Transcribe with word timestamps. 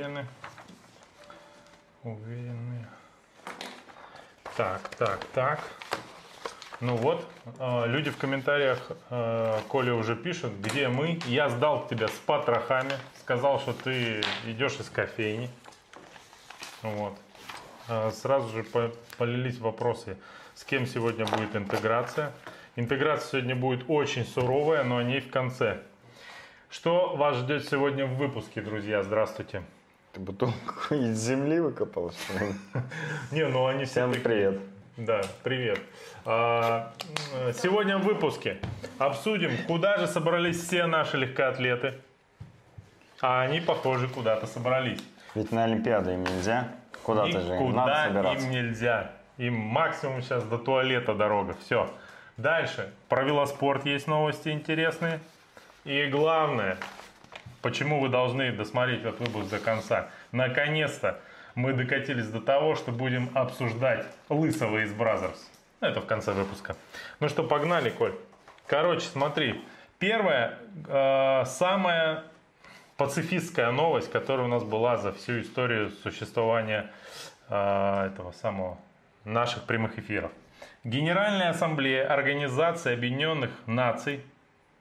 Уверены. 0.00 0.26
Уверены. 2.04 2.86
Так, 4.56 4.88
так, 4.96 5.22
так. 5.34 5.60
Ну 6.80 6.96
вот, 6.96 7.28
э, 7.58 7.86
люди 7.86 8.08
в 8.08 8.16
комментариях, 8.16 8.78
э, 9.10 9.58
Коля 9.68 9.92
уже 9.94 10.16
пишут, 10.16 10.54
где 10.54 10.88
мы. 10.88 11.18
Я 11.26 11.50
сдал 11.50 11.86
тебя 11.86 12.08
с 12.08 12.12
потрохами, 12.12 12.92
сказал, 13.20 13.60
что 13.60 13.74
ты 13.74 14.22
идешь 14.46 14.80
из 14.80 14.88
кофейни. 14.88 15.50
Вот. 16.80 17.18
Э, 17.88 18.10
Сразу 18.10 18.48
же 18.56 18.62
по- 18.64 18.92
полились 19.18 19.58
вопросы, 19.58 20.16
с 20.54 20.64
кем 20.64 20.86
сегодня 20.86 21.26
будет 21.26 21.54
интеграция. 21.54 22.32
Интеграция 22.76 23.28
сегодня 23.32 23.54
будет 23.54 23.84
очень 23.88 24.24
суровая, 24.24 24.82
но 24.82 24.96
о 24.96 25.02
ней 25.02 25.20
в 25.20 25.30
конце. 25.30 25.82
Что 26.70 27.16
вас 27.16 27.36
ждет 27.36 27.68
сегодня 27.68 28.06
в 28.06 28.14
выпуске, 28.14 28.62
друзья? 28.62 29.02
Здравствуйте. 29.02 29.62
Ты 30.12 30.20
бутылку 30.20 30.54
из 30.94 31.18
земли 31.18 31.60
выкопал, 31.60 32.10
что 32.12 32.44
ли? 32.44 32.52
Не, 33.30 33.46
ну 33.46 33.66
они 33.66 33.84
все 33.84 34.08
Всем 34.10 34.22
привет. 34.22 34.60
Да, 34.96 35.22
привет. 35.42 35.80
А, 36.24 36.92
Сегодня 37.54 37.96
в 37.96 38.02
выпуске 38.02 38.58
обсудим, 38.98 39.52
куда 39.66 39.96
же 39.98 40.06
собрались 40.06 40.62
все 40.62 40.86
наши 40.86 41.16
легкоатлеты. 41.16 41.94
А 43.20 43.42
они, 43.42 43.60
похоже, 43.60 44.08
куда-то 44.08 44.46
собрались. 44.46 45.00
Ведь 45.34 45.52
на 45.52 45.64
Олимпиаду 45.64 46.10
им 46.10 46.24
нельзя. 46.24 46.68
Куда-то 47.02 47.40
же 47.40 47.54
им 47.54 47.72
надо 47.72 48.08
собираться. 48.08 48.46
им 48.46 48.50
нельзя. 48.50 49.12
Им 49.38 49.54
максимум 49.54 50.22
сейчас 50.22 50.44
до 50.44 50.58
туалета 50.58 51.14
дорога. 51.14 51.54
Все. 51.64 51.90
Дальше. 52.36 52.92
Про 53.08 53.22
велоспорт 53.22 53.86
есть 53.86 54.06
новости 54.06 54.48
интересные. 54.48 55.20
И 55.84 56.06
главное, 56.06 56.76
почему 57.62 58.00
вы 58.00 58.08
должны 58.08 58.52
досмотреть 58.52 59.00
этот 59.00 59.20
выпуск 59.20 59.50
до 59.50 59.58
конца. 59.58 60.08
Наконец-то 60.32 61.20
мы 61.54 61.72
докатились 61.72 62.28
до 62.28 62.40
того, 62.40 62.74
что 62.74 62.92
будем 62.92 63.30
обсуждать 63.34 64.06
Лысого 64.28 64.84
из 64.84 64.92
Brazzers. 64.92 65.50
Ну, 65.80 65.88
Это 65.88 66.00
в 66.00 66.06
конце 66.06 66.32
выпуска. 66.32 66.76
Ну 67.20 67.28
что, 67.28 67.42
погнали, 67.42 67.90
Коль. 67.90 68.14
Короче, 68.66 69.06
смотри. 69.06 69.64
Первая, 69.98 70.58
э, 70.86 71.44
самая 71.46 72.24
пацифистская 72.96 73.70
новость, 73.70 74.10
которая 74.10 74.46
у 74.46 74.50
нас 74.50 74.62
была 74.62 74.96
за 74.96 75.12
всю 75.12 75.40
историю 75.40 75.90
существования 75.90 76.90
э, 77.48 78.06
этого 78.06 78.32
самого 78.32 78.78
наших 79.24 79.64
прямых 79.64 79.98
эфиров. 79.98 80.30
Генеральная 80.84 81.50
ассамблея 81.50 82.10
Организации 82.10 82.94
Объединенных 82.94 83.50
Наций, 83.66 84.24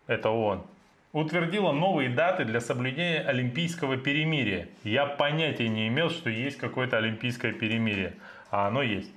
это 0.08 0.30
ООН, 0.30 0.66
утвердила 1.12 1.72
новые 1.72 2.10
даты 2.10 2.46
для 2.46 2.62
соблюдения 2.62 3.22
олимпийского 3.22 3.98
перемирия. 3.98 4.68
Я 4.84 5.06
понятия 5.06 5.68
не 5.68 5.88
имел, 5.88 6.10
что 6.10 6.30
есть 6.30 6.58
какое-то 6.58 6.98
олимпийское 6.98 7.52
перемирие, 7.52 8.14
а 8.52 8.68
оно 8.68 8.82
есть. 8.82 9.12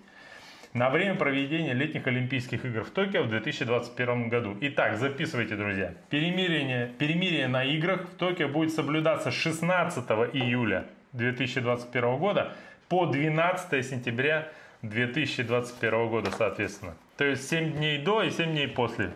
На 0.73 0.89
время 0.89 1.17
проведения 1.17 1.75
летних 1.75 2.07
Олимпийских 2.07 2.65
игр 2.65 2.83
в 2.83 2.91
Токио 2.91 3.25
в 3.25 3.29
2021 3.29 4.31
году. 4.31 4.57
Итак, 4.63 4.97
записывайте, 4.97 5.55
друзья. 5.55 5.93
Перемирие, 6.09 6.91
перемирие 6.99 7.47
на 7.47 7.63
играх 7.63 8.09
в 8.09 8.17
Токио 8.17 8.49
будет 8.49 8.73
соблюдаться 8.73 9.31
с 9.31 9.35
16 9.35 10.05
июля 10.33 10.87
2021 11.13 12.17
года 12.17 12.53
по 12.89 13.05
12 13.05 13.85
сентября 13.85 14.49
2021 14.81 16.09
года, 16.09 16.31
соответственно. 16.31 16.97
То 17.19 17.25
есть 17.25 17.51
7 17.51 17.73
дней 17.73 17.99
до 17.99 18.23
и 18.23 18.31
7 18.31 18.53
дней 18.53 18.69
после 18.69 19.13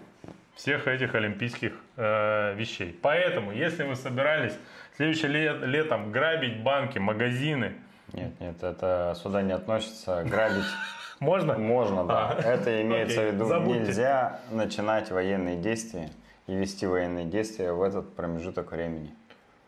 всех 0.56 0.88
этих 0.88 1.14
олимпийских 1.14 1.72
э, 1.96 2.54
вещей. 2.56 2.98
Поэтому, 3.02 3.52
если 3.52 3.84
вы 3.84 3.94
собирались 3.94 4.54
следующее 4.96 5.30
ле- 5.30 5.66
летом 5.66 6.10
грабить 6.10 6.62
банки, 6.62 6.98
магазины, 6.98 7.74
Нет, 8.12 8.40
нет, 8.40 8.62
это 8.62 9.14
сюда 9.22 9.42
не 9.42 9.52
относится. 9.52 10.24
Грабить 10.24 10.64
можно? 11.20 11.56
можно, 11.58 12.04
да. 12.04 12.30
А, 12.38 12.40
Это 12.40 12.82
имеется 12.82 13.20
в 13.22 13.34
виду, 13.34 13.44
нельзя 13.64 14.40
начинать 14.50 15.10
военные 15.10 15.56
действия 15.56 16.08
и 16.46 16.54
вести 16.56 16.86
военные 16.86 17.26
действия 17.26 17.72
в 17.72 17.82
этот 17.82 18.16
промежуток 18.16 18.72
времени. 18.72 19.10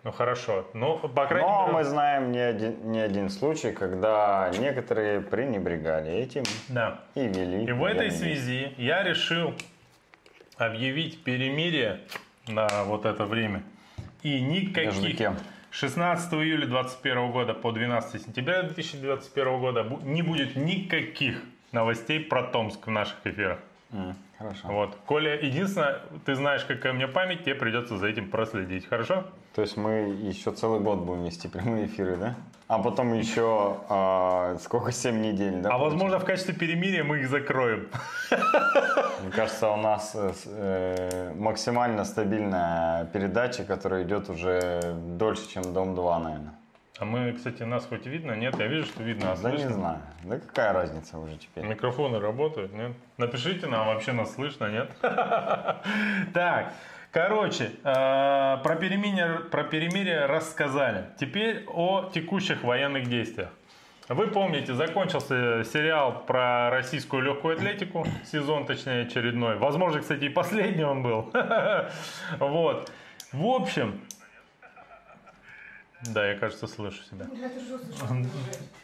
Ну 0.04 0.12
хорошо. 0.12 0.64
Ну, 0.74 0.96
по 0.98 1.26
крайней 1.26 1.46
Но 1.48 1.62
мере. 1.66 1.72
мы 1.74 1.84
знаем 1.84 2.32
не 2.32 2.38
один, 2.38 2.76
не 2.92 3.00
один 3.00 3.28
случай, 3.28 3.72
когда 3.72 4.50
некоторые 4.58 5.20
пренебрегали 5.20 6.10
этим 6.12 6.44
Да. 6.68 7.00
и 7.14 7.26
вели. 7.26 7.64
И 7.64 7.72
в 7.72 7.84
этой 7.84 8.10
связи 8.10 8.72
я 8.78 9.02
решил 9.02 9.52
объявить 10.58 11.22
перемирие 11.22 12.00
на 12.46 12.84
вот 12.84 13.04
это 13.06 13.24
время. 13.24 13.62
И 14.22 14.40
никаких 14.40 15.16
кем? 15.16 15.36
16 15.70 16.32
июля 16.34 16.66
2021 16.66 17.30
года 17.30 17.54
по 17.54 17.72
12 17.72 18.22
сентября 18.22 18.62
2021 18.62 19.60
года 19.60 19.86
не 20.02 20.22
будет 20.22 20.56
никаких 20.56 21.42
новостей 21.72 22.20
про 22.20 22.42
Томск 22.44 22.86
в 22.86 22.90
наших 22.90 23.18
эфирах. 23.24 23.58
М, 23.92 24.16
Хорошо. 24.38 24.68
Вот. 24.68 24.96
Коля, 25.06 25.38
единственное, 25.40 26.00
ты 26.24 26.34
знаешь, 26.34 26.64
какая 26.64 26.92
у 26.92 26.96
меня 26.96 27.08
память, 27.08 27.42
тебе 27.44 27.54
придется 27.54 27.96
за 27.98 28.06
этим 28.06 28.30
проследить. 28.30 28.86
Хорошо? 28.86 29.24
То 29.54 29.62
есть 29.62 29.76
мы 29.76 29.90
еще 30.22 30.52
целый 30.52 30.80
год 30.80 31.00
будем 31.00 31.24
вести 31.24 31.48
прямые 31.48 31.86
эфиры, 31.86 32.16
да? 32.16 32.34
А 32.68 32.78
потом 32.78 33.14
еще 33.14 33.78
а, 33.88 34.56
сколько, 34.60 34.92
7 34.92 35.22
недель, 35.22 35.62
да? 35.62 35.70
А 35.70 35.78
возможно, 35.78 36.18
в 36.18 36.24
качестве 36.26 36.52
перемирия 36.52 37.02
мы 37.02 37.20
их 37.20 37.28
закроем. 37.30 37.88
Мне 39.22 39.30
кажется, 39.32 39.70
у 39.70 39.76
нас 39.76 40.12
э, 40.14 40.32
э, 40.44 41.32
максимально 41.34 42.04
стабильная 42.04 43.06
передача, 43.06 43.64
которая 43.64 44.02
идет 44.02 44.28
уже 44.28 44.94
дольше, 45.16 45.48
чем 45.48 45.62
Дом-2, 45.72 46.18
наверное. 46.22 46.52
А 46.98 47.04
мы, 47.06 47.32
кстати, 47.32 47.62
нас 47.62 47.86
хоть 47.86 48.04
видно? 48.06 48.32
Нет, 48.32 48.58
я 48.58 48.66
вижу, 48.66 48.84
что 48.86 49.02
видно, 49.02 49.32
а 49.32 49.36
Да 49.36 49.50
не 49.50 49.58
слышно? 49.58 49.74
знаю. 49.74 49.98
Да 50.24 50.38
какая 50.38 50.72
разница 50.74 51.18
уже 51.18 51.36
теперь? 51.38 51.64
Микрофоны 51.64 52.18
работают, 52.18 52.74
нет? 52.74 52.92
Напишите 53.16 53.66
нам, 53.66 53.86
вообще 53.86 54.12
нас 54.12 54.34
слышно, 54.34 54.66
нет? 54.70 54.90
Так, 56.34 56.72
короче, 57.18 57.72
э, 57.82 58.58
про 58.62 58.76
перемирие, 58.76 59.40
про 59.50 59.64
перемирие 59.64 60.26
рассказали. 60.26 61.06
Теперь 61.18 61.64
о 61.66 62.10
текущих 62.14 62.62
военных 62.62 63.08
действиях. 63.08 63.48
Вы 64.08 64.28
помните, 64.28 64.72
закончился 64.72 65.64
сериал 65.64 66.24
про 66.26 66.70
российскую 66.70 67.22
легкую 67.22 67.56
атлетику, 67.56 68.06
сезон, 68.24 68.66
точнее, 68.66 69.02
очередной. 69.02 69.56
Возможно, 69.56 70.00
кстати, 70.00 70.24
и 70.24 70.28
последний 70.28 70.84
он 70.84 71.02
был. 71.02 71.32
Вот. 72.38 72.90
В 73.32 73.46
общем, 73.46 74.00
да, 76.02 76.30
я, 76.30 76.38
кажется, 76.38 76.68
слышу 76.68 77.02
себя. 77.02 77.26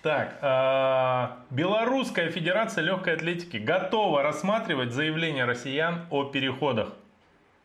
Так, 0.03 0.39
а, 0.43 1.39
Белорусская 1.51 2.29
Федерация 2.31 2.83
Легкой 2.83 3.15
Атлетики 3.15 3.59
готова 3.59 4.23
рассматривать 4.23 4.93
заявление 4.93 5.45
россиян 5.45 6.07
о 6.11 6.25
переходах 6.25 6.89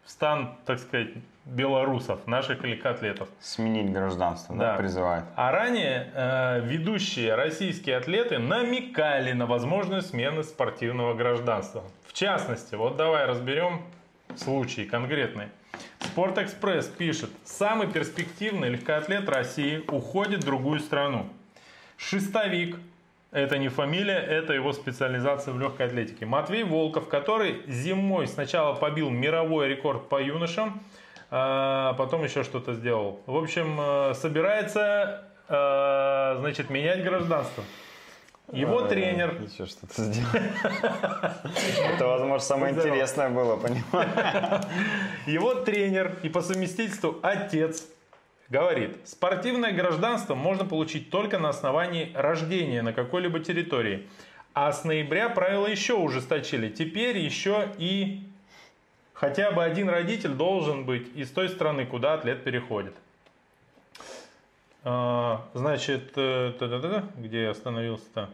в 0.10 0.12
стан, 0.12 0.56
так 0.66 0.80
сказать, 0.80 1.10
белорусов, 1.46 2.26
наших 2.26 2.64
легкоатлетов. 2.64 3.30
Сменить 3.40 3.92
гражданство, 3.92 4.56
да, 4.56 4.72
Да. 4.72 4.78
призывает. 4.78 5.24
А 5.36 5.52
ранее 5.52 6.12
э, 6.16 6.62
ведущие 6.62 7.36
российские 7.36 7.98
атлеты 7.98 8.40
намекали 8.40 9.34
на 9.34 9.46
возможную 9.46 10.02
смену 10.02 10.42
спортивного 10.44 11.14
гражданства. 11.14 11.84
В 12.08 12.14
частности, 12.14 12.74
вот 12.74 12.98
давай 12.98 13.28
разберем 13.28 13.84
случай 14.36 14.86
конкретный. 14.86 15.50
Спортэкспресс 16.00 16.88
пишет, 16.88 17.30
самый 17.46 17.86
перспективный 17.88 18.70
легкоатлет 18.70 19.30
России 19.30 19.84
уходит 19.90 20.42
в 20.44 20.46
другую 20.46 20.80
страну. 20.80 21.28
Шестовик, 21.98 22.78
это 23.32 23.58
не 23.58 23.70
фамилия, 23.70 24.18
это 24.18 24.54
его 24.54 24.74
специализация 24.74 25.54
в 25.54 25.60
легкой 25.60 25.88
атлетике. 25.88 26.26
Матвей 26.26 26.64
Волков, 26.64 27.08
который 27.08 27.62
зимой 27.68 28.28
сначала 28.28 28.74
побил 28.74 29.10
мировой 29.10 29.68
рекорд 29.68 30.10
по 30.10 30.22
юношам, 30.22 30.82
а 31.32 31.94
потом 31.94 32.24
еще 32.24 32.44
что-то 32.44 32.74
сделал. 32.74 33.22
В 33.28 33.38
общем, 33.38 33.78
э, 33.80 34.14
собирается, 34.16 35.26
э, 35.48 36.36
значит, 36.40 36.72
менять 36.72 37.04
гражданство. 37.04 37.64
Его 38.52 38.78
Ой, 38.78 38.90
тренер, 38.90 39.40
Еще 39.44 39.68
что-то 39.68 40.02
сделал. 40.06 40.30
Это, 41.94 42.08
возможно, 42.08 42.40
самое 42.40 42.74
интересное 42.74 43.30
было, 43.30 43.58
понимаешь? 43.58 44.66
его 45.28 45.54
тренер 45.54 46.18
и 46.24 46.30
по 46.30 46.42
совместительству 46.42 47.20
отец 47.22 47.86
говорит, 48.50 48.98
спортивное 49.08 49.72
гражданство 49.72 50.36
можно 50.36 50.66
получить 50.66 51.10
только 51.10 51.40
на 51.40 51.50
основании 51.50 52.12
рождения 52.14 52.82
на 52.82 52.94
какой-либо 52.94 53.40
территории. 53.40 54.08
А 54.54 54.72
с 54.74 54.84
ноября 54.84 55.30
правила 55.30 55.68
еще 55.68 55.94
ужесточили. 55.94 56.70
Теперь 56.70 57.18
еще 57.18 57.70
и 57.78 58.24
хотя 59.14 59.52
бы 59.52 59.64
один 59.64 59.90
родитель 59.90 60.32
должен 60.32 60.86
быть 60.86 61.16
из 61.16 61.30
той 61.30 61.50
страны, 61.50 61.86
куда 61.86 62.16
атлет 62.16 62.44
переходит. 62.44 62.96
А, 64.84 65.48
Значит, 65.54 66.14
э, 66.16 66.54
где 67.18 67.44
я 67.44 67.52
остановился-то? 67.52 68.30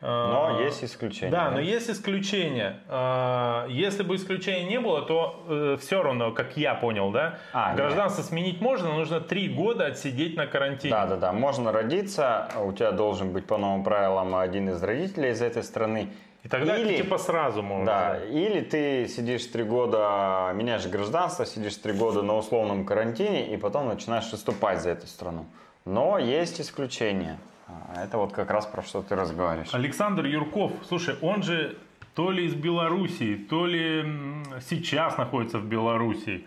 Но 0.00 0.60
есть 0.60 0.84
исключения. 0.84 1.32
Да, 1.32 1.50
но 1.50 1.58
есть 1.60 1.90
исключения. 1.90 2.80
А, 2.88 3.66
Если 3.68 4.02
бы 4.04 4.14
исключения 4.16 4.64
не 4.68 4.78
было, 4.78 5.02
то 5.02 5.76
все 5.80 6.02
равно, 6.02 6.30
как 6.32 6.56
я 6.56 6.74
понял, 6.74 7.10
да, 7.10 7.38
А, 7.52 7.74
гражданство 7.74 8.22
сменить 8.22 8.60
можно, 8.60 8.88
но 8.88 8.94
нужно 8.98 9.20
три 9.20 9.48
года 9.48 9.86
отсидеть 9.86 10.36
на 10.36 10.46
карантине. 10.46 10.90
Да, 10.92 11.06
да, 11.06 11.16
да. 11.16 11.32
Можно 11.32 11.72
родиться, 11.72 12.48
у 12.64 12.72
тебя 12.72 12.92
должен 12.92 13.32
быть 13.32 13.46
по 13.46 13.56
новым 13.58 13.82
правилам 13.82 14.36
один 14.36 14.68
из 14.70 14.82
родителей 14.82 15.30
из 15.30 15.42
этой 15.42 15.62
страны. 15.64 16.08
И 16.44 16.48
тогда 16.48 16.76
Или- 16.78 16.98
типа 16.98 17.18
сразу 17.18 17.62
можно. 17.62 17.84
Да, 17.86 18.18
или 18.24 18.60
ты 18.60 19.08
сидишь 19.08 19.44
три 19.46 19.64
года, 19.64 20.52
меняешь 20.54 20.86
гражданство, 20.86 21.44
сидишь 21.44 21.74
три 21.76 21.92
года 21.92 22.22
на 22.22 22.36
условном 22.36 22.84
карантине 22.86 23.52
и 23.52 23.56
потом 23.56 23.88
начинаешь 23.88 24.30
выступать 24.30 24.80
за 24.80 24.90
эту 24.90 25.08
страну. 25.08 25.46
Но 25.84 26.18
есть 26.18 26.60
исключения. 26.60 27.38
А, 27.68 28.04
Это 28.04 28.18
вот 28.18 28.32
как 28.32 28.50
раз 28.50 28.66
про 28.66 28.82
что 28.82 29.02
ты 29.02 29.14
разговариваешь. 29.14 29.74
Александр 29.74 30.24
Юрков, 30.26 30.72
слушай, 30.88 31.16
он 31.20 31.42
же 31.42 31.76
то 32.14 32.30
ли 32.30 32.46
из 32.46 32.54
Белоруссии, 32.54 33.36
то 33.36 33.66
ли 33.66 34.04
сейчас 34.68 35.16
находится 35.18 35.58
в 35.58 35.66
Белоруссии. 35.66 36.46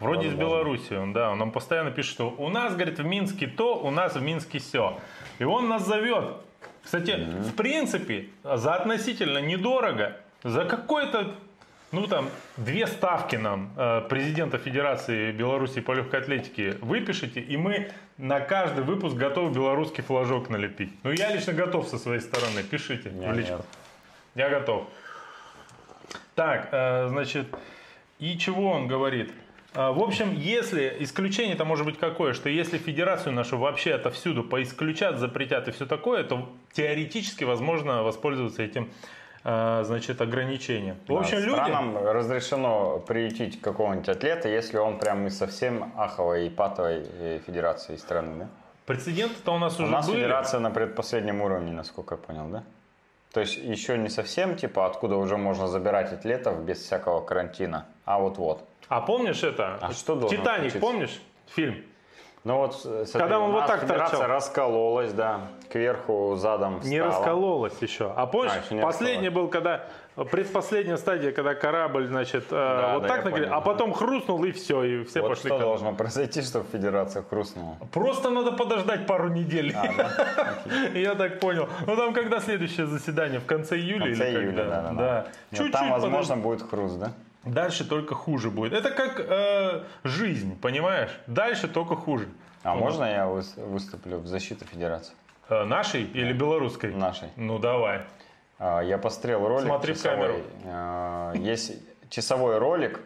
Вроде 0.00 0.26
из 0.28 0.34
Возможно. 0.34 0.40
Белоруссии 0.40 0.94
он, 0.94 1.12
да. 1.12 1.30
Он 1.30 1.38
нам 1.38 1.52
постоянно 1.52 1.92
пишет, 1.92 2.12
что 2.12 2.28
у 2.36 2.48
нас, 2.48 2.74
говорит, 2.74 2.98
в 2.98 3.04
Минске 3.04 3.46
то, 3.46 3.76
у 3.76 3.90
нас 3.90 4.16
в 4.16 4.22
Минске 4.22 4.58
все. 4.58 4.98
И 5.38 5.44
он 5.44 5.68
нас 5.68 5.86
зовет. 5.86 6.38
Кстати, 6.82 7.12
в 7.40 7.54
принципе, 7.54 8.28
за 8.42 8.74
относительно 8.74 9.38
недорого, 9.38 10.16
за 10.42 10.64
какой-то, 10.64 11.36
ну 11.92 12.06
там, 12.06 12.28
две 12.56 12.86
ставки 12.86 13.36
нам 13.36 13.70
э, 13.76 14.00
президента 14.08 14.58
Федерации 14.58 15.30
Беларуси 15.32 15.80
по 15.80 15.92
легкой 15.92 16.20
атлетике 16.20 16.78
выпишите, 16.80 17.40
и 17.40 17.56
мы 17.56 17.90
на 18.18 18.40
каждый 18.40 18.82
выпуск 18.84 19.16
готовы 19.16 19.52
белорусский 19.54 20.02
флажок 20.02 20.48
налепить. 20.50 20.90
Ну, 21.02 21.12
я 21.12 21.32
лично 21.34 21.52
готов 21.52 21.88
со 21.88 21.98
своей 21.98 22.20
стороны. 22.20 22.62
Пишите 22.62 23.12
Я 23.20 23.32
в 23.32 23.36
личку. 23.36 23.52
нет. 23.52 23.62
Я 24.34 24.48
готов. 24.48 24.86
Так, 26.34 26.68
э, 26.72 27.08
значит, 27.08 27.46
и 28.18 28.38
чего 28.38 28.70
он 28.70 28.88
говорит? 28.88 29.30
Э, 29.74 29.90
В 29.90 30.02
общем, 30.02 30.34
если 30.34 30.96
исключение-то 31.00 31.64
может 31.64 31.84
быть 31.84 31.98
какое, 31.98 32.32
что 32.32 32.48
если 32.48 32.78
федерацию 32.78 33.34
нашу 33.34 33.58
вообще 33.58 33.92
отовсюду 33.94 34.42
поисключат, 34.44 35.18
запретят 35.18 35.68
и 35.68 35.72
все 35.72 35.84
такое, 35.86 36.24
то 36.24 36.50
теоретически 36.72 37.44
возможно 37.44 38.02
воспользоваться 38.02 38.62
этим 38.62 38.90
значит, 39.44 40.20
ограничением. 40.20 40.96
В 41.08 41.16
общем, 41.16 41.38
Да, 41.38 41.46
люди... 41.46 41.54
Странам 41.56 41.96
разрешено 41.96 42.98
приютить 42.98 43.60
какого-нибудь 43.60 44.08
атлета, 44.08 44.48
если 44.48 44.78
он 44.78 44.98
прям 44.98 45.26
из 45.26 45.36
совсем 45.38 45.92
аховой 45.96 46.46
и 46.46 46.50
патовой 46.50 47.04
э, 47.18 47.40
федерации 47.46 47.96
страны, 47.96 48.34
да? 48.38 48.48
Прецеденты-то 48.86 49.52
у 49.54 49.58
нас 49.58 49.78
У 49.78 49.82
уже 49.84 49.92
нас 49.92 50.06
были. 50.06 50.16
федерация 50.18 50.60
на 50.60 50.70
предпоследнем 50.70 51.40
уровне, 51.40 51.72
насколько 51.72 52.14
я 52.14 52.18
понял, 52.20 52.48
да? 52.48 52.62
То 53.32 53.40
есть 53.40 53.56
еще 53.56 53.96
не 53.96 54.08
совсем, 54.10 54.56
типа, 54.56 54.86
откуда 54.86 55.16
уже 55.16 55.36
можно 55.36 55.66
забирать 55.66 56.12
атлетов 56.12 56.62
без 56.64 56.78
всякого 56.78 57.20
карантина, 57.20 57.86
а 58.04 58.18
вот-вот. 58.18 58.64
А 58.88 59.00
помнишь 59.00 59.42
это? 59.42 59.78
А 59.80 59.92
что 59.92 60.14
должно 60.16 60.36
Титаник, 60.36 60.72
случиться? 60.72 60.80
помнишь? 60.80 61.20
Фильм. 61.54 61.82
Ну 62.44 62.56
вот, 62.56 62.74
смотри, 62.74 63.06
Когда 63.12 63.38
он 63.38 63.52
вот 63.52 63.66
так 63.66 63.86
торчал. 63.86 64.22
раскололась, 64.26 65.12
да, 65.12 65.42
кверху, 65.70 66.34
задом 66.36 66.80
Не 66.82 67.00
раскололась 67.00 67.74
еще. 67.80 68.12
А 68.16 68.26
помнишь, 68.26 68.50
А, 68.52 68.74
еще 68.74 68.82
последний 68.82 69.28
был, 69.28 69.46
когда 69.46 69.84
предпоследняя 70.16 70.96
стадия, 70.96 71.30
когда 71.30 71.54
корабль, 71.54 72.08
значит, 72.08 72.46
э, 72.50 72.92
вот 72.94 73.02
да, 73.02 73.08
так 73.08 73.30
понял. 73.30 73.48
а 73.54 73.60
потом 73.60 73.92
хрустнул 73.92 74.42
и 74.42 74.50
все, 74.50 74.82
и 74.82 75.04
все 75.04 75.20
Вот 75.20 75.28
пошли 75.30 75.50
что 75.50 75.58
должно 75.60 75.94
произойти, 75.94 76.42
чтобы 76.42 76.66
федерация 76.72 77.22
хрустнула? 77.22 77.76
Просто 77.92 78.30
надо 78.30 78.50
подождать 78.50 79.06
пару 79.06 79.28
недель. 79.28 79.72
А, 79.76 79.86
да? 79.96 80.54
Я 80.98 81.14
так 81.14 81.38
понял. 81.38 81.68
Ну 81.86 81.94
там 81.96 82.12
когда 82.12 82.40
следующее 82.40 82.86
заседание? 82.86 83.38
В 83.38 83.46
конце 83.46 83.76
В 83.76 83.78
июля 83.78 84.06
конце 84.06 84.30
или 84.32 84.38
июля, 84.40 84.56
когда? 84.56 84.64
да, 84.64 84.82
да, 84.82 84.88
да. 84.90 84.94
Да. 84.96 85.26
Чуть-чуть 85.56 85.72
Там, 85.72 85.90
возможно, 85.92 86.34
подож- 86.34 86.42
будет 86.42 86.62
хруст, 86.68 86.98
да? 86.98 87.12
Дальше 87.44 87.88
только 87.88 88.14
хуже 88.14 88.50
будет. 88.50 88.72
Это 88.72 88.90
как 88.90 89.18
э, 89.18 89.82
жизнь, 90.04 90.58
понимаешь? 90.60 91.10
Дальше 91.26 91.68
только 91.68 91.96
хуже. 91.96 92.28
А 92.62 92.74
можно 92.74 93.04
я 93.04 93.24
выс- 93.26 93.60
выступлю 93.64 94.18
в 94.18 94.26
защиту 94.26 94.64
федерации 94.64 95.14
Э, 95.48 95.64
нашей 95.64 96.04
или 96.04 96.32
белорусской? 96.32 96.94
нашей? 96.94 97.28
Ну 97.36 97.58
давай. 97.58 98.02
А, 98.58 98.80
Я 98.80 98.96
посмотрел 98.98 99.46
ролик 99.48 99.66
Смотри 99.66 99.92
в 99.92 99.96
часовой. 99.96 100.18
камеру. 100.28 100.42
А, 100.66 101.32
Есть 101.34 101.72
часовой 102.10 102.58
ролик 102.58 103.00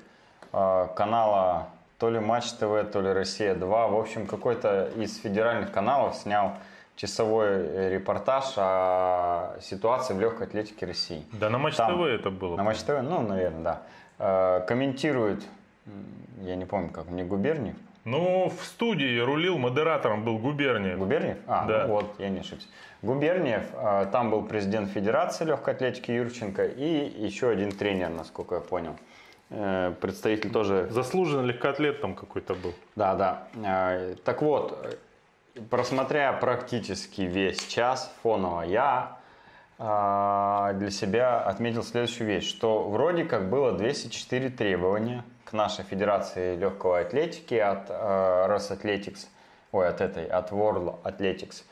а, 0.53 0.87
канала 0.89 1.69
то 1.99 2.11
ли 2.11 2.19
Матч 2.21 2.53
ТВ, 2.53 2.91
то 2.93 3.01
ли 3.01 3.11
Россия 3.11 3.55
2. 3.55 3.87
В 3.89 3.97
общем, 3.99 4.27
какой-то 4.27 4.91
из 4.97 5.17
федеральных 5.19 5.73
каналов 5.73 6.15
снял 6.17 6.53
часовой 6.95 7.49
э, 7.49 7.91
репортаж 7.95 8.53
о 8.59 9.57
ситуации 9.63 10.13
в 10.13 10.21
легкой 10.21 10.47
атлетике 10.47 10.85
России. 10.85 11.25
Да 11.33 11.49
на 11.49 11.57
Матч 11.57 11.77
Там, 11.77 11.95
ТВ 11.97 12.01
это 12.07 12.31
было. 12.31 12.57
На 12.57 12.63
Матч 12.65 12.81
ТВ, 12.81 13.01
ну, 13.03 13.23
наверное, 13.23 13.63
да. 13.63 13.83
Э, 14.19 14.63
Комментирует, 14.67 15.43
я 16.43 16.57
не 16.57 16.65
помню, 16.65 16.91
как, 16.91 17.11
не 17.11 17.23
Губерниев? 17.23 17.77
Ну, 18.05 18.49
в 18.49 18.65
студии 18.65 19.19
рулил, 19.19 19.59
модератором 19.59 20.25
был 20.25 20.39
Губерниев. 20.39 20.99
Губерниев? 20.99 21.39
А, 21.47 21.67
Да. 21.67 21.87
ну 21.87 21.95
вот, 21.95 22.15
я 22.19 22.29
не 22.29 22.41
ошибся. 22.41 22.69
Губерниев, 23.03 23.65
э, 23.75 24.07
там 24.13 24.31
был 24.31 24.43
президент 24.43 24.91
Федерации 24.91 25.45
легкой 25.45 25.75
атлетики 25.75 26.13
Юрченко 26.13 26.65
и 26.65 27.25
еще 27.27 27.49
один 27.51 27.73
тренер, 27.73 28.11
насколько 28.11 28.55
я 28.57 28.61
понял. 28.61 28.97
Э, 29.51 29.93
Представитель 30.01 30.51
тоже... 30.51 30.89
Заслуженный 30.91 31.47
легкоатлет 31.47 32.01
там 32.01 32.15
какой-то 32.15 32.55
был. 32.55 32.75
Да, 32.95 33.15
да. 33.15 33.99
Так 34.25 34.41
вот, 34.43 34.97
просмотря 35.71 36.33
практически 36.33 37.23
весь 37.23 37.65
час 37.67 38.13
фоново, 38.23 38.63
я 38.63 39.16
для 39.79 40.89
себя 40.91 41.41
отметил 41.41 41.83
следующую 41.83 42.27
вещь, 42.27 42.49
что 42.49 42.89
вроде 42.89 43.25
как 43.25 43.51
было 43.51 43.73
204 43.73 44.49
требования 44.51 45.23
к 45.45 45.53
нашей 45.53 45.85
Федерации 45.85 46.57
легкой 46.57 47.03
атлетики 47.03 47.55
от 47.55 47.89
э, 47.89 48.47
Росатлетикс, 48.47 49.29
ой, 49.73 49.89
от 49.89 50.01
этой, 50.01 50.27
от 50.27 50.51
World 50.51 51.03
Athletics. 51.05 51.63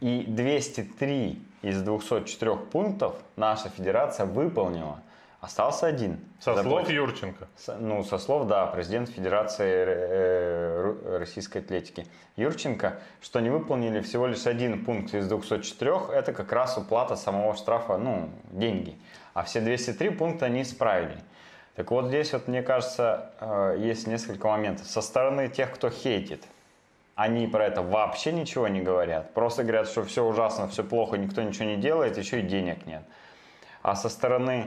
И 0.00 0.24
203 0.26 1.42
из 1.62 1.82
204 1.82 2.56
пунктов 2.56 3.16
наша 3.36 3.68
федерация 3.68 4.24
выполнила. 4.24 5.00
Остался 5.40 5.86
один. 5.86 6.18
Со 6.38 6.52
слов 6.52 6.64
Заплатить- 6.64 6.94
Юрченко. 6.94 7.48
с- 7.56 7.74
Ну, 7.78 8.04
со 8.04 8.18
слов, 8.18 8.46
да, 8.46 8.66
президент 8.66 9.08
Федерации 9.08 9.84
э, 9.86 10.82
Ру- 10.84 11.18
Российской 11.18 11.58
атлетики 11.58 12.06
Юрченко, 12.36 12.98
что 13.22 13.40
не 13.40 13.48
выполнили 13.48 14.00
всего 14.00 14.26
лишь 14.26 14.46
один 14.46 14.84
пункт 14.84 15.14
из 15.14 15.26
204, 15.28 16.12
это 16.12 16.34
как 16.34 16.52
раз 16.52 16.76
уплата 16.76 17.16
самого 17.16 17.56
штрафа, 17.56 17.96
ну, 17.96 18.28
деньги. 18.50 18.98
А 19.32 19.42
все 19.44 19.60
203 19.62 20.10
пункта 20.10 20.44
они 20.46 20.60
исправили. 20.60 21.16
Так 21.74 21.90
вот 21.90 22.08
здесь 22.08 22.34
вот, 22.34 22.46
мне 22.46 22.62
кажется, 22.62 23.30
э, 23.40 23.76
есть 23.78 24.06
несколько 24.06 24.46
моментов. 24.48 24.86
Со 24.86 25.00
стороны 25.00 25.48
тех, 25.48 25.72
кто 25.72 25.88
хейтит, 25.88 26.44
они 27.14 27.46
про 27.46 27.64
это 27.64 27.80
вообще 27.80 28.32
ничего 28.32 28.68
не 28.68 28.82
говорят. 28.82 29.32
Просто 29.32 29.62
говорят, 29.62 29.88
что 29.88 30.04
все 30.04 30.22
ужасно, 30.22 30.68
все 30.68 30.84
плохо, 30.84 31.16
никто 31.16 31.40
ничего 31.40 31.64
не 31.64 31.76
делает, 31.76 32.18
еще 32.18 32.40
и 32.40 32.42
денег 32.42 32.84
нет. 32.86 33.02
А 33.82 33.94
со 33.96 34.10
стороны 34.10 34.66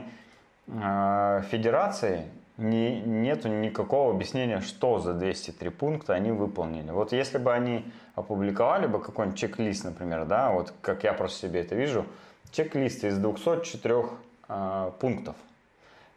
федерации 0.66 2.26
не, 2.56 3.00
нету 3.00 3.48
никакого 3.48 4.12
объяснения, 4.12 4.60
что 4.60 4.98
за 4.98 5.12
203 5.12 5.70
пункта 5.70 6.14
они 6.14 6.30
выполнили. 6.30 6.90
Вот 6.90 7.12
если 7.12 7.38
бы 7.38 7.52
они 7.52 7.84
опубликовали 8.14 8.86
бы 8.86 9.00
какой-нибудь 9.00 9.38
чек-лист, 9.38 9.84
например, 9.84 10.24
да, 10.24 10.52
вот 10.52 10.72
как 10.80 11.04
я 11.04 11.12
просто 11.12 11.48
себе 11.48 11.60
это 11.60 11.74
вижу, 11.74 12.06
чек-лист 12.52 13.04
из 13.04 13.18
204 13.18 14.04
э, 14.48 14.90
пунктов, 15.00 15.34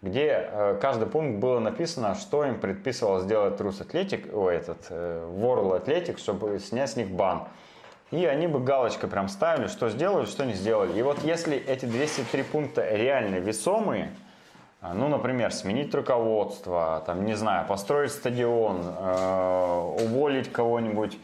где 0.03 0.47
э, 0.51 0.77
каждый 0.79 1.07
пункт 1.07 1.39
было 1.39 1.59
написано, 1.59 2.13
что 2.13 2.45
им 2.45 2.59
предписывал 2.59 3.19
сделать 3.21 3.59
Рус 3.59 3.81
Атлетик, 3.81 4.31
ой, 4.31 4.55
этот, 4.55 4.85
э, 4.89 5.27
World 5.35 5.83
Athletic, 5.83 6.19
чтобы 6.19 6.59
снять 6.59 6.91
с 6.91 6.95
них 6.95 7.09
бан. 7.09 7.45
И 8.11 8.25
они 8.25 8.47
бы 8.47 8.59
галочкой 8.59 9.09
прям 9.09 9.27
ставили, 9.27 9.67
что 9.67 9.89
сделали, 9.89 10.25
что 10.25 10.45
не 10.45 10.53
сделали. 10.53 10.97
И 10.97 11.01
вот 11.01 11.23
если 11.23 11.57
эти 11.57 11.85
203 11.85 12.43
пункта 12.43 12.87
реально 12.95 13.35
весомые, 13.37 14.11
а, 14.11 14.26
ну, 14.81 15.07
например, 15.07 15.51
сменить 15.51 15.93
руководство, 15.95 17.03
там, 17.05 17.25
не 17.25 17.35
знаю, 17.35 17.65
построить 17.67 18.11
стадион, 18.11 18.81
э, 18.83 19.95
уволить 20.03 20.51
кого-нибудь 20.51 21.17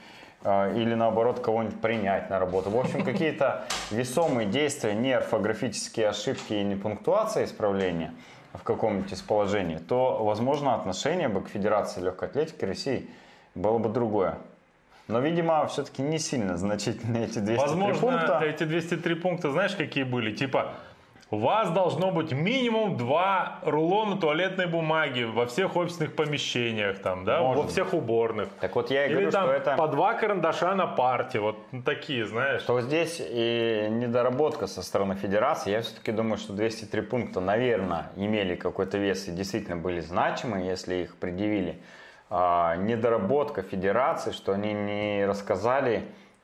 э, 0.43 0.75
или 0.75 0.95
наоборот 0.95 1.39
кого-нибудь 1.39 1.79
принять 1.79 2.29
на 2.29 2.39
работу. 2.39 2.71
В 2.71 2.79
общем, 2.79 3.03
какие-то 3.03 3.65
весомые 3.91 4.47
действия, 4.47 4.95
не 4.95 5.13
орфографические 5.13 6.09
ошибки 6.09 6.53
и 6.53 6.63
не 6.63 6.75
пунктуация 6.75 7.45
исправления 7.45 8.11
в 8.53 8.63
каком-нибудь 8.63 9.11
из 9.11 9.21
положений, 9.21 9.79
то, 9.87 10.23
возможно, 10.23 10.75
отношение 10.75 11.27
бы 11.27 11.41
к 11.41 11.49
Федерации 11.49 12.01
легкой 12.01 12.29
атлетики 12.29 12.65
России 12.65 13.07
было 13.55 13.77
бы 13.77 13.89
другое. 13.89 14.37
Но, 15.07 15.19
видимо, 15.19 15.65
все-таки 15.67 16.01
не 16.01 16.17
сильно 16.17 16.57
значительные 16.57 17.25
эти 17.25 17.39
203 17.39 17.57
Возможно, 17.57 17.99
пункта. 17.99 18.39
эти 18.43 18.63
203 18.63 19.15
пункта, 19.15 19.51
знаешь, 19.51 19.75
какие 19.75 20.03
были? 20.03 20.33
Типа, 20.33 20.73
у 21.33 21.37
вас 21.37 21.71
должно 21.71 22.11
быть 22.11 22.31
минимум 22.31 22.95
два 22.95 23.57
рулона 23.63 24.17
туалетной 24.17 24.67
бумаги 24.67 25.23
во 25.23 25.47
всех 25.47 25.75
офисных 25.75 26.15
помещениях, 26.15 26.99
там, 26.99 27.25
да, 27.25 27.41
Может 27.41 27.63
во 27.63 27.69
всех 27.69 27.93
уборных. 27.95 28.49
Так 28.61 28.75
вот 28.75 28.91
я 28.91 29.05
и 29.05 29.07
Или 29.07 29.13
говорю, 29.13 29.31
там 29.31 29.45
что 29.45 29.53
это... 29.53 29.75
по 29.75 29.87
два 29.87 30.13
карандаша 30.13 30.75
на 30.75 30.85
парте, 30.85 31.39
вот 31.39 31.57
такие, 31.85 32.27
знаешь. 32.27 32.61
Что 32.61 32.79
здесь 32.81 33.19
и 33.19 33.87
недоработка 33.89 34.67
со 34.67 34.83
стороны 34.83 35.15
федерации. 35.15 35.71
Я 35.71 35.81
все-таки 35.81 36.11
думаю, 36.11 36.37
что 36.37 36.53
203 36.53 37.01
пункта, 37.01 37.39
наверное, 37.39 38.11
имели 38.15 38.53
какой-то 38.53 38.99
вес 38.99 39.27
и 39.27 39.31
действительно 39.31 39.77
были 39.77 40.01
значимы, 40.01 40.59
если 40.59 40.97
их 40.97 41.15
предъявили. 41.15 41.81
А, 42.29 42.75
недоработка 42.75 43.63
федерации, 43.63 44.33
что 44.33 44.51
они 44.51 44.73
не 44.73 45.25
рассказали 45.25 46.03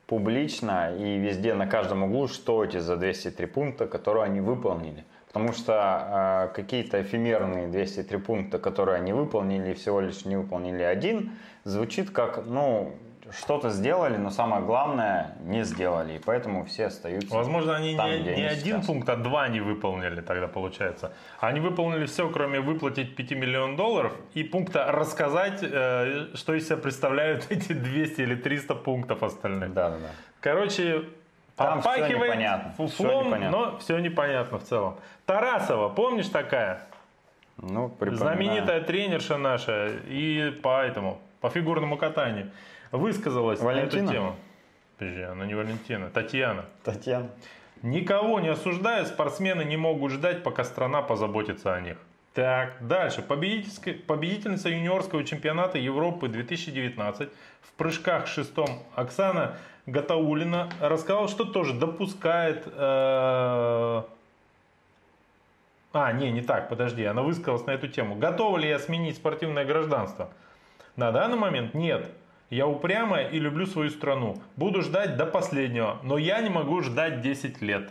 публично 0.09 0.91
и 0.97 1.19
везде 1.19 1.53
на 1.53 1.67
каждом 1.67 2.03
углу, 2.03 2.27
что 2.27 2.63
эти 2.63 2.79
за 2.79 2.97
203 2.97 3.45
пункта, 3.45 3.85
которые 3.85 4.23
они 4.23 4.41
выполнили. 4.41 5.05
Потому 5.27 5.53
что 5.53 6.49
э, 6.51 6.55
какие-то 6.55 6.99
эфемерные 6.99 7.67
203 7.67 8.17
пункта, 8.17 8.57
которые 8.57 8.95
они 8.95 9.13
выполнили, 9.13 9.73
всего 9.73 10.01
лишь 10.01 10.25
не 10.25 10.35
выполнили 10.35 10.81
один, 10.81 11.33
звучит 11.63 12.09
как, 12.09 12.43
ну, 12.47 12.95
что-то 13.31 13.69
сделали, 13.69 14.17
но 14.17 14.29
самое 14.29 14.61
главное 14.63 15.35
не 15.41 15.63
сделали. 15.63 16.13
И 16.13 16.19
поэтому 16.19 16.65
все 16.65 16.87
остаются 16.87 17.33
Возможно, 17.35 17.75
они 17.75 17.95
там, 17.95 18.09
не, 18.09 18.19
не 18.19 18.43
один 18.43 18.77
сейчас. 18.77 18.85
пункт, 18.87 19.09
а 19.09 19.15
два 19.15 19.47
не 19.47 19.59
выполнили 19.59 20.21
тогда 20.21 20.47
получается. 20.47 21.11
Они 21.39 21.59
выполнили 21.59 22.05
все, 22.05 22.29
кроме 22.29 22.59
выплатить 22.59 23.15
5 23.15 23.31
миллионов 23.31 23.77
долларов 23.77 24.13
и 24.33 24.43
пункта 24.43 24.91
рассказать, 24.91 25.59
э, 25.61 26.27
что 26.33 26.53
из 26.53 26.65
себя 26.65 26.77
представляют 26.77 27.47
эти 27.49 27.73
200 27.73 28.21
или 28.21 28.35
300 28.35 28.75
пунктов 28.75 29.23
остальных. 29.23 29.73
Да, 29.73 29.89
да, 29.89 29.97
да. 29.97 30.09
Короче, 30.41 31.03
Там 31.55 31.79
попахивает 31.81 32.15
непонятно, 32.15 32.73
фуфлом, 32.77 33.27
непонятно. 33.27 33.57
но 33.57 33.77
все 33.79 33.97
непонятно 33.99 34.59
в 34.59 34.63
целом. 34.63 34.97
Тарасова, 35.25 35.89
помнишь 35.89 36.27
такая? 36.27 36.81
Ну, 37.57 37.89
припоминаю. 37.89 38.17
Знаменитая 38.35 38.81
тренерша 38.81 39.37
наша 39.37 39.87
и 40.07 40.51
по 40.63 40.81
этому, 40.81 41.19
по 41.41 41.49
фигурному 41.49 41.97
катанию, 41.97 42.51
высказалась 42.91 43.59
на 43.59 43.65
Валентина? 43.65 44.03
эту 44.03 44.11
тему. 44.13 44.35
Подожди, 44.97 45.21
она 45.21 45.45
не 45.45 45.55
Валентина, 45.55 46.09
Татьяна. 46.09 46.65
Татьяна. 46.83 47.29
Никого 47.81 48.39
не 48.39 48.49
осуждая, 48.49 49.05
спортсмены 49.05 49.63
не 49.63 49.77
могут 49.77 50.11
ждать, 50.11 50.43
пока 50.43 50.63
страна 50.65 51.01
позаботится 51.01 51.73
о 51.73 51.79
них. 51.79 51.97
Так, 52.33 52.75
дальше. 52.81 53.21
Победительница 53.21 54.69
юниорского 54.69 55.23
чемпионата 55.23 55.77
Европы 55.77 56.27
2019 56.27 57.29
в 57.61 57.71
прыжках 57.73 58.27
шестом 58.27 58.83
Оксана 58.95 59.57
Гатаулина 59.85 60.69
рассказала, 60.79 61.27
что 61.27 61.45
тоже 61.45 61.73
допускает... 61.73 62.65
э, 62.67 64.01
А, 65.91 66.11
не, 66.13 66.31
не 66.31 66.41
так, 66.41 66.69
подожди, 66.69 67.03
она 67.03 67.23
высказалась 67.23 67.65
на 67.65 67.71
эту 67.71 67.87
тему. 67.87 68.15
Готова 68.15 68.57
ли 68.57 68.69
я 68.69 68.77
сменить 68.79 69.15
спортивное 69.15 69.65
гражданство? 69.65 70.29
На 70.95 71.11
данный 71.11 71.37
момент 71.37 71.73
нет. 71.73 72.11
Я 72.49 72.65
упрямая 72.67 73.27
и 73.27 73.39
люблю 73.39 73.67
свою 73.67 73.89
страну. 73.89 74.37
Буду 74.55 74.81
ждать 74.81 75.17
до 75.17 75.25
последнего, 75.25 75.99
но 76.03 76.17
я 76.17 76.41
не 76.41 76.49
могу 76.49 76.81
ждать 76.81 77.21
10 77.21 77.61
лет. 77.61 77.89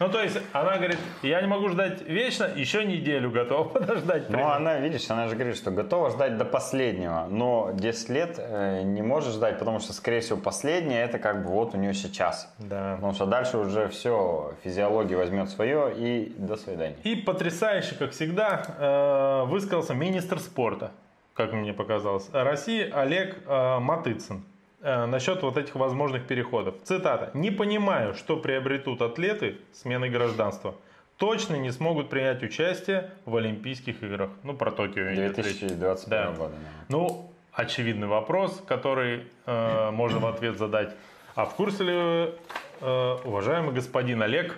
Ну, 0.00 0.08
то 0.08 0.20
есть, 0.20 0.36
она 0.52 0.76
говорит, 0.76 0.98
я 1.22 1.40
не 1.40 1.46
могу 1.46 1.68
ждать 1.68 2.02
вечно, 2.02 2.50
еще 2.54 2.84
неделю 2.84 3.30
готова 3.30 3.68
подождать. 3.78 4.28
Ну, 4.28 4.46
она, 4.46 4.78
видишь, 4.80 5.08
она 5.08 5.28
же 5.28 5.36
говорит, 5.36 5.56
что 5.56 5.70
готова 5.70 6.10
ждать 6.10 6.36
до 6.36 6.44
последнего, 6.44 7.26
но 7.30 7.70
10 7.72 8.08
лет 8.10 8.34
э, 8.38 8.82
не 8.82 9.02
может 9.02 9.32
ждать, 9.32 9.58
потому 9.58 9.78
что, 9.78 9.92
скорее 9.92 10.20
всего, 10.20 10.38
последнее 10.38 11.02
это 11.02 11.18
как 11.18 11.44
бы 11.44 11.50
вот 11.50 11.74
у 11.74 11.78
нее 11.78 11.94
сейчас. 11.94 12.52
Да. 12.58 12.96
Потому 12.96 13.14
что 13.14 13.26
дальше 13.26 13.56
уже 13.56 13.88
все, 13.88 14.52
физиология 14.64 15.16
возьмет 15.16 15.48
свое 15.48 15.94
и 15.96 16.34
до 16.36 16.56
свидания. 16.56 16.96
И 17.04 17.14
потрясающе, 17.14 17.94
как 17.94 18.10
всегда, 18.10 18.64
э, 18.78 19.44
высказался 19.48 19.94
министр 19.94 20.40
спорта, 20.40 20.90
как 21.34 21.52
мне 21.52 21.72
показалось, 21.72 22.28
России 22.32 22.88
Олег 22.90 23.36
э, 23.46 23.78
Матыцын 23.80 24.42
э, 24.80 25.06
насчет 25.06 25.42
вот 25.42 25.56
этих 25.56 25.74
возможных 25.74 26.26
переходов. 26.26 26.76
Цитата. 26.84 27.30
«Не 27.34 27.50
понимаю, 27.50 28.14
что 28.14 28.36
приобретут 28.36 29.02
атлеты 29.02 29.58
сменой 29.72 30.10
гражданства. 30.10 30.74
Точно 31.16 31.56
не 31.56 31.70
смогут 31.70 32.08
принять 32.10 32.42
участие 32.42 33.10
в 33.24 33.36
Олимпийских 33.36 34.02
играх». 34.02 34.30
Ну, 34.42 34.54
про 34.54 34.70
Токио 34.70 35.12
идет 35.12 35.38
речь. 35.38 35.58
2021 35.60 36.08
Да. 36.10 36.26
года. 36.30 36.38
наверное. 36.54 36.86
Ну, 36.88 37.30
очевидный 37.52 38.06
вопрос, 38.06 38.62
который 38.66 39.24
э, 39.46 39.90
можно 39.90 40.18
в 40.20 40.26
ответ 40.26 40.56
задать. 40.58 40.94
А 41.34 41.46
в 41.46 41.54
курсе 41.54 41.84
ли 41.84 41.92
вы, 41.92 42.34
э, 42.80 43.16
уважаемый 43.24 43.72
господин 43.74 44.22
Олег, 44.22 44.56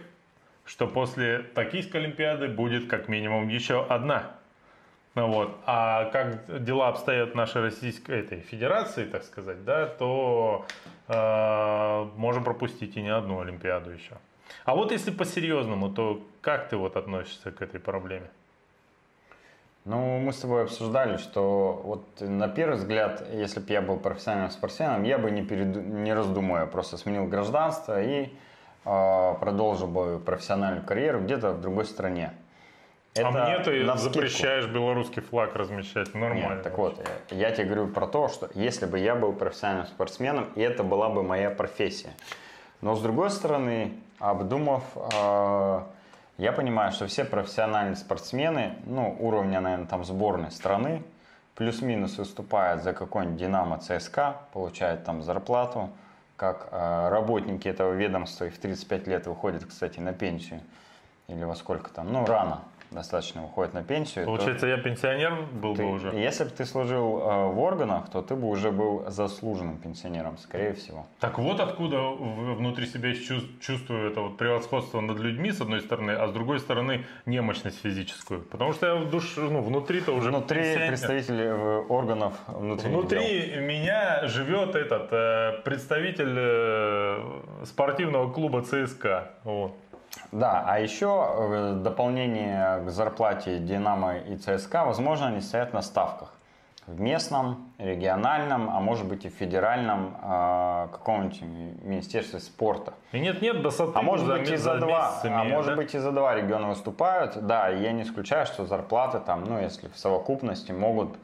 что 0.66 0.86
после 0.86 1.38
Токийской 1.54 2.00
Олимпиады 2.02 2.48
будет 2.48 2.88
как 2.88 3.08
минимум 3.08 3.48
еще 3.48 3.84
одна? 3.86 4.35
Ну 5.16 5.32
вот. 5.32 5.56
А 5.64 6.10
как 6.10 6.62
дела 6.62 6.88
обстоят 6.88 7.32
в 7.32 7.34
нашей 7.34 7.62
Российской 7.62 8.20
этой 8.20 8.40
Федерации, 8.40 9.06
так 9.06 9.24
сказать, 9.24 9.64
да, 9.64 9.86
то 9.86 10.66
э, 11.08 12.08
можем 12.16 12.44
пропустить 12.44 12.98
и 12.98 13.02
не 13.02 13.08
одну 13.08 13.40
Олимпиаду 13.40 13.90
еще. 13.90 14.12
А 14.66 14.74
вот 14.74 14.92
если 14.92 15.10
по-серьезному, 15.10 15.88
то 15.88 16.22
как 16.42 16.68
ты 16.68 16.76
вот 16.76 16.96
относишься 16.96 17.50
к 17.50 17.62
этой 17.62 17.80
проблеме? 17.80 18.28
Ну, 19.86 20.18
мы 20.18 20.34
с 20.34 20.38
тобой 20.38 20.64
обсуждали, 20.64 21.16
что 21.16 21.80
вот 21.82 22.04
на 22.20 22.48
первый 22.48 22.76
взгляд, 22.76 23.26
если 23.32 23.60
бы 23.60 23.72
я 23.72 23.80
был 23.80 23.96
профессиональным 23.96 24.50
спортсменом, 24.50 25.04
я 25.04 25.16
бы 25.16 25.30
не, 25.30 25.40
переду- 25.40 25.82
не 25.82 26.12
раздумывая 26.12 26.66
просто 26.66 26.98
сменил 26.98 27.26
гражданство 27.26 28.02
и 28.02 28.28
э, 28.84 29.34
продолжил 29.40 29.86
бы 29.86 30.18
профессиональную 30.18 30.84
карьеру 30.84 31.20
где-то 31.20 31.52
в 31.52 31.62
другой 31.62 31.86
стране. 31.86 32.32
А 33.24 33.30
мне 33.30 33.58
ты 33.60 33.84
навскидку. 33.84 34.14
запрещаешь 34.14 34.66
белорусский 34.66 35.22
флаг 35.22 35.54
размещать. 35.54 36.14
Нормально. 36.14 36.54
Нет, 36.54 36.62
так 36.62 36.78
вот, 36.78 37.04
я 37.30 37.50
тебе 37.50 37.64
говорю 37.66 37.88
про 37.88 38.06
то, 38.06 38.28
что 38.28 38.48
если 38.54 38.86
бы 38.86 38.98
я 38.98 39.14
был 39.14 39.32
профессиональным 39.32 39.86
спортсменом, 39.86 40.48
и 40.54 40.60
это 40.60 40.82
была 40.82 41.08
бы 41.08 41.22
моя 41.22 41.50
профессия. 41.50 42.10
Но 42.80 42.94
с 42.94 43.00
другой 43.00 43.30
стороны, 43.30 43.94
обдумав, 44.18 44.84
э, 44.94 45.80
я 46.38 46.52
понимаю, 46.52 46.92
что 46.92 47.06
все 47.06 47.24
профессиональные 47.24 47.96
спортсмены, 47.96 48.76
ну, 48.84 49.16
уровня, 49.18 49.60
наверное, 49.60 49.86
там 49.86 50.04
сборной 50.04 50.50
страны, 50.50 51.02
плюс-минус 51.54 52.18
выступают 52.18 52.82
за 52.82 52.92
какой-нибудь 52.92 53.38
Динамо 53.38 53.78
ЦСКА, 53.78 54.36
получают 54.52 55.04
там 55.04 55.22
зарплату, 55.22 55.90
как 56.36 56.68
э, 56.70 57.08
работники 57.08 57.66
этого 57.66 57.94
ведомства 57.94 58.44
и 58.44 58.50
в 58.50 58.58
35 58.58 59.06
лет 59.06 59.26
выходят, 59.26 59.64
кстати, 59.64 59.98
на 60.00 60.12
пенсию. 60.12 60.60
Или 61.28 61.44
во 61.44 61.56
сколько 61.56 61.90
там, 61.90 62.12
ну, 62.12 62.24
рано 62.26 62.60
достаточно 62.90 63.42
выходят 63.42 63.74
на 63.74 63.82
пенсию. 63.82 64.24
то- 64.24 64.30
Получается, 64.30 64.66
я 64.66 64.76
пенсионер 64.78 65.34
был 65.52 65.74
ты- 65.76 65.82
бы 65.82 65.92
уже. 65.92 66.08
Если 66.14 66.44
бы 66.44 66.50
ты 66.50 66.64
служил 66.64 67.18
э, 67.20 67.46
в 67.52 67.58
органах, 67.60 68.10
то 68.10 68.22
ты 68.22 68.34
бы 68.34 68.48
уже 68.48 68.70
был 68.70 69.04
заслуженным 69.10 69.76
пенсионером, 69.78 70.38
скорее 70.38 70.72
всего. 70.74 71.06
Так 71.20 71.38
вот 71.38 71.60
откуда 71.60 72.00
внутри 72.10 72.86
себя 72.86 73.10
чувс- 73.12 73.46
чувствую 73.60 74.10
это 74.10 74.20
вот 74.22 74.36
превосходство 74.36 75.00
над 75.00 75.18
людьми, 75.18 75.50
с 75.52 75.60
одной 75.60 75.80
стороны, 75.80 76.12
а 76.12 76.28
с 76.28 76.32
другой 76.32 76.60
стороны 76.60 77.04
немощность 77.26 77.80
физическую. 77.82 78.40
Потому 78.42 78.72
что 78.72 78.86
я 78.86 78.94
в 78.94 79.10
душ, 79.10 79.36
ну, 79.36 79.60
внутри-то 79.60 80.12
уже 80.12 80.30
Внутри 80.30 80.62
пенсионер. 80.62 80.88
представители 80.88 81.44
э, 81.44 81.78
органов 81.88 82.34
дел. 82.48 82.58
Внутри 82.58 83.56
меня 83.60 84.26
живет 84.28 84.74
этот 84.74 85.08
э, 85.12 85.60
представитель 85.64 86.34
э, 86.36 87.64
спортивного 87.64 88.30
клуба 88.32 88.62
ЦСКА. 88.62 89.30
Вот. 89.44 89.72
Да, 90.32 90.64
а 90.66 90.78
еще 90.78 91.28
э, 91.28 91.80
дополнение 91.82 92.82
к 92.84 92.90
зарплате 92.90 93.58
Динамо 93.58 94.18
и 94.18 94.36
ЦСКА, 94.36 94.84
возможно, 94.84 95.28
они 95.28 95.40
стоят 95.40 95.72
на 95.72 95.82
ставках. 95.82 96.32
В 96.86 97.00
местном, 97.00 97.72
региональном, 97.78 98.70
а 98.70 98.78
может 98.78 99.06
быть 99.06 99.24
и 99.24 99.28
федеральном 99.28 100.16
э, 100.22 100.88
каком-нибудь 100.92 101.42
министерстве 101.82 102.38
спорта. 102.38 102.94
И 103.10 103.18
нет-нет, 103.18 103.60
до 103.60 103.70
А 103.92 104.02
может 104.02 104.28
быть 104.28 104.48
и 104.48 104.56
за 104.56 104.76
два, 104.78 105.10
месяц 105.10 105.24
а 105.24 105.28
имеют, 105.28 105.52
может 105.52 105.70
да? 105.72 105.76
быть 105.76 105.94
и 105.94 105.98
за 105.98 106.12
два 106.12 106.34
региона 106.36 106.68
выступают. 106.68 107.44
Да, 107.44 107.68
я 107.68 107.90
не 107.90 108.02
исключаю, 108.02 108.46
что 108.46 108.66
зарплаты 108.66 109.18
там, 109.18 109.44
ну 109.44 109.60
если 109.60 109.88
в 109.88 109.98
совокупности 109.98 110.70
могут 110.70 111.16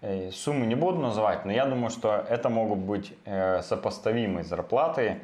э, 0.00 0.32
суммы 0.32 0.66
не 0.66 0.74
буду 0.74 0.98
называть, 0.98 1.44
но 1.44 1.52
я 1.52 1.66
думаю, 1.66 1.90
что 1.90 2.24
это 2.28 2.48
могут 2.48 2.80
быть 2.80 3.16
э, 3.24 3.62
сопоставимые 3.62 4.42
зарплаты 4.42 5.20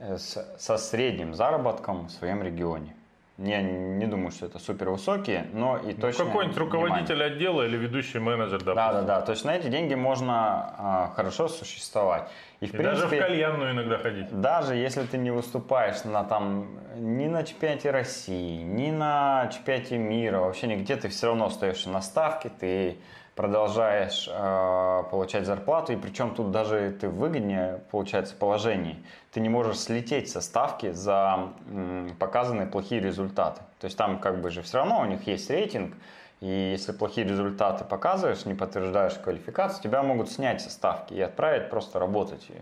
с- 0.00 0.46
со 0.58 0.76
средним 0.78 1.34
заработком 1.34 2.06
в 2.06 2.10
своем 2.10 2.42
регионе. 2.42 2.94
Я 3.38 3.62
не 3.62 4.06
думаю, 4.06 4.32
что 4.32 4.46
это 4.46 4.58
супер 4.58 4.90
высокие, 4.90 5.46
но 5.52 5.78
и 5.78 5.94
Ну, 5.94 6.00
точно. 6.00 6.24
Какой-нибудь 6.24 6.56
руководитель 6.58 7.22
отдела 7.22 7.62
или 7.62 7.76
ведущий 7.76 8.18
менеджер, 8.18 8.58
допустим. 8.64 8.74
Да, 8.74 8.92
да, 8.92 9.02
да. 9.02 9.20
То 9.20 9.30
есть 9.30 9.44
на 9.44 9.54
эти 9.54 9.68
деньги 9.68 9.94
можно 9.94 10.74
а, 10.76 11.12
хорошо 11.14 11.46
существовать. 11.46 12.28
И 12.58 12.66
в 12.66 12.74
И 12.74 12.78
даже 12.78 13.06
в 13.06 13.10
принципе. 13.10 13.20
кальянную 13.20 13.70
иногда 13.74 13.98
ходить. 13.98 14.40
Даже 14.40 14.74
если 14.74 15.04
ты 15.04 15.18
не 15.18 15.30
выступаешь 15.30 16.02
на 16.02 16.24
там 16.24 16.66
ни 16.96 17.28
на 17.28 17.44
чемпионате 17.44 17.92
России, 17.92 18.60
ни 18.60 18.90
на 18.90 19.48
чемпионате 19.54 19.98
мира, 19.98 20.40
вообще 20.40 20.66
нигде, 20.66 20.96
ты 20.96 21.08
все 21.08 21.28
равно 21.28 21.46
остаешься 21.46 21.90
на 21.90 22.00
ставке, 22.02 22.50
ты 22.58 22.96
продолжаешь 23.38 24.28
э, 24.28 25.02
получать 25.12 25.46
зарплату, 25.46 25.92
и 25.92 25.96
причем 25.96 26.34
тут 26.34 26.50
даже 26.50 26.90
ты 27.00 27.08
выгоднее, 27.08 27.80
получается, 27.92 28.34
положение. 28.34 28.96
Ты 29.30 29.38
не 29.38 29.48
можешь 29.48 29.78
слететь 29.78 30.28
со 30.28 30.40
ставки 30.40 30.90
за 30.90 31.50
м, 31.70 32.16
показанные 32.18 32.66
плохие 32.66 33.00
результаты. 33.00 33.60
То 33.78 33.84
есть 33.84 33.96
там 33.96 34.18
как 34.18 34.40
бы 34.40 34.50
же 34.50 34.60
все 34.62 34.78
равно 34.78 35.00
у 35.02 35.04
них 35.04 35.24
есть 35.28 35.48
рейтинг, 35.50 35.94
и 36.40 36.48
если 36.72 36.90
плохие 36.90 37.28
результаты 37.28 37.84
показываешь, 37.84 38.44
не 38.44 38.54
подтверждаешь 38.54 39.14
квалификацию, 39.14 39.84
тебя 39.84 40.02
могут 40.02 40.32
снять 40.32 40.60
со 40.60 40.68
ставки 40.68 41.14
и 41.14 41.20
отправить 41.20 41.70
просто 41.70 42.00
работать. 42.00 42.44
э, 42.48 42.54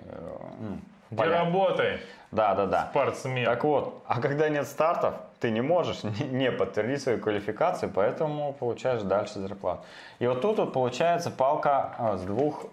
ну, 0.60 1.16
понятно. 1.16 1.46
работай, 1.46 2.00
Да, 2.32 2.54
да, 2.54 2.66
да. 2.66 2.88
спортсмен. 2.90 3.44
Так 3.44 3.64
вот, 3.64 4.02
а 4.06 4.20
когда 4.20 4.48
нет 4.48 4.66
стартов, 4.66 5.14
ты 5.40 5.50
не 5.50 5.60
можешь 5.60 6.02
не- 6.30 6.50
подтвердить 6.50 7.02
свою 7.02 7.18
квалификацию, 7.18 7.90
поэтому 7.94 8.52
получаешь 8.52 9.02
дальше 9.02 9.38
зарплату. 9.38 9.82
И 10.18 10.26
вот 10.26 10.40
тут 10.40 10.58
вот 10.58 10.72
получается 10.72 11.30
палка 11.30 11.94
а, 11.98 12.16
с 12.16 12.22
двух 12.22 12.66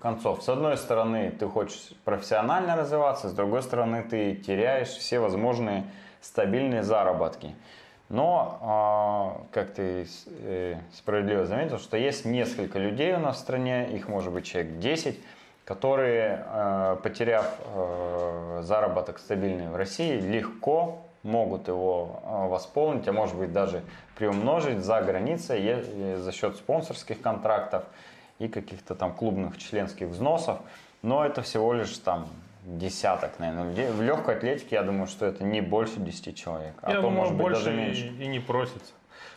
концов. 0.00 0.42
С 0.42 0.48
одной 0.48 0.76
стороны, 0.76 1.30
ты 1.30 1.46
хочешь 1.46 1.92
профессионально 2.04 2.76
развиваться, 2.76 3.28
с 3.28 3.32
другой 3.32 3.62
стороны, 3.62 4.02
ты 4.02 4.34
теряешь 4.34 4.88
все 4.88 5.18
возможные 5.18 5.84
стабильные 6.20 6.82
заработки. 6.82 7.54
Но, 8.08 8.58
а, 8.62 9.40
как 9.52 9.74
ты 9.74 10.06
э, 10.42 10.76
справедливо 10.94 11.44
заметил, 11.44 11.78
что 11.78 11.96
есть 11.96 12.24
несколько 12.24 12.78
людей 12.78 13.14
у 13.14 13.18
нас 13.18 13.36
в 13.36 13.40
стране, 13.40 13.90
их 13.90 14.08
может 14.08 14.32
быть 14.32 14.46
человек 14.46 14.78
10, 14.78 15.18
которые, 15.66 16.44
э, 16.46 16.96
потеряв 17.02 17.58
э, 17.74 18.60
заработок 18.62 19.18
стабильный 19.18 19.68
в 19.68 19.74
России, 19.74 20.20
легко 20.20 21.02
могут 21.24 21.66
его 21.66 22.22
э, 22.22 22.48
восполнить, 22.48 23.08
а 23.08 23.12
может 23.12 23.34
быть 23.34 23.52
даже 23.52 23.82
приумножить 24.16 24.78
за 24.78 25.02
границей 25.02 26.16
за 26.16 26.32
счет 26.32 26.56
спонсорских 26.56 27.20
контрактов 27.20 27.84
и 28.38 28.46
каких-то 28.46 28.94
там 28.94 29.12
клубных 29.12 29.58
членских 29.58 30.06
взносов. 30.06 30.60
Но 31.02 31.26
это 31.26 31.42
всего 31.42 31.72
лишь 31.72 31.98
там 31.98 32.28
десяток, 32.64 33.40
наверное, 33.40 33.68
людей. 33.70 33.90
В 33.90 34.00
легкой 34.00 34.36
атлетике, 34.36 34.76
я 34.76 34.82
думаю, 34.82 35.08
что 35.08 35.26
это 35.26 35.42
не 35.42 35.60
больше 35.60 35.98
10 35.98 36.36
человек, 36.36 36.74
а 36.82 36.90
Я 36.90 36.96
то, 36.96 37.02
думаю, 37.02 37.18
может 37.18 37.34
быть, 37.34 37.42
больше 37.42 37.64
даже 37.64 37.76
и, 37.76 37.76
меньше. 37.76 38.06
и 38.06 38.26
не 38.28 38.38
просится. 38.38 38.92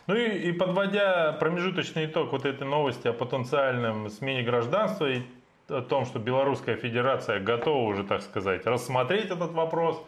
Ну 0.06 0.14
и, 0.14 0.28
и 0.28 0.52
подводя 0.52 1.32
промежуточный 1.32 2.06
итог 2.06 2.30
вот 2.30 2.44
этой 2.44 2.66
новости 2.66 3.08
о 3.08 3.12
потенциальном 3.12 4.08
смене 4.10 4.42
гражданства 4.42 5.06
и 5.06 5.22
о 5.70 5.82
том, 5.82 6.04
что 6.04 6.18
Белорусская 6.18 6.76
Федерация 6.76 7.40
готова 7.40 7.88
уже, 7.88 8.04
так 8.04 8.22
сказать, 8.22 8.66
рассмотреть 8.66 9.26
этот 9.26 9.52
вопрос, 9.52 10.02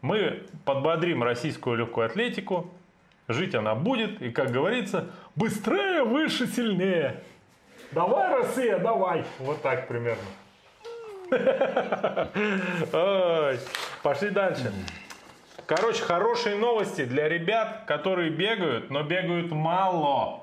мы 0.00 0.42
подбодрим 0.64 1.22
российскую 1.22 1.76
легкую 1.76 2.06
атлетику, 2.06 2.70
жить 3.28 3.54
она 3.54 3.74
будет, 3.74 4.20
и, 4.22 4.30
как 4.30 4.50
говорится, 4.50 5.10
быстрее, 5.36 6.02
выше, 6.02 6.46
сильнее. 6.46 7.22
Давай, 7.92 8.42
Россия, 8.42 8.78
давай. 8.78 9.24
Вот 9.38 9.62
так 9.62 9.86
примерно. 9.86 10.22
Ой, 12.92 13.58
Пошли 14.02 14.30
дальше. 14.30 14.72
Короче, 15.66 16.02
хорошие 16.02 16.56
новости 16.56 17.04
для 17.04 17.28
ребят, 17.28 17.84
которые 17.86 18.30
бегают, 18.30 18.90
но 18.90 19.02
бегают 19.02 19.52
мало. 19.52 20.42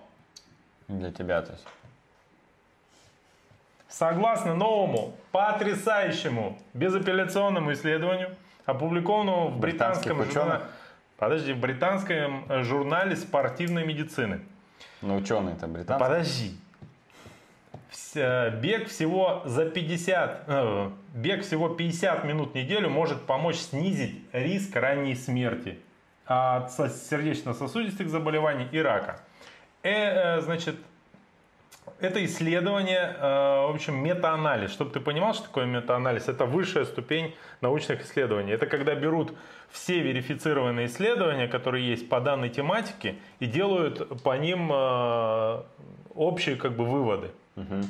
Для 0.88 1.12
тебя, 1.12 1.42
то 1.42 1.52
есть. 1.52 1.68
Согласно 3.90 4.54
новому, 4.54 5.16
потрясающему, 5.32 6.58
безапелляционному 6.74 7.74
исследованию, 7.74 8.36
опубликованному 8.66 9.48
в 9.50 9.60
британском 9.60 10.24
журнале, 10.24 10.62
подожди, 11.18 11.54
в 11.54 11.60
британском 11.60 12.46
э, 12.50 12.64
журнале 12.64 13.16
спортивной 13.16 13.86
медицины. 13.86 14.42
Ну, 15.02 15.16
ученые-то 15.18 15.68
британцы. 15.68 16.00
Подожди. 16.00 16.52
Вся- 17.90 18.52
Бег 18.52 18.88
всего 18.90 19.42
за 19.46 19.66
50, 19.66 20.44
э, 20.48 20.90
бег 21.16 21.44
всего 21.44 21.70
50 21.70 22.24
минут 22.26 22.52
в 22.52 22.56
неделю 22.56 22.90
может 22.90 23.26
помочь 23.26 23.58
снизить 23.58 24.22
риск 24.32 24.76
ранней 24.76 25.16
смерти 25.16 25.80
от 26.26 26.72
со- 26.72 26.90
сердечно-сосудистых 26.90 28.08
заболеваний 28.10 28.68
и 28.72 28.80
рака. 28.80 29.20
Э, 29.82 30.38
э, 30.38 30.42
значит, 30.42 30.76
это 32.02 32.24
исследование, 32.26 33.16
э, 33.18 33.68
в 33.68 33.76
общем, 33.76 33.96
метаанализ. 33.98 34.72
Чтобы 34.72 34.92
ты 34.92 35.00
понимал, 35.00 35.34
что 35.34 35.44
такое 35.44 35.66
метаанализ, 35.66 36.28
это 36.28 36.46
высшая 36.46 36.86
ступень 36.86 37.36
научных 37.62 38.02
исследований. 38.02 38.52
Это 38.52 38.66
когда 38.66 38.96
берут 38.96 39.34
все 39.70 40.00
верифицированные 40.00 40.88
исследования, 40.88 41.48
которые 41.48 41.88
есть 41.88 42.10
по 42.10 42.20
данной 42.20 42.50
тематике, 42.50 43.16
и 43.40 43.46
делают 43.46 44.24
по 44.24 44.38
ним 44.38 44.72
э, 44.72 45.64
общие 46.16 46.56
как 46.56 46.76
бы 46.76 46.86
выводы. 46.86 47.32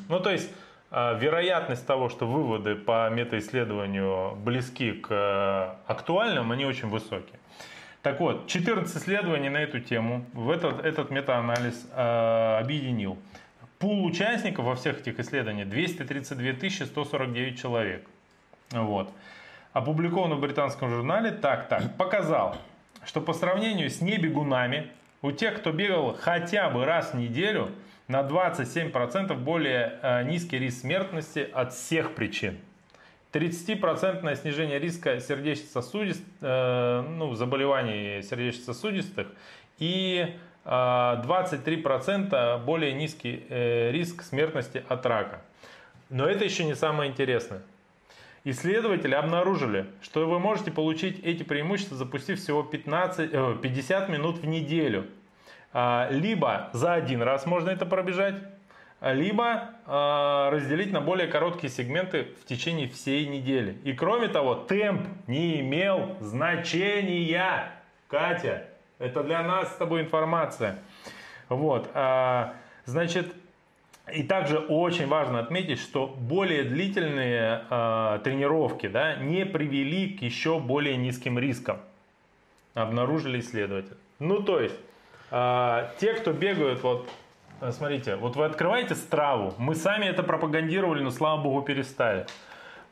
Ну, 0.10 0.20
то 0.20 0.32
есть 0.32 0.52
э, 0.90 1.20
вероятность 1.20 1.86
того, 1.86 2.10
что 2.10 2.26
выводы 2.26 2.76
по 2.76 3.08
метаисследованию 3.12 4.36
близки 4.36 4.94
к 4.94 5.76
актуальным, 5.86 6.52
они 6.52 6.66
очень 6.66 6.90
высокие. 6.90 7.40
Так 8.02 8.22
вот, 8.22 8.48
14 8.48 8.96
исследований 8.96 9.50
на 9.50 9.58
эту 9.58 9.82
тему 9.82 10.26
в 10.34 10.50
этот, 10.50 10.86
этот 10.86 11.12
метаанализ 11.12 11.88
э, 11.94 12.58
объединил. 12.60 13.18
Пул 13.80 14.06
участников 14.06 14.66
во 14.66 14.76
всех 14.76 15.00
этих 15.00 15.20
исследованиях 15.20 15.70
232 15.70 16.70
149 16.86 17.62
человек. 17.62 18.06
Вот. 18.72 19.10
Опубликовано 19.72 20.36
в 20.36 20.42
британском 20.42 20.90
журнале 20.90 21.32
так, 21.32 21.70
так, 21.70 21.96
показал, 21.96 22.58
что 23.06 23.22
по 23.22 23.32
сравнению 23.32 23.90
с 23.90 24.02
небегунами, 24.02 24.92
у 25.22 25.32
тех, 25.32 25.60
кто 25.60 25.72
бегал 25.72 26.14
хотя 26.20 26.70
бы 26.70 26.84
раз 26.84 27.14
в 27.14 27.18
неделю, 27.18 27.72
на 28.10 28.22
27% 28.22 29.34
более 29.36 29.98
э, 30.02 30.24
низкий 30.24 30.60
риск 30.60 30.82
смертности 30.82 31.48
от 31.54 31.74
всех 31.74 32.16
причин. 32.16 32.58
30% 33.32 34.36
снижение 34.36 34.80
риска 34.80 35.22
сердечно-сосудистых, 35.22 36.26
э, 36.42 37.02
ну, 37.08 37.34
заболеваний 37.36 38.24
сердечно-сосудистых 38.24 39.28
и 39.78 40.36
23% 40.70 42.64
более 42.64 42.94
низкий 42.94 43.44
э, 43.50 43.92
риск 43.92 44.22
смертности 44.22 44.84
от 44.88 45.06
рака. 45.06 45.42
Но 46.10 46.28
это 46.28 46.46
еще 46.46 46.64
не 46.64 46.76
самое 46.76 47.10
интересное. 47.10 47.64
Исследователи 48.44 49.16
обнаружили, 49.16 49.88
что 50.02 50.28
вы 50.28 50.40
можете 50.40 50.72
получить 50.72 51.20
эти 51.24 51.44
преимущества, 51.44 51.98
запустив 51.98 52.40
всего 52.40 52.62
15, 52.62 53.30
э, 53.34 53.56
50 53.62 54.10
минут 54.10 54.38
в 54.38 54.46
неделю. 54.46 55.08
А, 55.74 56.08
Либо 56.12 56.70
за 56.74 56.94
один 56.94 57.24
раз 57.24 57.46
можно 57.46 57.70
это 57.72 57.86
пробежать, 57.86 58.36
либо 59.02 59.72
э, 59.88 60.50
разделить 60.52 60.92
на 60.92 61.02
более 61.02 61.28
короткие 61.28 61.72
сегменты 61.72 62.28
в 62.42 62.46
течение 62.46 62.90
всей 62.90 63.28
недели. 63.28 63.78
И 63.84 63.94
кроме 63.94 64.28
того, 64.28 64.56
темп 64.56 65.08
не 65.26 65.62
имел 65.62 66.18
значения. 66.20 67.72
Катя, 68.08 68.69
это 69.00 69.24
для 69.24 69.42
нас 69.42 69.74
с 69.74 69.76
тобой 69.78 70.02
информация. 70.02 70.78
Вот, 71.48 71.90
а, 71.96 72.54
значит, 72.86 73.34
и 74.14 74.24
также 74.24 74.60
очень 74.60 75.08
важно 75.08 75.40
отметить, 75.40 75.80
что 75.80 76.08
более 76.08 76.64
длительные 76.64 77.64
э, 77.70 78.20
тренировки 78.24 78.88
да, 78.88 79.16
не 79.16 79.46
привели 79.46 80.18
к 80.18 80.22
еще 80.22 80.60
более 80.60 80.98
низким 80.98 81.38
рискам. 81.38 81.80
Обнаружили 82.74 83.40
исследователи. 83.40 83.98
Ну, 84.20 84.42
то 84.42 84.60
есть, 84.60 84.76
э, 85.32 85.90
те, 86.00 86.14
кто 86.14 86.34
бегают, 86.34 86.82
вот, 86.82 87.08
смотрите, 87.72 88.16
вот 88.16 88.36
вы 88.36 88.46
открываете 88.46 88.96
страву, 88.96 89.54
мы 89.58 89.76
сами 89.76 90.06
это 90.06 90.24
пропагандировали, 90.24 91.04
но, 91.04 91.12
слава 91.12 91.42
богу, 91.42 91.62
перестали. 91.62 92.26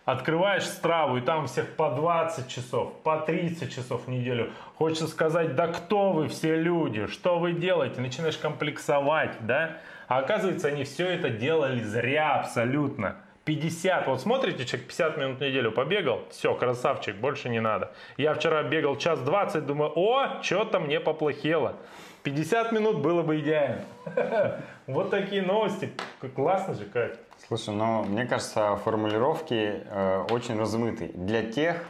Открываешь 0.07 0.63
страву, 0.63 1.17
и 1.17 1.21
там 1.21 1.47
всех 1.47 1.75
по 1.75 1.89
20 1.89 2.47
часов, 2.47 2.93
по 3.03 3.17
30 3.17 3.75
часов 3.75 4.05
в 4.05 4.07
неделю. 4.09 4.51
Хочется 4.77 5.05
сказать, 5.05 5.53
да 5.55 5.67
кто 5.67 6.13
вы 6.13 6.29
все 6.29 6.55
люди, 6.55 7.07
что 7.07 7.39
вы 7.39 7.51
делаете? 7.51 7.99
Начинаешь 7.99 8.37
комплексовать, 8.37 9.35
да? 9.41 9.79
А 10.07 10.19
оказывается, 10.19 10.69
они 10.69 10.85
все 10.85 11.07
это 11.09 11.29
делали 11.29 11.83
зря 11.83 12.35
абсолютно. 12.35 13.17
50, 13.43 14.07
вот 14.07 14.21
смотрите, 14.21 14.63
человек 14.63 14.87
50 14.87 15.17
минут 15.17 15.37
в 15.39 15.41
неделю 15.41 15.73
побегал, 15.73 16.21
все, 16.29 16.55
красавчик, 16.55 17.17
больше 17.17 17.49
не 17.49 17.59
надо. 17.59 17.91
Я 18.15 18.33
вчера 18.33 18.63
бегал 18.63 18.95
час 18.95 19.19
20, 19.19 19.65
думаю, 19.65 19.91
о, 19.93 20.41
что-то 20.41 20.79
мне 20.79 21.01
поплохело. 21.01 21.75
50 22.23 22.71
минут 22.71 22.99
было 22.99 23.23
бы 23.23 23.41
идеально. 23.41 23.83
Вот 24.87 25.09
такие 25.09 25.41
новости. 25.41 25.91
Классно 26.33 26.75
же, 26.75 26.85
Кать. 26.85 27.19
Слушай, 27.45 27.73
ну, 27.75 28.03
мне 28.03 28.25
кажется, 28.25 28.75
формулировки 28.77 29.81
э, 29.85 30.25
очень 30.31 30.57
размыты. 30.59 31.11
Для 31.13 31.43
тех, 31.43 31.83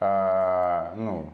э, 0.00 0.92
ну, 0.96 1.30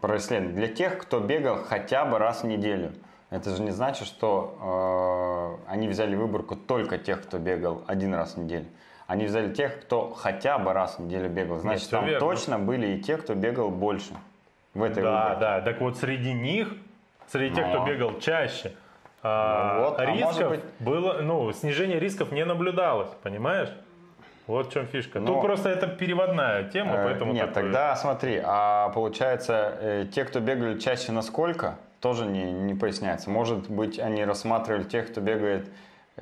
про 0.00 0.16
исследование, 0.16 0.56
для 0.56 0.68
тех, 0.68 0.98
кто 0.98 1.20
бегал 1.20 1.62
хотя 1.62 2.04
бы 2.04 2.18
раз 2.18 2.42
в 2.42 2.46
неделю. 2.46 2.92
Это 3.30 3.50
же 3.54 3.62
не 3.62 3.70
значит, 3.70 4.06
что 4.08 5.58
э, 5.68 5.70
они 5.72 5.88
взяли 5.88 6.16
выборку 6.16 6.56
только 6.56 6.98
тех, 6.98 7.22
кто 7.22 7.38
бегал 7.38 7.82
один 7.86 8.14
раз 8.14 8.34
в 8.34 8.38
неделю. 8.38 8.66
Они 9.06 9.26
взяли 9.26 9.52
тех, 9.54 9.80
кто 9.82 10.10
хотя 10.12 10.58
бы 10.58 10.72
раз 10.72 10.98
в 10.98 11.02
неделю 11.02 11.28
бегал. 11.28 11.58
Значит, 11.58 11.82
всё 11.82 11.96
там 11.98 12.06
верно. 12.06 12.20
точно 12.20 12.58
были 12.58 12.96
и 12.96 13.00
те, 13.00 13.16
кто 13.18 13.34
бегал 13.34 13.70
больше 13.70 14.14
в 14.74 14.82
этой 14.82 15.02
Да, 15.04 15.22
выборке. 15.34 15.40
да. 15.40 15.60
Так 15.60 15.80
вот, 15.80 15.96
среди 15.96 16.32
них, 16.32 16.72
среди 17.28 17.54
тех, 17.54 17.68
кто 17.68 17.84
бегал 17.84 18.18
чаще, 18.18 18.72
А, 19.28 19.74
Ну 19.78 19.84
вот, 19.90 19.98
а 19.98 20.04
рисков 20.06 20.24
может 20.34 20.48
быть- 20.48 20.60
было, 20.78 21.12
ну, 21.22 21.52
снижение 21.52 21.98
рисков 21.98 22.30
не 22.32 22.44
наблюдалось, 22.44 23.08
понимаешь? 23.22 23.70
Вот 24.46 24.68
в 24.68 24.72
чем 24.72 24.86
фишка. 24.86 25.18
Но- 25.18 25.26
Тут 25.34 25.42
просто 25.42 25.68
это 25.70 25.88
переводная 25.88 26.64
тема, 26.70 26.92
Э, 26.94 27.04
поэтому 27.04 27.32
Нет, 27.32 27.48
такое- 27.48 27.64
тогда 27.64 27.96
смотри, 27.96 28.40
а 28.44 28.90
получается, 28.90 29.76
э, 29.80 30.06
те, 30.14 30.24
кто 30.24 30.38
бегали 30.40 30.78
чаще 30.78 31.10
на 31.10 31.22
сколько, 31.22 31.76
тоже 32.00 32.26
не, 32.26 32.52
не 32.52 32.74
поясняется. 32.74 33.28
Может 33.30 33.68
быть, 33.68 33.98
они 33.98 34.24
рассматривали 34.24 34.84
тех, 34.84 35.10
кто 35.10 35.20
бегает 35.20 35.66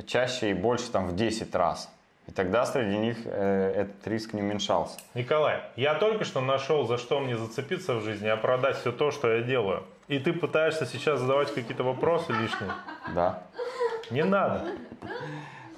чаще 0.06 0.50
и 0.50 0.54
больше 0.54 0.90
там 0.90 1.08
в 1.08 1.14
10 1.16 1.54
раз. 1.54 1.90
И 2.26 2.32
тогда 2.32 2.64
среди 2.64 2.96
них 2.96 3.18
э, 3.26 3.72
этот 3.82 4.06
риск 4.08 4.32
не 4.32 4.40
уменьшался. 4.40 4.98
Николай, 5.12 5.60
я 5.76 5.92
только 5.94 6.24
что 6.24 6.40
нашел, 6.40 6.86
за 6.86 6.96
что 6.96 7.20
мне 7.20 7.36
зацепиться 7.36 7.94
в 7.96 8.00
жизни, 8.02 8.28
а 8.28 8.38
продать 8.38 8.76
все 8.78 8.92
то, 8.92 9.10
что 9.10 9.30
я 9.30 9.42
делаю. 9.42 9.82
И 10.08 10.18
ты 10.18 10.32
пытаешься 10.32 10.86
сейчас 10.86 11.20
задавать 11.20 11.52
какие-то 11.52 11.82
вопросы 11.82 12.32
лишние. 12.32 12.70
Да. 13.14 13.42
Не 14.10 14.24
надо. 14.24 14.62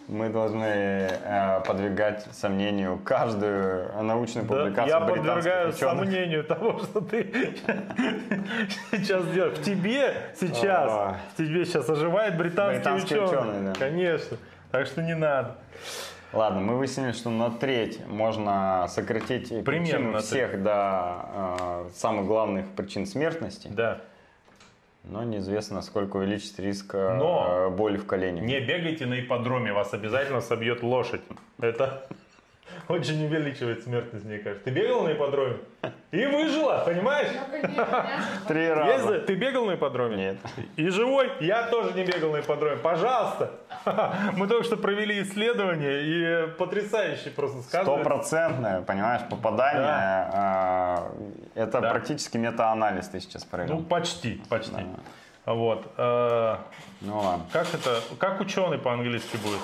Мы 0.08 0.28
должны 0.28 0.62
э, 0.64 1.60
подвигать 1.66 2.24
сомнению 2.32 2.96
каждую 2.98 3.90
научную 4.04 4.46
Да, 4.46 4.54
публикацию 4.56 4.88
я 4.88 5.00
подвергаю 5.00 5.68
ученых. 5.70 5.98
сомнению 5.98 6.44
того, 6.44 6.78
что 6.78 7.00
ты 7.00 7.56
сейчас 8.92 9.26
делаешь. 9.28 9.58
В 9.58 9.64
тебе 9.64 10.14
сейчас, 10.38 10.90
А. 10.92 11.16
в 11.34 11.36
тебе 11.38 11.64
сейчас 11.64 11.88
оживает 11.90 12.36
британский, 12.38 13.16
ученый. 13.18 13.66
да. 13.66 13.72
Конечно. 13.76 14.36
Так 14.70 14.86
что 14.86 15.02
не 15.02 15.16
надо. 15.16 15.56
Ладно, 16.32 16.60
мы 16.60 16.76
выяснили, 16.76 17.10
что 17.12 17.30
на 17.30 17.50
треть 17.50 18.06
можно 18.06 18.86
сократить 18.88 19.48
Примерно 19.64 20.12
причину 20.12 20.18
всех 20.18 20.62
до 20.62 21.26
э, 21.34 21.88
самых 21.96 22.26
главных 22.26 22.66
причин 22.76 23.06
смертности, 23.06 23.68
Да. 23.72 23.98
Но 25.06 25.22
неизвестно, 25.24 25.82
сколько 25.82 26.16
увеличить 26.16 26.58
риск 26.58 26.94
э, 26.94 27.16
Но 27.16 27.70
боли 27.70 27.96
в 27.96 28.06
коленях. 28.06 28.44
Не 28.44 28.60
бегайте 28.60 29.06
на 29.06 29.20
ипподроме, 29.20 29.72
вас 29.72 29.94
обязательно 29.94 30.40
собьет 30.40 30.82
лошадь. 30.82 31.22
Это 31.60 32.06
очень 32.88 33.24
увеличивает 33.26 33.82
смертность, 33.84 34.24
мне 34.24 34.38
кажется. 34.38 34.64
Ты 34.64 34.70
бегал 34.70 35.02
на 35.02 35.12
ипподроме? 35.12 35.56
И 36.12 36.24
выжила, 36.24 36.82
понимаешь? 36.86 37.28
Ну, 37.34 37.60
конечно. 37.60 38.06
Три 38.48 38.62
Есть 38.62 38.76
раза. 38.76 39.06
за- 39.08 39.18
Ты 39.20 39.34
бегал 39.34 39.66
на 39.66 39.74
ипподроме? 39.74 40.16
Нет. 40.16 40.36
И 40.76 40.88
живой? 40.88 41.30
Я 41.40 41.64
тоже 41.68 41.92
не 41.94 42.04
бегал 42.04 42.32
на 42.32 42.40
ипподроме. 42.40 42.76
Пожалуйста. 42.76 43.50
Мы 44.36 44.46
только 44.46 44.64
что 44.64 44.76
провели 44.76 45.20
исследование 45.22 46.02
и 46.02 46.46
потрясающе 46.56 47.30
просто 47.30 47.62
сказывается. 47.62 47.92
Стопроцентное, 48.02 48.82
понимаешь, 48.82 49.22
попадание. 49.28 50.30
э, 51.54 51.62
это 51.62 51.80
Да. 51.80 51.90
практически 51.90 52.36
метаанализ 52.38 53.08
ты 53.08 53.20
сейчас 53.20 53.42
Ну, 53.44 53.50
провел. 53.50 53.82
почти, 53.84 54.40
почти. 54.48 54.86
Вот. 55.44 55.86
э, 55.96 56.56
Ну, 57.02 57.18
ладно. 57.18 57.44
Как 57.52 57.66
это, 57.74 58.00
как 58.18 58.40
ученый 58.40 58.78
по-английски 58.78 59.36
будет? 59.36 59.60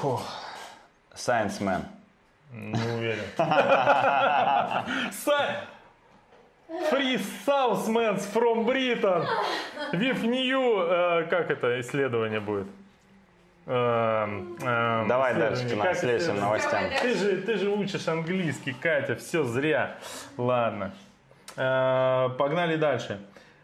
Science 1.14 1.60
man. 1.60 1.82
Не 2.52 2.92
уверен. 2.96 3.24
Free 6.90 7.18
Southmans 7.46 8.26
from 8.32 8.64
Britain. 8.64 9.26
With 9.92 10.22
new... 10.24 10.80
э, 10.82 11.24
как 11.28 11.50
это 11.50 11.80
исследование 11.80 12.40
будет? 12.40 12.66
Эм, 13.66 14.56
эм, 14.62 15.06
Давай 15.08 15.34
дальше 15.34 15.64
к 15.68 15.94
следующим 15.94 16.40
новостям. 16.40 16.82
Ты 17.02 17.14
же, 17.14 17.36
ты 17.42 17.58
же 17.58 17.68
учишь 17.70 18.08
английский, 18.08 18.72
Катя, 18.72 19.16
все 19.16 19.44
зря. 19.44 19.96
Ладно. 20.38 20.92
Э, 21.56 22.30
Погнали 22.38 22.76
дальше. 22.76 23.20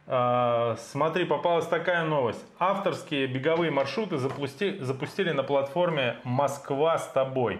Э, 0.07 0.77
Смотри, 0.79 1.25
попалась 1.25 1.67
такая 1.67 2.05
новость. 2.05 2.45
Авторские 2.59 3.27
беговые 3.27 3.71
маршруты 3.71 4.17
запусти- 4.17 4.79
запустили 4.83 5.33
на 5.33 5.43
платформе 5.43 6.17
«Москва 6.25 6.99
с 6.99 7.09
тобой». 7.09 7.59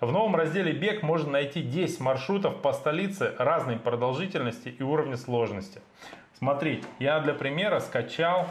В 0.00 0.10
новом 0.10 0.36
разделе 0.36 0.72
«Бег» 0.72 1.02
можно 1.02 1.32
найти 1.32 1.62
10 1.62 2.00
маршрутов 2.00 2.60
по 2.60 2.72
столице 2.72 3.34
разной 3.38 3.76
продолжительности 3.78 4.68
и 4.68 4.82
уровня 4.82 5.16
сложности. 5.16 5.80
Смотри, 6.38 6.82
я 6.98 7.20
для 7.20 7.32
примера 7.32 7.80
скачал 7.80 8.48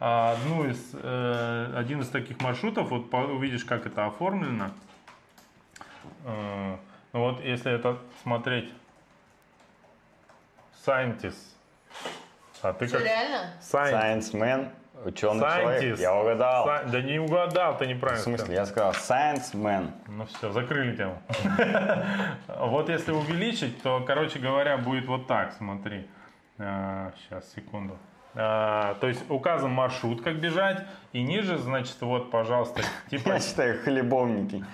а, 0.00 0.32
одну 0.32 0.68
из, 0.68 0.78
э, 0.94 1.72
один 1.76 2.00
из 2.00 2.08
таких 2.08 2.40
маршрутов. 2.40 2.90
Вот 2.90 3.12
увидишь, 3.12 3.64
как 3.64 3.86
это 3.86 4.06
оформлено. 4.06 4.70
Э, 6.24 6.76
ну 7.12 7.20
вот 7.20 7.44
если 7.44 7.72
это 7.72 7.98
смотреть 8.22 8.72
Scientist. 10.88 11.36
А 12.62 12.72
ты 12.72 12.88
Что, 12.88 12.98
как 12.98 13.06
реально? 13.06 13.52
Scientist. 13.60 13.92
Science 13.92 14.32
man, 14.32 14.70
ученый 15.04 15.40
человек. 15.40 15.82
Scientist. 15.82 16.00
Я 16.00 16.14
угадал. 16.14 16.66
Sci- 16.68 16.90
Да 16.90 17.00
не 17.02 17.18
угадал, 17.18 17.76
ты 17.76 17.84
В 17.84 17.88
неправильно 17.88 18.20
сказал. 18.22 18.38
смысле, 18.38 18.54
я 18.54 18.66
сказал 18.66 18.92
science 18.92 19.52
man. 19.54 19.90
Ну 20.08 20.26
все, 20.26 20.50
закрыли 20.52 20.96
тему. 20.96 21.18
Вот 22.58 22.88
если 22.88 23.12
увеличить, 23.12 23.82
то, 23.82 24.00
короче 24.06 24.38
говоря, 24.38 24.76
будет 24.78 25.06
вот 25.06 25.26
так, 25.26 25.52
смотри. 25.58 26.06
Сейчас, 26.56 27.52
секунду. 27.54 27.96
А, 28.34 28.94
То 29.00 29.08
есть 29.08 29.24
указан 29.30 29.70
маршрут, 29.72 30.22
как 30.22 30.36
бежать, 30.36 30.84
и 31.12 31.22
ниже, 31.22 31.56
значит, 31.58 31.96
вот, 32.00 32.30
пожалуйста, 32.30 32.82
типа... 33.10 33.28
Я 33.34 33.40
читаю 33.40 33.82
хлебовники. 33.82 34.64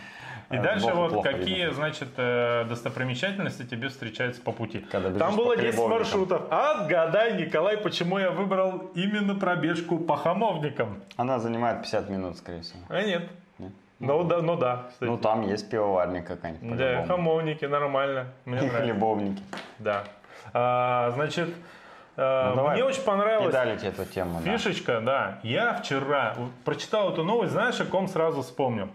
И 0.50 0.56
Э, 0.56 0.62
дальше 0.62 0.92
вот 0.92 1.22
какие, 1.22 1.70
значит, 1.70 2.08
э, 2.16 2.64
достопримечательности 2.68 3.64
тебе 3.64 3.88
встречаются 3.88 4.42
по 4.42 4.52
пути. 4.52 4.80
Там 4.80 5.36
было 5.36 5.56
10 5.56 5.70
хлебовникам. 5.70 5.90
маршрутов. 5.90 6.42
Отгадай, 6.50 7.34
Николай, 7.42 7.76
почему 7.78 8.18
я 8.18 8.30
выбрал 8.30 8.90
именно 8.94 9.34
пробежку 9.34 9.98
по 9.98 10.16
хамовникам. 10.16 11.02
Она 11.16 11.38
занимает 11.38 11.82
50 11.82 12.08
минут, 12.10 12.36
скорее 12.36 12.62
всего. 12.62 12.80
А 12.88 13.02
нет. 13.02 13.22
Нет? 13.58 13.72
Ну 14.00 14.24
да, 14.24 14.42
ну 14.42 14.56
да, 14.56 14.84
кстати. 14.90 15.08
Ну, 15.08 15.16
там 15.16 15.42
есть 15.48 15.70
пивоварня 15.70 16.22
какая-нибудь. 16.22 16.76
Да, 16.76 17.04
хамовники, 17.06 17.64
нормально. 17.64 18.26
Мне 18.44 18.56
нравится. 18.60 18.82
хлебовники. 18.82 19.42
Да. 19.78 20.04
А, 20.52 21.10
значит, 21.12 21.48
э, 22.16 22.48
Ну, 22.50 22.56
давай 22.56 22.74
мне 22.74 22.84
очень 22.84 23.02
понравилась 23.02 23.46
Педалите 23.46 23.86
эту 23.88 24.04
тему, 24.04 24.40
да. 24.44 24.50
фишечка, 24.58 25.00
да. 25.00 25.38
Я 25.42 25.72
вчера 25.74 26.34
прочитал 26.64 27.12
эту 27.12 27.24
новость, 27.24 27.52
знаешь, 27.52 27.80
о 27.80 27.86
ком 27.86 28.08
сразу 28.08 28.42
вспомнил? 28.42 28.88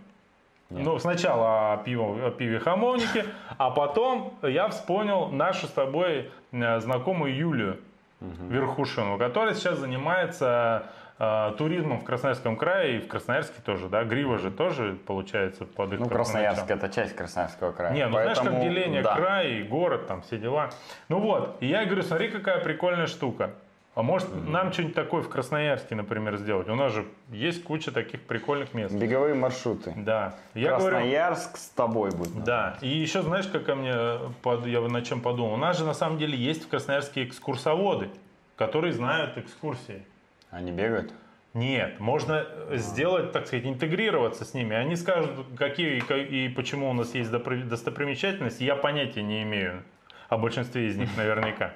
Нет. 0.69 0.85
Ну, 0.85 0.99
сначала 0.99 1.73
о, 1.73 1.77
пиво, 1.77 2.27
о 2.27 2.31
пиве 2.31 2.59
хамовнике, 2.59 3.25
а 3.57 3.71
потом 3.71 4.35
я 4.43 4.67
вспомнил 4.69 5.27
нашу 5.27 5.65
с 5.65 5.71
тобой 5.71 6.31
э, 6.51 6.79
знакомую 6.79 7.35
Юлию 7.35 7.79
Верхушину, 8.21 9.17
которая 9.17 9.55
сейчас 9.55 9.79
занимается 9.79 10.83
э, 11.17 11.53
туризмом 11.57 12.01
в 12.01 12.03
Красноярском 12.03 12.55
крае 12.55 12.97
и 12.97 12.99
в 12.99 13.07
Красноярске 13.07 13.61
тоже, 13.63 13.87
да, 13.87 14.03
Грива 14.03 14.37
же 14.37 14.51
тоже 14.51 14.97
получается 15.07 15.65
под 15.65 15.93
их 15.93 15.99
Ну, 15.99 16.07
Красноярск 16.07 16.69
это 16.69 16.89
часть 16.89 17.15
Красноярского 17.15 17.71
края. 17.71 17.93
Не, 17.93 18.05
ну 18.05 18.11
знаешь, 18.11 18.37
как 18.37 18.47
Поэтому, 18.47 18.63
деление 18.63 19.01
да. 19.01 19.15
край 19.15 19.53
и 19.53 19.63
город, 19.63 20.07
там 20.07 20.21
все 20.21 20.37
дела. 20.37 20.69
Ну 21.07 21.19
вот, 21.19 21.57
и 21.61 21.67
я 21.67 21.85
говорю, 21.85 22.03
смотри, 22.03 22.29
какая 22.29 22.59
прикольная 22.59 23.07
штука. 23.07 23.51
А 23.95 24.01
может 24.01 24.29
нам 24.47 24.71
что-нибудь 24.71 24.95
такое 24.95 25.21
в 25.23 25.29
Красноярске, 25.29 25.95
например, 25.95 26.37
сделать? 26.37 26.69
У 26.69 26.75
нас 26.75 26.93
же 26.93 27.05
есть 27.31 27.63
куча 27.63 27.91
таких 27.91 28.21
прикольных 28.21 28.73
мест. 28.73 28.93
Беговые 28.95 29.33
маршруты. 29.33 29.93
Да. 29.97 30.35
Я 30.53 30.77
говорю, 30.77 30.97
Красноярск 30.97 31.57
с 31.57 31.69
тобой 31.69 32.11
будет. 32.11 32.43
да. 32.43 32.77
И 32.81 32.87
еще 32.87 33.21
знаешь, 33.23 33.47
как 33.47 33.65
ко 33.65 33.75
мне, 33.75 33.89
я 33.89 34.81
на 34.81 35.01
чем 35.01 35.21
подумал? 35.21 35.53
У 35.53 35.57
нас 35.57 35.77
же 35.77 35.85
на 35.85 35.93
самом 35.93 36.17
деле 36.17 36.37
есть 36.37 36.65
в 36.65 36.69
Красноярске 36.69 37.23
экскурсоводы, 37.23 38.09
которые 38.55 38.93
знают 38.93 39.37
экскурсии. 39.37 40.05
Они 40.51 40.71
бегают? 40.71 41.11
Нет, 41.55 41.99
можно 41.99 42.45
сделать, 42.73 43.31
так 43.31 43.47
сказать, 43.47 43.65
интегрироваться 43.65 44.45
с 44.45 44.53
ними. 44.53 44.75
Они 44.75 44.95
скажут, 44.95 45.31
какие 45.57 45.97
и 45.97 46.47
почему 46.49 46.91
у 46.91 46.93
нас 46.93 47.15
есть 47.15 47.31
достопримечательности. 47.31 48.63
Я 48.63 48.75
понятия 48.75 49.23
не 49.23 49.41
имею 49.43 49.83
о 50.29 50.37
большинстве 50.37 50.87
из 50.87 50.95
них 50.95 51.09
наверняка. 51.17 51.73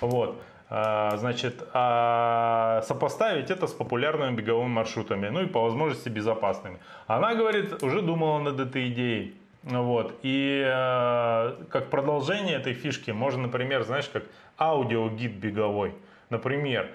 Вот. 0.00 0.42
А, 0.74 1.18
Значит, 1.18 1.62
а 1.74 2.80
сопоставить 2.86 3.50
это 3.50 3.66
с 3.66 3.72
популярными 3.72 4.34
беговыми 4.34 4.70
маршрутами, 4.70 5.28
ну 5.28 5.42
и 5.42 5.46
по 5.46 5.60
возможности 5.60 6.08
безопасными. 6.08 6.78
Она 7.06 7.34
говорит, 7.34 7.82
уже 7.82 8.00
думала 8.00 8.38
над 8.38 8.58
этой 8.58 8.88
идеей. 8.88 9.36
Вот. 9.64 10.18
И 10.22 10.64
э, 10.66 11.64
как 11.68 11.90
продолжение 11.90 12.56
этой 12.56 12.72
фишки 12.72 13.10
можно, 13.10 13.42
например, 13.42 13.82
знаешь, 13.82 14.08
как 14.08 14.24
аудиогид 14.58 15.32
беговой. 15.32 15.94
Например, 16.30 16.88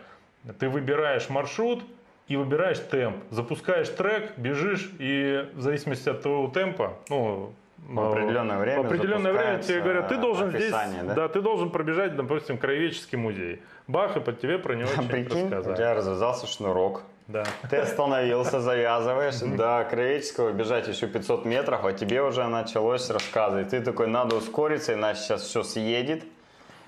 ты 0.58 0.70
выбираешь 0.70 1.30
маршрут 1.30 1.84
и 2.28 2.36
выбираешь 2.36 2.80
темп. 2.80 3.18
Запускаешь 3.30 3.90
трек, 3.90 4.40
бежишь, 4.40 4.90
и 4.98 5.48
в 5.54 5.62
зависимости 5.62 6.10
от 6.10 6.24
твоего 6.24 6.48
темпа, 6.48 6.98
ну, 7.10 7.54
В 7.78 8.00
определенное 8.00 8.58
время 8.60 8.84
в 8.84 8.86
определенное 8.86 9.32
время 9.34 9.62
тебе 9.62 9.82
говорят, 9.82 10.10
ты 10.10 10.18
должен 10.18 10.50
здесь, 10.50 10.72
да? 10.72 11.14
да, 11.16 11.28
ты 11.30 11.42
должен 11.42 11.70
пробежать, 11.70 12.16
допустим, 12.16 12.58
краеведческий 12.58 13.18
музей. 13.18 13.62
Бах, 13.88 14.18
и 14.18 14.20
под 14.20 14.42
тебе 14.42 14.58
про 14.58 14.74
него 14.74 14.90
А 14.90 15.02
что-нибудь 15.02 15.12
прикинь, 15.12 15.42
у 15.42 15.46
рассказали. 15.46 15.76
тебя 15.76 15.94
развязался 15.94 16.48
шнурок. 16.48 17.04
Да. 17.28 17.44
Ты 17.70 17.78
остановился, 17.78 18.60
завязываешь, 18.62 19.40
до 19.40 19.86
Краеведческого 19.90 20.52
бежать 20.52 20.88
еще 20.88 21.08
500 21.08 21.46
метров, 21.46 21.84
а 21.86 21.94
тебе 21.94 22.22
уже 22.22 22.46
началось 22.48 23.10
рассказывать. 23.10 23.70
Ты 23.70 23.82
такой, 23.82 24.08
надо 24.08 24.36
ускориться, 24.38 24.94
иначе 24.94 25.20
сейчас 25.20 25.42
все 25.42 25.64
съедет. 25.64 26.24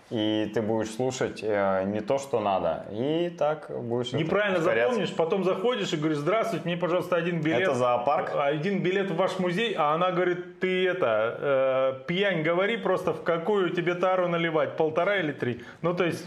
И 0.09 0.49
ты 0.53 0.61
будешь 0.61 0.91
слушать 0.91 1.41
э, 1.43 1.83
не 1.85 2.01
то, 2.01 2.17
что 2.17 2.39
надо, 2.39 2.85
и 2.91 3.29
так 3.37 3.69
будешь... 3.69 4.11
Неправильно 4.11 4.59
запомнишь, 4.59 5.13
потом 5.13 5.43
заходишь 5.43 5.93
и 5.93 5.97
говоришь, 5.97 6.17
здравствуйте, 6.17 6.65
мне, 6.65 6.77
пожалуйста, 6.77 7.15
один 7.15 7.41
билет. 7.41 7.61
Это 7.61 7.75
зоопарк? 7.75 8.31
Один 8.35 8.81
билет 8.81 9.11
в 9.11 9.15
ваш 9.15 9.37
музей, 9.37 9.75
а 9.77 9.93
она 9.93 10.11
говорит, 10.11 10.59
ты 10.59 10.87
это, 10.87 11.99
э, 12.01 12.05
пьянь 12.07 12.41
говори 12.41 12.77
просто, 12.77 13.13
в 13.13 13.23
какую 13.23 13.69
тебе 13.69 13.93
тару 13.93 14.27
наливать, 14.27 14.77
полтора 14.77 15.17
или 15.17 15.31
три. 15.31 15.61
Ну, 15.81 15.93
то 15.93 16.05
есть, 16.05 16.25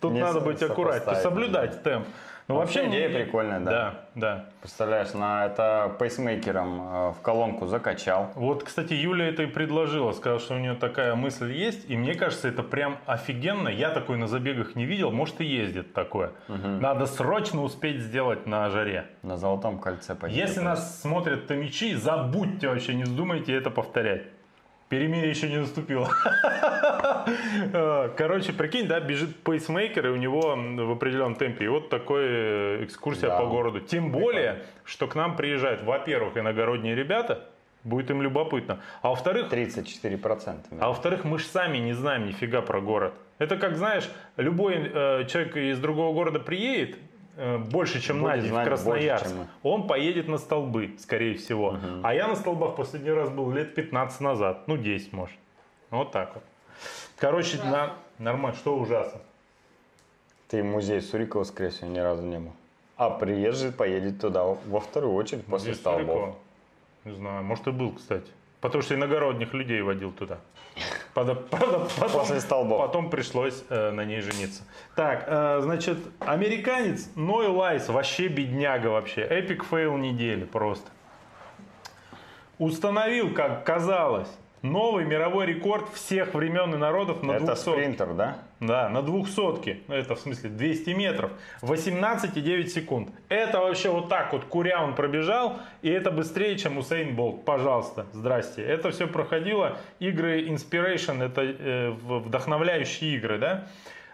тут 0.00 0.12
Не 0.12 0.20
надо 0.20 0.40
быть 0.40 0.62
аккуратнее, 0.62 1.16
соблюдать 1.16 1.82
темп. 1.84 2.06
Ну, 2.50 2.56
Вообще 2.56 2.82
вообще, 2.82 2.98
идея 2.98 3.24
прикольная, 3.24 3.60
да. 3.60 3.70
Да, 3.70 3.94
да. 4.14 4.44
Представляешь, 4.60 5.14
на 5.14 5.46
это 5.46 5.94
пейсмейкером 5.98 6.80
э, 6.80 7.10
в 7.12 7.20
колонку 7.22 7.66
закачал. 7.66 8.32
Вот, 8.34 8.64
кстати, 8.64 8.92
Юля 8.92 9.28
это 9.28 9.44
и 9.44 9.46
предложила, 9.46 10.12
сказала, 10.12 10.40
что 10.40 10.54
у 10.54 10.58
нее 10.58 10.74
такая 10.74 11.14
мысль 11.14 11.52
есть, 11.52 11.88
и 11.88 11.96
мне 11.96 12.14
кажется, 12.14 12.48
это 12.48 12.62
прям 12.62 12.98
офигенно. 13.06 13.68
Я 13.68 13.90
такой 13.90 14.18
на 14.18 14.26
забегах 14.26 14.74
не 14.74 14.84
видел, 14.84 15.12
может 15.12 15.40
и 15.40 15.44
ездит 15.44 15.94
такое. 15.94 16.32
Надо 16.48 17.06
срочно 17.06 17.62
успеть 17.62 18.00
сделать 18.00 18.46
на 18.46 18.68
жаре. 18.70 19.06
На 19.22 19.36
золотом 19.36 19.78
кольце 19.78 20.14
поедет. 20.14 20.48
Если 20.48 20.60
нас 20.60 21.00
смотрят 21.00 21.46
томичи, 21.46 21.94
забудьте 21.94 22.68
вообще, 22.68 22.94
не 22.94 23.04
вздумайте 23.04 23.54
это 23.54 23.70
повторять. 23.70 24.22
Перемирие 24.90 25.30
еще 25.30 25.48
не 25.48 25.56
наступило. 25.56 26.10
Э, 27.72 28.10
Короче, 28.16 28.52
прикинь, 28.52 28.86
да, 28.88 28.98
бежит 28.98 29.36
пейсмейкер, 29.44 30.06
и 30.06 30.10
у 30.10 30.16
него 30.16 30.56
в 30.56 30.90
определенном 30.90 31.34
темпе. 31.36 31.66
И 31.66 31.68
вот 31.68 31.88
такой 31.88 32.24
э, 32.26 32.84
экскурсия 32.84 33.28
Да. 33.28 33.38
по 33.38 33.46
городу. 33.46 33.80
Тем 33.80 34.10
более, 34.10 34.62
что 34.84 35.06
к 35.06 35.14
нам 35.14 35.36
приезжают, 35.36 35.82
во-первых, 35.82 36.36
иногородние 36.36 36.94
ребята, 36.94 37.46
будет 37.84 38.10
им 38.10 38.22
любопытно. 38.22 38.80
А 39.02 39.10
во-вторых, 39.10 39.52
34%. 39.52 40.78
а 40.80 40.88
во-вторых, 40.88 41.24
мы 41.24 41.38
же 41.38 41.44
сами 41.44 41.78
не 41.78 41.92
знаем 41.92 42.26
нифига 42.26 42.62
про 42.62 42.80
город. 42.80 43.12
Это 43.38 43.56
как, 43.56 43.76
знаешь, 43.76 44.08
любой 44.36 44.74
э, 44.76 45.26
человек 45.26 45.56
из 45.56 45.78
другого 45.78 46.12
города 46.14 46.40
приедет, 46.40 46.96
больше, 47.70 48.00
чем 48.00 48.20
Будет 48.20 48.42
Надя 48.42 48.54
в 48.54 48.64
Красноярск, 48.64 49.24
больше, 49.24 49.38
чем 49.38 49.48
он 49.62 49.86
поедет 49.86 50.28
на 50.28 50.38
столбы, 50.38 50.96
скорее 50.98 51.36
всего. 51.36 51.78
А 52.02 52.14
я 52.14 52.28
на 52.28 52.36
столбах 52.36 52.76
последний 52.76 53.10
раз 53.10 53.30
был 53.30 53.50
лет 53.50 53.74
15 53.74 54.20
назад, 54.20 54.68
ну 54.68 54.76
10 54.76 55.12
может. 55.12 55.36
Вот 55.90 56.12
так 56.12 56.34
вот. 56.34 56.44
Короче, 57.16 57.58
на... 57.62 57.94
нормально, 58.18 58.56
что 58.56 58.76
ужасно. 58.76 59.20
Ты 60.48 60.62
в 60.62 60.66
музей 60.66 61.00
Сурикова, 61.00 61.44
скорее 61.44 61.70
всего, 61.70 61.88
ни 61.88 61.98
разу 61.98 62.22
не 62.22 62.38
был. 62.38 62.52
А 62.96 63.10
приезжий 63.10 63.72
поедет 63.72 64.20
туда 64.20 64.44
во 64.44 64.80
вторую 64.80 65.14
очередь 65.14 65.46
после 65.46 65.72
Здесь 65.72 65.80
столбов. 65.80 66.06
далеко. 66.06 66.38
Не 67.04 67.12
знаю, 67.12 67.44
может 67.44 67.66
и 67.66 67.70
был, 67.70 67.92
кстати. 67.92 68.26
Потому 68.60 68.82
что 68.82 68.94
иногородних 68.94 69.54
людей 69.54 69.80
водил 69.80 70.12
туда. 70.12 70.38
Правда, 71.14 71.34
правда, 71.34 71.88
потом, 71.98 72.20
После 72.20 72.40
столбов. 72.40 72.78
потом 72.78 73.10
пришлось 73.10 73.64
э, 73.68 73.90
на 73.90 74.04
ней 74.04 74.20
жениться. 74.20 74.62
Так, 74.94 75.24
э, 75.26 75.60
значит, 75.62 75.98
американец 76.20 77.10
Ной 77.16 77.48
Лайлз, 77.48 77.88
вообще 77.88 78.28
бедняга 78.28 78.88
вообще. 78.88 79.22
Epic 79.22 79.64
fail 79.64 79.96
недели 79.96 80.44
просто. 80.44 80.90
Установил, 82.58 83.32
как 83.34 83.64
казалось, 83.64 84.28
новый 84.62 85.04
мировой 85.04 85.46
рекорд 85.46 85.86
всех 85.94 86.34
времен 86.34 86.74
и 86.74 86.76
народов 86.76 87.22
на 87.22 87.32
Это 87.32 87.46
200. 87.46 87.70
спринтер, 87.70 88.14
да? 88.14 88.38
Да, 88.60 88.88
на 88.90 89.00
двухсотке, 89.02 89.80
ну 89.88 89.94
это 89.94 90.14
в 90.14 90.20
смысле 90.20 90.50
200 90.50 90.90
метров, 90.90 91.32
18,9 91.62 92.66
секунд. 92.66 93.10
Это 93.28 93.60
вообще 93.60 93.88
вот 93.88 94.08
так 94.08 94.32
вот 94.32 94.44
куря 94.44 94.84
он 94.84 94.94
пробежал, 94.94 95.58
и 95.80 95.88
это 95.88 96.10
быстрее, 96.10 96.58
чем 96.58 96.76
Усейн 96.76 97.16
Болт. 97.16 97.44
Пожалуйста, 97.44 98.06
здрасте. 98.12 98.62
Это 98.62 98.90
все 98.90 99.06
проходило 99.06 99.78
игры 99.98 100.42
Inspiration, 100.46 101.24
это 101.24 101.42
э, 101.42 101.90
вдохновляющие 101.90 103.14
игры, 103.16 103.38
да? 103.38 103.66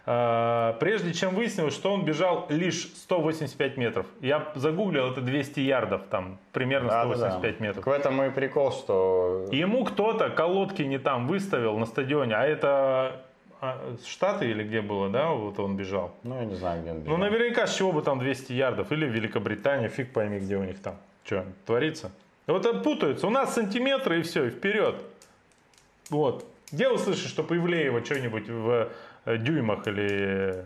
А, 0.09 0.77
Прежде 0.79 1.13
чем 1.13 1.35
выяснилось, 1.35 1.73
что 1.73 1.91
он 1.93 2.05
бежал 2.05 2.45
лишь 2.47 2.87
185 2.95 3.75
метров. 3.75 4.05
Я 4.21 4.51
загуглил, 4.55 5.11
это 5.11 5.19
200 5.19 5.59
ярдов, 5.59 6.03
там 6.09 6.37
примерно 6.53 6.87
Да, 6.89 7.03
да, 7.05 7.15
185 7.15 7.57
да. 7.59 7.63
метров. 7.65 7.83
Так 7.83 7.93
в 7.93 7.97
этом 7.97 8.23
и 8.23 8.29
прикол, 8.29 8.71
что 8.71 9.47
Ему 9.51 9.83
кто-то 9.83 10.29
колодки 10.29 10.81
не 10.83 10.97
там 10.97 11.27
выставил 11.27 11.77
на 11.77 11.85
стадионе, 11.85 12.35
а 12.35 12.45
это 12.45 13.21
а, 13.59 13.95
Штаты 14.05 14.49
или 14.49 14.63
где 14.63 14.79
было, 14.81 15.09
да, 15.09 15.31
вот 15.31 15.59
он 15.59 15.75
бежал. 15.75 16.13
ну 16.23 16.37
я 16.39 16.45
не 16.45 16.55
знаю, 16.55 16.81
где 16.83 16.91
он 16.91 16.97
Ну, 16.99 17.03
бежал. 17.03 17.17
наверняка, 17.17 17.67
с 17.67 17.75
чего 17.75 17.91
бы 17.91 18.01
там 18.01 18.19
200 18.19 18.53
ярдов, 18.53 18.91
или 18.93 19.05
Великобритания, 19.05 19.89
фиг 19.89 20.13
пойми, 20.13 20.39
где 20.39 20.55
у 20.55 20.63
них 20.63 20.79
там, 20.81 20.95
что 21.25 21.43
творится. 21.65 22.11
Вот 22.45 22.65
это 22.65 22.79
путаются, 22.79 23.27
у 23.27 23.29
нас 23.29 23.55
сантиметры 23.55 24.19
и 24.19 24.21
все, 24.21 24.45
и 24.45 24.49
вперед. 24.51 24.95
Вот. 26.09 26.45
Где 26.71 26.87
вы 26.89 26.97
слышите, 26.97 27.27
что 27.29 27.43
Павлеева 27.43 28.03
что-нибудь 28.05 28.47
в 28.49 28.89
дюймах 29.35 29.87
или 29.87 30.65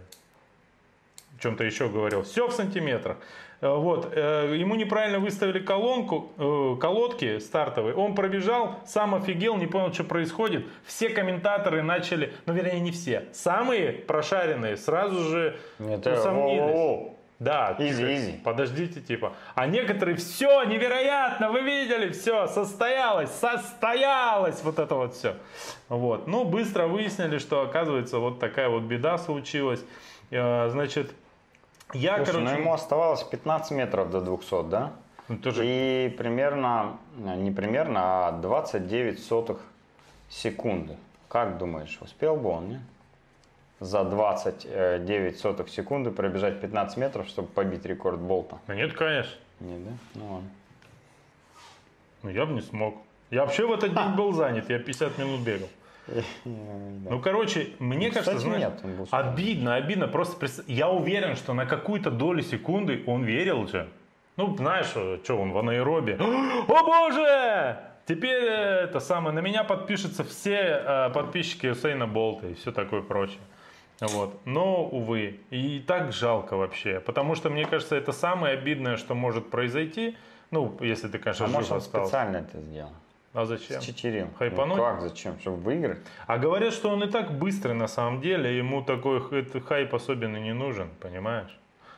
чем-то 1.40 1.64
еще 1.64 1.90
говорил? 1.90 2.24
Все 2.24 2.48
в 2.48 2.52
сантиметрах. 2.52 3.18
Э, 3.62 3.76
Вот, 3.76 4.12
э, 4.16 4.56
ему 4.58 4.76
неправильно 4.76 5.20
выставили 5.20 5.60
колонку, 5.60 6.32
э, 6.38 6.78
колодки 6.80 7.40
стартовые, 7.40 7.94
он 7.96 8.16
пробежал, 8.16 8.80
сам 8.86 9.14
офигел, 9.14 9.56
не 9.58 9.68
понял, 9.68 9.94
что 9.94 10.04
происходит. 10.04 10.66
Все 10.86 11.10
комментаторы 11.10 11.84
начали, 11.84 12.34
ну 12.48 12.54
вернее 12.54 12.80
не 12.80 12.92
все, 12.92 13.26
самые 13.34 13.92
прошаренные 13.92 14.78
сразу 14.78 15.22
же 15.30 15.56
Нет, 15.80 16.06
усомнились. 16.06 17.12
Да, 17.42 17.76
Изи, 17.80 18.04
изи. 18.14 18.32
подождите, 18.44 19.02
типа. 19.02 19.34
А 19.56 19.66
некоторые, 19.66 20.16
все, 20.16 20.64
невероятно, 20.64 21.50
вы 21.50 21.62
видели, 21.62 22.12
все, 22.12 22.46
состоялось, 22.46 23.32
состоялось, 23.32 24.62
вот 24.64 24.78
это 24.78 24.94
вот 24.94 25.16
все. 25.16 25.36
Вот. 25.90 26.28
Ну, 26.28 26.46
быстро 26.46 26.86
выяснили, 26.86 27.40
что, 27.40 27.64
оказывается, 27.64 28.20
вот 28.20 28.40
такая 28.40 28.70
вот 28.70 28.84
беда 28.84 29.18
случилась. 29.18 29.84
Э, 30.30 30.70
Значит, 30.70 31.16
я, 31.94 32.18
Слушай, 32.18 32.32
короче... 32.34 32.52
ну 32.54 32.60
ему 32.60 32.74
оставалось 32.74 33.24
15 33.24 33.72
метров 33.72 34.12
до 34.12 34.22
200, 34.22 34.70
да? 34.70 34.92
ну, 35.28 35.38
тоже 35.38 35.64
И 35.66 36.10
примерно, 36.16 36.98
не 37.18 37.50
примерно, 37.50 38.28
а 38.28 38.32
29 38.34 39.20
сотых 39.20 39.58
секунды. 40.30 40.96
Как 41.28 41.58
думаешь, 41.58 41.98
успел 42.02 42.36
бы 42.36 42.50
он, 42.50 42.70
не? 42.70 42.82
За 43.82 44.04
29 44.04 45.40
сотых 45.40 45.68
секунды 45.68 46.12
пробежать 46.12 46.62
15 46.62 46.98
метров, 46.98 47.28
чтобы 47.28 47.48
побить 47.48 47.84
рекорд 47.84 48.20
Болта? 48.20 48.60
Ну, 48.68 48.76
нет, 48.76 48.94
конечно. 48.94 49.34
Не, 49.60 49.80
да? 49.80 49.92
Ну 50.14 50.34
ладно. 50.34 50.50
Ну, 52.22 52.30
я 52.30 52.46
бы 52.46 52.54
не 52.54 52.62
смог. 52.62 52.96
Я 53.32 53.42
вообще 53.42 53.66
в 53.66 53.72
этот 53.72 53.96
день 53.96 54.16
был 54.16 54.34
занят, 54.34 54.70
я 54.70 54.78
50 54.78 55.18
минут 55.18 55.42
бегал. 55.42 55.68
Ну, 56.46 57.20
короче, 57.22 57.70
мне 57.80 58.10
Ну, 58.10 58.14
кажется, 58.14 58.38
знаешь, 58.38 58.72
нет, 58.84 59.08
обидно, 59.12 59.76
обидно. 59.76 60.08
Просто 60.08 60.48
я 60.68 60.90
уверен, 60.90 61.36
что 61.36 61.54
на 61.54 61.66
какую-то 61.66 62.12
долю 62.12 62.44
секунды 62.44 63.04
он 63.08 63.24
верил 63.24 63.68
же. 63.68 63.90
Ну, 64.38 64.56
знаешь, 64.58 64.88
что 64.88 65.38
он 65.38 65.52
в 65.54 65.58
анаэробе. 65.58 66.18
О 66.68 66.84
боже! 66.84 67.80
Теперь 68.06 68.44
э, 68.44 68.84
это 68.84 69.00
самое, 69.00 69.34
на 69.34 69.40
меня 69.40 69.64
подпишутся 69.64 70.24
все 70.24 70.84
э, 70.86 71.10
подписчики 71.14 71.68
Усейна 71.68 72.08
Болта 72.08 72.48
и 72.48 72.54
все 72.54 72.72
такое 72.72 73.02
прочее. 73.02 73.40
Вот. 74.02 74.40
Но, 74.46 74.84
увы, 74.86 75.40
и 75.52 75.80
так 75.80 76.12
жалко 76.12 76.58
вообще. 76.58 77.00
Потому 77.00 77.36
что, 77.36 77.50
мне 77.50 77.66
кажется, 77.66 77.96
это 77.96 78.12
самое 78.12 78.58
обидное, 78.58 78.98
что 78.98 79.14
может 79.14 79.50
произойти. 79.50 80.18
Ну, 80.50 80.76
если 80.82 81.08
ты, 81.08 81.20
конечно, 81.20 81.46
А 81.46 81.48
жив 81.48 81.56
может 81.56 81.72
он 81.72 81.78
остался. 81.78 82.08
специально 82.08 82.38
это 82.38 82.60
сделал? 82.60 82.92
А 83.34 83.46
зачем? 83.46 83.80
Читерил. 83.80 84.28
Хайпануть? 84.38 84.78
Ну 84.78 84.84
как, 84.84 85.02
зачем? 85.02 85.40
Чтобы 85.40 85.58
выиграть? 85.58 86.00
А 86.28 86.38
говорят, 86.38 86.74
что 86.74 86.90
он 86.90 87.04
и 87.04 87.08
так 87.10 87.32
быстрый 87.32 87.74
на 87.74 87.88
самом 87.88 88.20
деле, 88.20 88.58
ему 88.58 88.84
такой 88.84 89.22
хайп 89.62 89.96
особенно 89.96 90.38
не 90.38 90.54
нужен, 90.54 90.90
понимаешь? 91.00 91.58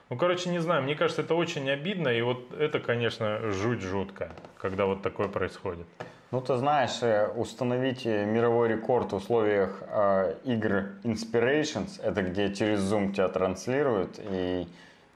Ну, 0.09 0.17
короче, 0.17 0.51
не 0.51 0.59
знаю, 0.59 0.83
мне 0.83 0.93
кажется, 0.93 1.23
это 1.23 1.33
очень 1.33 1.67
обидно, 1.71 2.09
и 2.09 2.21
вот 2.21 2.53
это, 2.53 2.79
конечно, 2.79 3.39
жуть 3.49 3.81
жуткая, 3.81 4.31
когда 4.59 4.85
вот 4.85 5.01
такое 5.01 5.27
происходит. 5.27 5.87
Ну, 6.33 6.41
ты 6.41 6.57
знаешь, 6.57 7.03
э, 7.03 7.27
установить 7.27 8.07
э, 8.07 8.25
мировой 8.25 8.69
рекорд 8.69 9.11
в 9.11 9.17
условиях 9.17 9.83
э, 9.85 10.33
игр 10.45 10.85
Inspirations, 11.03 12.01
это 12.01 12.23
где 12.23 12.51
через 12.51 12.79
Zoom 12.79 13.13
тебя 13.13 13.27
транслируют, 13.27 14.19
и, 14.19 14.67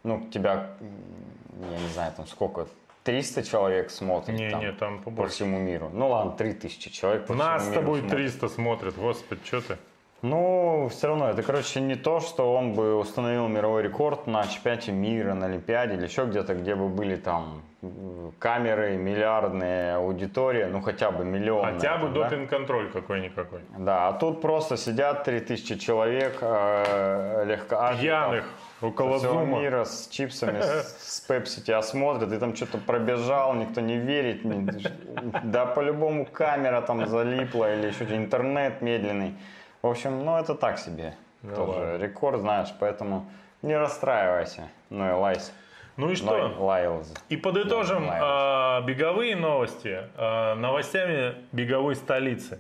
ну, 0.03 0.27
тебя, 0.29 0.69
я 1.59 1.79
не 1.79 1.89
знаю, 1.93 2.13
там 2.15 2.27
сколько, 2.27 2.67
300 3.03 3.41
человек 3.41 3.89
смотрит 3.89 4.37
Не, 4.37 4.51
там, 4.51 4.61
не, 4.61 4.71
там 4.73 5.01
по 5.01 5.25
всему 5.25 5.57
миру. 5.57 5.89
Ну, 5.91 6.07
ладно, 6.09 6.33
3000 6.33 6.91
человек 6.91 7.25
по 7.25 7.33
Нас 7.33 7.63
всему 7.63 7.71
с 7.71 7.71
миру 7.71 7.81
тобой 7.81 7.99
смотрят. 8.01 8.17
300 8.17 8.49
смотрят, 8.49 8.95
господи, 8.95 9.41
что 9.43 9.61
ты? 9.61 9.77
Ну, 10.23 10.87
все 10.89 11.07
равно, 11.07 11.29
это, 11.29 11.43
короче, 11.43 11.79
не 11.79 11.95
то, 11.95 12.19
что 12.19 12.53
он 12.55 12.73
бы 12.73 12.95
установил 12.95 13.47
мировой 13.47 13.83
рекорд 13.83 14.25
на 14.25 14.47
чемпионате 14.47 14.91
мира, 14.91 15.35
на 15.35 15.45
Олимпиаде 15.45 15.93
или 15.93 16.05
еще 16.05 16.25
где-то, 16.25 16.55
где 16.55 16.73
бы 16.73 16.87
были 16.89 17.15
там 17.17 17.61
камеры, 18.39 18.97
миллиардные 18.97 19.95
аудитория, 19.95 20.65
ну 20.67 20.81
хотя 20.81 21.11
бы 21.11 21.23
миллион. 21.23 21.73
Хотя 21.75 21.97
бы 21.97 22.09
допинг-контроль 22.09 22.89
какой-никакой. 22.91 23.59
Да, 23.77 24.07
а 24.07 24.13
тут 24.13 24.41
просто 24.41 24.75
сидят 24.77 25.23
3000 25.23 25.77
человек 25.77 26.37
э, 26.41 27.43
легко 27.45 27.91
Пьяных 27.99 28.45
около 28.81 29.19
всего 29.19 29.33
зума. 29.33 29.59
мира 29.59 29.85
с 29.85 30.07
чипсами, 30.07 30.59
с, 30.59 31.17
с 31.17 31.19
пепси 31.21 31.61
тебя 31.61 31.83
смотрят, 31.83 32.29
ты 32.31 32.39
там 32.39 32.55
что-то 32.55 32.79
пробежал, 32.79 33.53
никто 33.53 33.81
не 33.81 33.97
верит. 33.97 34.43
не- 34.43 34.67
да 35.43 35.67
по-любому 35.67 36.25
камера 36.25 36.81
там 36.81 37.05
залипла 37.05 37.75
или 37.75 37.87
еще 37.89 38.03
интернет 38.15 38.81
медленный. 38.81 39.35
В 39.81 39.87
общем, 39.87 40.25
ну 40.25 40.37
это 40.37 40.55
так 40.55 40.79
себе. 40.79 41.15
Да 41.43 41.55
тоже 41.55 41.79
ладно. 41.79 41.97
рекорд, 41.97 42.41
знаешь, 42.41 42.69
поэтому 42.79 43.27
не 43.61 43.77
расстраивайся. 43.77 44.69
Ну 44.89 45.07
и 45.07 45.11
лайс. 45.11 45.53
Ну 45.97 46.05
и 46.05 46.09
Ной- 46.09 46.15
что? 46.15 46.55
Лайлз. 46.59 47.13
И 47.29 47.37
подытожим 47.37 48.05
Да, 48.05 48.17
а, 48.21 48.81
беговые 48.81 49.35
новости 49.35 50.03
а, 50.15 50.55
новостями 50.55 51.35
беговой 51.51 51.95
столицы. 51.95 52.59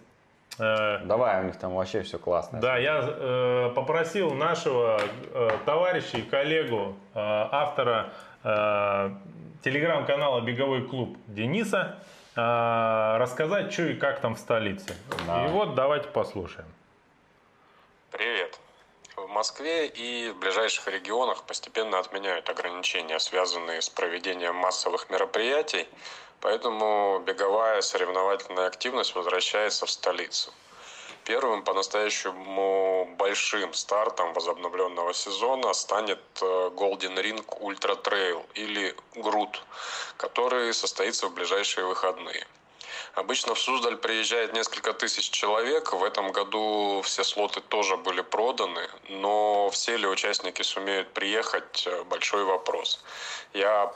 Э, 0.59 0.99
Давай, 1.05 1.41
у 1.41 1.43
них 1.43 1.55
там 1.57 1.75
вообще 1.75 2.01
все 2.01 2.17
классно. 2.17 2.59
Да, 2.59 2.77
я 2.77 3.03
э, 3.05 3.71
попросил 3.75 4.31
нашего 4.33 4.99
э, 5.31 5.49
товарища 5.65 6.17
и 6.17 6.23
коллегу, 6.23 6.95
э, 7.13 7.19
автора 7.19 8.09
э, 8.43 9.11
телеграм-канала 9.63 10.41
«Беговой 10.41 10.87
клуб» 10.87 11.15
Дениса 11.27 11.97
э, 12.35 13.17
рассказать, 13.19 13.71
что 13.71 13.83
и 13.83 13.93
как 13.93 14.19
там 14.19 14.33
в 14.33 14.39
столице. 14.39 14.95
Да. 15.27 15.45
И 15.45 15.49
вот 15.49 15.75
давайте 15.75 16.07
послушаем. 16.07 16.67
Привет. 18.17 18.59
В 19.15 19.27
Москве 19.27 19.85
и 19.85 20.31
в 20.31 20.37
ближайших 20.37 20.87
регионах 20.87 21.43
постепенно 21.43 21.99
отменяют 21.99 22.49
ограничения, 22.49 23.19
связанные 23.19 23.79
с 23.79 23.89
проведением 23.89 24.55
массовых 24.55 25.11
мероприятий, 25.11 25.87
поэтому 26.41 27.19
беговая 27.19 27.81
соревновательная 27.81 28.65
активность 28.65 29.13
возвращается 29.13 29.85
в 29.85 29.91
столицу. 29.91 30.51
Первым 31.25 31.63
по-настоящему 31.63 33.07
большим 33.19 33.75
стартом 33.75 34.33
возобновленного 34.33 35.13
сезона 35.13 35.71
станет 35.73 36.23
э, 36.41 36.71
Golden 36.73 37.21
Ring 37.21 37.45
Ultra 37.59 38.01
Trail 38.01 38.43
или 38.55 38.95
ГРУТ, 39.13 39.61
который 40.17 40.73
состоится 40.73 41.27
в 41.27 41.35
ближайшие 41.35 41.85
выходные. 41.85 42.47
Обычно 43.17 43.55
в 43.55 43.59
Суздаль 43.59 43.97
приезжает 43.97 44.53
несколько 44.53 44.93
тысяч 44.93 45.31
человек. 45.31 45.91
В 45.91 46.03
этом 46.03 46.31
году 46.31 47.01
все 47.03 47.23
слоты 47.23 47.61
тоже 47.61 47.97
были 47.97 48.21
проданы, 48.21 48.87
но 49.09 49.71
все 49.71 49.97
ли 49.97 50.05
участники 50.05 50.61
сумеют 50.61 51.11
приехать– 51.13 51.87
большой 52.11 52.43
вопрос. 52.43 53.03
Я 53.53 53.91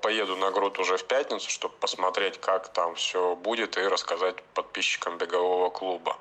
поеду 0.00 0.36
на 0.36 0.50
Груд 0.52 0.78
уже 0.78 0.96
в 0.96 1.04
пятницу, 1.04 1.50
чтобы 1.50 1.74
посмотреть, 1.74 2.40
как 2.40 2.72
там 2.72 2.94
все 2.94 3.36
будет 3.36 3.76
и 3.76 3.82
рассказать 3.82 4.42
подписчикам 4.54 5.18
бегового 5.18 5.68
клуба. 5.68 6.16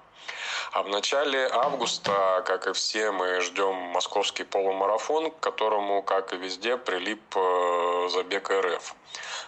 А 0.71 0.83
в 0.83 0.89
начале 0.89 1.47
августа, 1.47 2.43
как 2.45 2.67
и 2.67 2.73
все, 2.73 3.11
мы 3.11 3.39
ждем 3.41 3.75
московский 3.75 4.43
полумарафон, 4.43 5.31
к 5.31 5.39
которому, 5.39 6.01
как 6.03 6.33
и 6.33 6.37
везде, 6.37 6.77
прилип 6.77 7.21
э, 7.35 8.09
забег 8.11 8.49
РФ. 8.49 8.95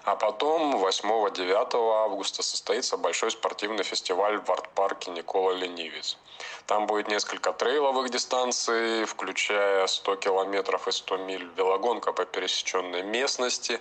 А 0.03 0.15
потом 0.15 0.75
8-9 0.75 2.05
августа 2.05 2.43
состоится 2.43 2.95
большой 2.95 3.31
спортивный 3.31 3.83
фестиваль 3.83 4.37
в 4.37 4.49
арт-парке 4.49 5.11
Никола 5.11 5.51
Ленивец. 5.51 6.17
Там 6.65 6.85
будет 6.85 7.07
несколько 7.07 7.51
трейловых 7.51 8.09
дистанций, 8.09 9.05
включая 9.05 9.85
100 9.87 10.15
километров 10.17 10.87
и 10.87 10.91
100 10.91 11.17
миль, 11.17 11.49
велогонка 11.57 12.13
по 12.13 12.25
пересеченной 12.25 13.03
местности 13.03 13.79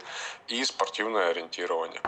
и 0.48 0.64
спортивное 0.64 1.30
ориентирование. 1.30 2.00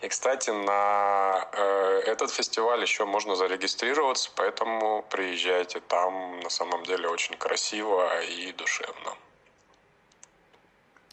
И, 0.00 0.08
кстати, 0.08 0.50
на 0.50 1.48
э, 1.52 2.02
этот 2.06 2.30
фестиваль 2.30 2.80
еще 2.80 3.04
можно 3.04 3.36
зарегистрироваться, 3.36 4.25
поэтому 4.36 5.04
приезжайте. 5.10 5.80
Там 5.80 6.40
на 6.40 6.50
самом 6.50 6.84
деле 6.84 7.08
очень 7.08 7.36
красиво 7.36 8.22
и 8.22 8.52
душевно. 8.52 9.12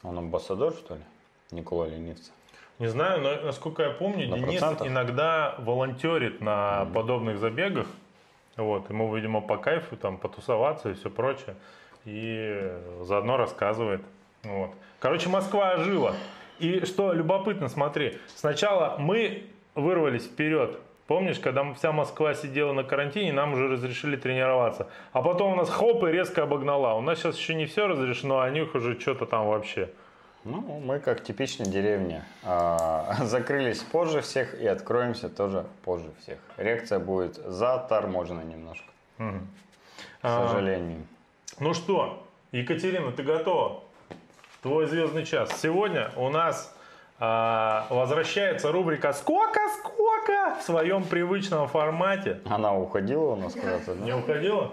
Он 0.04 0.17
амбассадор, 0.17 0.73
что 0.73 0.95
ли? 0.95 1.02
Никола 1.52 1.88
Ленивца. 1.88 2.32
Не 2.80 2.88
знаю, 2.88 3.21
но 3.21 3.36
насколько 3.41 3.84
я 3.84 3.91
помню, 3.91 4.28
На 4.28 4.38
Денис 4.38 4.60
процентов? 4.60 4.88
иногда 4.88 5.56
волонтерит 5.60 6.41
на 6.41 6.86
подобных 6.93 7.38
забегах. 7.38 7.88
Вот, 8.58 8.89
ему, 8.89 9.15
видимо, 9.15 9.41
по 9.41 9.58
кайфу 9.58 9.95
там 9.95 10.17
потусоваться 10.17 10.89
и 10.89 10.93
все 10.93 11.10
прочее. 11.10 11.56
И 12.06 12.71
заодно 13.02 13.38
рассказывает. 13.38 14.02
Вот. 14.43 14.71
Короче, 14.99 15.30
Москва 15.30 15.71
ожила. 15.71 16.15
И 16.60 16.86
что 16.86 17.13
любопытно, 17.13 17.69
смотри, 17.69 18.19
сначала 18.36 18.97
мы 18.99 19.49
вырвались 19.76 20.26
вперед. 20.26 20.80
Помнишь, 21.13 21.38
когда 21.38 21.71
вся 21.76 21.91
Москва 21.91 22.34
сидела 22.34 22.73
на 22.73 22.84
карантине, 22.84 23.32
нам 23.34 23.54
уже 23.54 23.67
разрешили 23.67 24.15
тренироваться. 24.15 24.88
А 25.12 25.21
потом 25.21 25.54
у 25.54 25.56
нас 25.56 25.69
хоп 25.69 26.04
и 26.06 26.08
резко 26.08 26.41
обогнала. 26.41 26.95
У 26.95 27.02
нас 27.02 27.19
сейчас 27.19 27.38
еще 27.38 27.54
не 27.54 27.67
все 27.67 27.86
разрешено, 27.86 28.39
а 28.39 28.47
у 28.47 28.49
них 28.49 28.73
уже 28.73 28.99
что-то 28.99 29.28
там 29.28 29.45
вообще. 29.45 29.91
Ну, 30.43 30.82
мы 30.84 30.97
как 30.97 31.23
типичная 31.23 31.67
деревня. 31.67 32.26
А, 32.43 33.13
закрылись 33.26 33.84
позже 33.84 34.21
всех 34.21 34.60
и 34.60 34.65
откроемся 34.65 35.30
тоже 35.30 35.67
позже 35.86 36.10
всех. 36.19 36.39
Реакция 36.58 36.97
будет 36.97 37.36
заторможена 37.36 38.41
немножко, 38.41 38.88
к 39.19 39.23
А, 40.23 40.47
сожалению. 40.47 41.06
Ну 41.60 41.76
что, 41.76 42.26
Екатерина, 42.52 43.12
ты 43.12 43.21
готова? 43.21 43.84
Твой 44.63 44.88
звездный 44.88 45.28
час. 45.28 45.62
Сегодня 45.62 46.10
у 46.15 46.30
нас 46.30 46.76
а, 47.19 47.86
возвращается 47.91 48.71
рубрика 48.71 49.13
«Сколько, 49.13 49.60
сколько» 49.78 50.02
в 50.59 50.62
своем 50.63 51.03
привычном 51.03 51.67
формате. 51.67 52.39
Она 52.49 52.75
уходила 52.75 53.31
у 53.31 53.36
нас 53.36 53.53
куда-то? 53.53 53.95
да? 53.95 54.05
Не 54.05 54.13
уходила? 54.13 54.71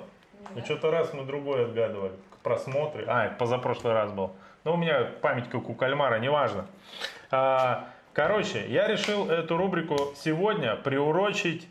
Ну, 0.55 0.65
что-то 0.65 0.91
раз 0.91 1.13
мы 1.13 1.25
другой 1.25 1.65
отгадывали. 1.65 2.13
Просмотры. 2.43 3.05
А, 3.07 3.27
это 3.27 3.35
позапрошлый 3.37 3.93
раз 3.93 4.13
был. 4.13 4.33
Ну, 4.65 4.75
у 4.75 4.77
меня 4.77 5.05
память 5.21 5.49
как 5.49 5.69
у 5.69 5.75
кальмара, 5.75 6.19
неважно. 6.19 6.67
А, 7.31 7.89
короче, 8.13 8.67
я 8.69 8.87
решил 8.89 9.29
эту 9.29 9.57
рубрику 9.57 9.97
сегодня 10.17 10.77
приурочить 10.77 11.69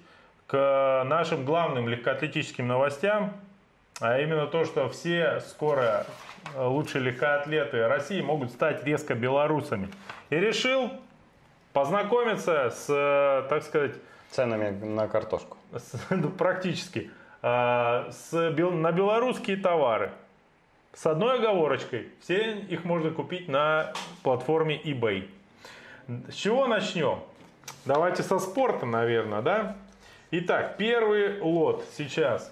к 0.48 1.04
нашим 1.06 1.46
главным 1.46 1.88
легкоатлетическим 1.88 2.68
новостям. 2.68 3.34
А 4.02 4.20
именно 4.20 4.48
то, 4.48 4.63
что 4.63 4.89
все 4.89 5.42
скоро 5.42 6.06
лучшие 6.56 7.04
легкоатлеты 7.04 7.88
России 7.88 8.22
могут 8.22 8.52
стать 8.52 8.84
резко 8.84 9.13
белорусами. 9.13 9.89
И 10.30 10.36
решил 10.36 10.92
познакомиться 11.74 12.70
с, 12.72 12.86
э, 12.90 13.48
так 13.50 13.64
сказать, 13.64 13.96
Ценами 14.32 14.70
на 14.86 15.08
картошку. 15.08 15.58
с- 15.72 16.00
ну, 16.10 16.30
практически 16.30 17.10
а, 17.42 18.10
с, 18.12 18.32
на 18.32 18.92
белорусские 18.92 19.58
товары. 19.58 20.12
С 20.94 21.06
одной 21.06 21.40
оговорочкой. 21.40 22.10
Все 22.22 22.60
их 22.60 22.84
можно 22.84 23.12
купить 23.12 23.48
на 23.48 23.94
платформе 24.24 24.80
eBay. 24.82 25.30
С 26.30 26.34
чего 26.34 26.68
начнем? 26.68 27.20
Давайте 27.86 28.24
со 28.24 28.40
спорта, 28.40 28.86
наверное, 28.86 29.42
да? 29.42 29.76
Итак, 30.32 30.78
первый 30.78 31.40
лот 31.42 31.86
сейчас. 31.96 32.52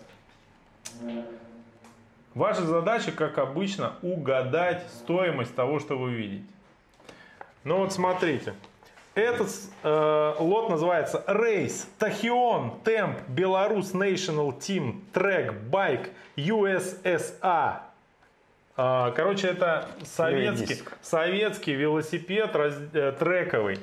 Ваша 2.33 2.61
задача, 2.61 3.11
как 3.11 3.39
обычно, 3.39 3.93
угадать 4.03 4.83
стоимость 5.03 5.55
того, 5.55 5.79
что 5.79 5.97
вы 5.97 6.13
видите. 6.13 6.45
Ну 7.63 7.77
вот 7.79 7.93
смотрите. 7.93 8.53
Этот 9.17 9.49
э, 9.81 10.33
лот 10.37 10.69
называется 10.69 11.23
Race 11.27 11.87
Tachyon 11.97 12.83
Temp 12.83 13.15
Belarus 13.27 13.93
National 13.93 14.55
Team 14.59 14.99
Track 15.11 15.55
Bike 15.71 16.09
USSA. 16.35 17.79
А, 18.79 19.09
Короче, 19.15 19.47
это 19.47 19.87
советский, 20.03 20.83
советский 21.01 21.73
велосипед 21.73 22.55
раз- 22.55 22.77
э, 22.93 23.11
трековый. 23.17 23.79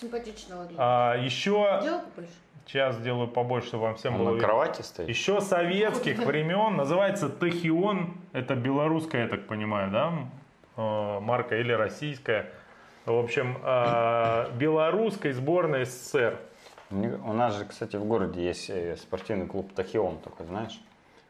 Симпатичного 0.00 0.62
вида. 0.62 0.74
А, 0.78 1.16
еще, 1.18 1.80
Делай 1.82 2.00
побольше. 2.00 2.30
сейчас 2.66 2.96
сделаю 2.96 3.28
побольше, 3.28 3.68
чтобы 3.68 3.82
вам 3.84 3.96
всем 3.96 4.14
Он 4.14 4.20
было 4.20 4.28
на 4.30 4.32
видно. 4.36 4.48
кровати 4.48 4.80
стоит? 4.80 5.06
Еще 5.06 5.42
советских 5.42 6.16
времен 6.20 6.76
называется 6.76 7.28
Тахион. 7.28 8.14
Это 8.32 8.54
белорусская, 8.54 9.24
я 9.24 9.28
так 9.28 9.46
понимаю, 9.46 9.90
да, 9.90 10.12
э, 10.78 11.20
марка 11.20 11.58
или 11.58 11.72
российская. 11.72 12.50
В 13.08 13.18
общем, 13.18 13.56
э, 13.64 14.50
белорусской 14.58 15.32
сборной 15.32 15.86
СССР. 15.86 16.38
У 16.90 17.32
нас 17.32 17.56
же, 17.56 17.64
кстати, 17.64 17.96
в 17.96 18.04
городе 18.04 18.44
есть 18.44 18.68
э, 18.68 18.96
спортивный 18.96 19.46
клуб 19.46 19.72
Тахион, 19.72 20.18
только 20.18 20.44
знаешь? 20.44 20.78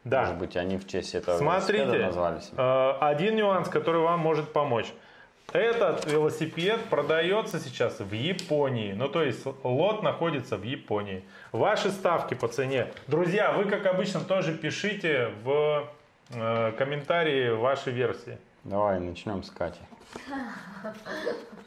Да. 0.03 0.23
Может 0.23 0.39
быть, 0.39 0.57
они 0.57 0.77
в 0.77 0.89
честь 0.89 1.15
этого 1.15 1.39
Смотрите, 1.39 1.85
назвались. 1.85 2.51
э, 2.57 2.93
один 3.01 3.37
нюанс, 3.37 3.69
который 3.69 4.01
вам 4.01 4.19
может 4.19 4.53
помочь. 4.53 4.93
Этот 5.53 6.05
велосипед 6.11 6.81
продается 6.91 7.61
сейчас 7.61 8.01
в 8.01 8.13
Японии. 8.13 8.93
Ну, 8.93 9.09
то 9.09 9.23
есть 9.23 9.47
лот 9.63 10.03
находится 10.03 10.57
в 10.57 10.65
Японии. 10.65 11.23
Ваши 11.53 11.91
ставки 11.91 12.35
по 12.35 12.49
цене. 12.49 12.89
Друзья, 13.07 13.53
вы, 13.53 13.67
как 13.67 13.87
обычно, 13.87 14.21
тоже 14.21 14.53
пишите 14.53 15.31
в 15.45 15.89
э, 16.31 16.73
комментарии 16.73 17.51
ваши 17.51 17.93
версии. 17.93 18.37
Давай 18.65 18.99
начнем 18.99 19.45
с 19.45 19.51
Кати. 19.51 19.81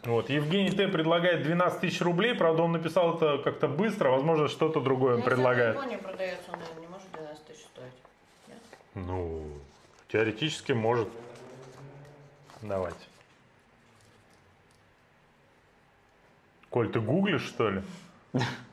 Вот. 0.06 0.30
Евгений 0.30 0.72
Т. 0.72 0.88
предлагает 0.88 1.44
12 1.44 1.80
тысяч 1.82 2.02
рублей. 2.02 2.34
Правда, 2.34 2.64
он 2.64 2.72
написал 2.72 3.16
это 3.18 3.38
как-то 3.44 3.68
быстро. 3.68 4.10
Возможно, 4.10 4.48
что-то 4.48 4.80
другое 4.80 5.16
он 5.16 5.20
Ну, 5.20 5.26
если 5.26 5.30
предлагает. 5.36 5.76
Японии 5.76 5.98
продается, 5.98 6.52
он 6.52 6.60
наверное, 6.60 6.82
не 6.82 6.88
может 6.88 7.12
12 7.12 7.46
тысяч 7.46 7.66
стоить. 7.66 7.94
Нет? 8.48 8.58
Ну, 8.96 9.44
теоретически 10.12 10.72
может. 10.72 11.08
Давайте. 12.62 12.98
Коль, 16.70 16.90
ты 16.90 17.00
гуглишь, 17.00 17.44
что 17.46 17.70
ли? 17.70 17.82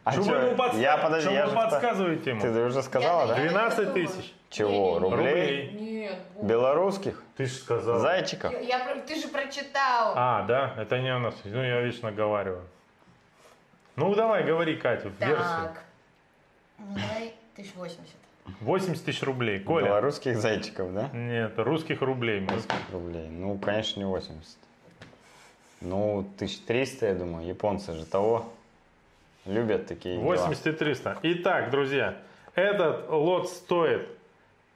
А 0.05 0.15
чё, 0.15 0.23
вы 0.23 0.35
ему 0.37 0.57
подска- 0.57 0.81
я, 0.81 0.97
подожди, 0.99 1.33
я 1.33 1.47
вы 1.47 1.51
же 1.51 1.57
подсказываете 1.57 2.31
ему? 2.31 2.41
Ты 2.41 2.65
уже 2.65 2.83
сказала, 2.83 3.23
Я- 3.23 3.27
да? 3.35 3.41
я- 3.43 3.49
12 3.51 3.87
думаю. 3.89 4.07
тысяч. 4.07 4.35
Чего, 4.51 4.99
рублей? 5.01 5.69
Рублей. 5.69 6.11
белорусских 6.41 7.23
Ты 7.39 7.47
же 7.47 7.55
сказал. 7.55 8.01
зайчиков. 8.01 8.53
Я, 8.53 8.59
я 8.59 9.01
ты 9.07 9.15
же 9.15 9.29
прочитал. 9.29 10.13
А, 10.17 10.43
да, 10.43 10.75
это 10.77 10.99
не 10.99 11.15
у 11.15 11.21
нас. 11.21 11.37
Ну, 11.45 11.63
я 11.63 11.81
вечно 11.83 12.11
наговариваю. 12.11 12.65
Ну, 13.95 14.13
давай, 14.17 14.43
говори, 14.43 14.75
версию. 15.21 15.39
так. 15.39 15.85
Ну, 16.79 16.87
давай 16.95 17.35
1080. 17.55 18.01
80 18.61 19.05
тысяч 19.05 19.23
рублей. 19.23 19.61
Коля? 19.61 19.87
Белорусских 19.87 20.37
зайчиков, 20.37 20.93
да? 20.93 21.11
Нет, 21.13 21.53
русских 21.59 22.03
рублей. 22.03 22.41
мы. 22.41 22.51
Рублей. 22.91 23.29
Ну, 23.29 23.57
конечно, 23.57 24.01
не 24.01 24.07
80. 24.07 24.59
Ну, 25.81 26.19
1300, 26.19 27.07
я 27.07 27.15
думаю. 27.15 27.47
Японцы 27.47 27.93
же 27.93 28.05
того 28.05 28.53
любят 29.47 29.87
такие 29.87 30.17
дела. 30.17 30.25
80 30.25 30.67
и 30.67 30.73
300. 30.73 31.19
Итак, 31.23 31.71
друзья, 31.71 32.17
этот 32.57 33.09
лот 33.09 33.49
стоит 33.49 34.18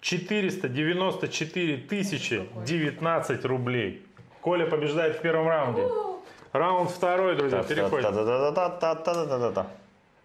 494 0.03 1.77
тысячи 1.79 2.49
19 2.67 3.45
рублей. 3.45 4.05
Коля 4.41 4.67
побеждает 4.67 5.17
в 5.17 5.21
первом 5.21 5.49
раунде. 5.49 5.87
Раунд 6.53 6.91
второй, 6.91 7.37
друзья, 7.37 7.63
переходим. 7.63 8.09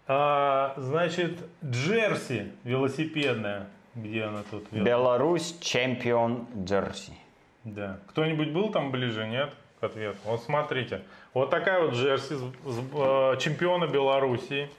А, 0.08 0.74
значит, 0.76 1.38
джерси 1.64 2.52
велосипедная. 2.64 3.68
Где 3.94 4.24
она 4.24 4.42
тут? 4.50 4.70
Belarus 4.72 5.56
champion 5.60 6.46
jersey. 6.64 7.12
Да. 7.64 8.00
Кто-нибудь 8.08 8.50
был 8.50 8.70
там 8.70 8.90
ближе, 8.90 9.26
нет? 9.26 9.54
К 9.80 9.84
ответу. 9.84 10.18
Вот 10.24 10.42
смотрите. 10.42 11.02
Вот 11.34 11.50
такая 11.50 11.82
вот 11.82 11.94
джерси 11.94 12.34
э, 12.34 13.36
чемпиона 13.38 13.86
Белоруссии. 13.86 14.70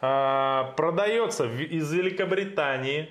А, 0.00 0.72
продается 0.76 1.44
из 1.44 1.92
Великобритании 1.92 3.10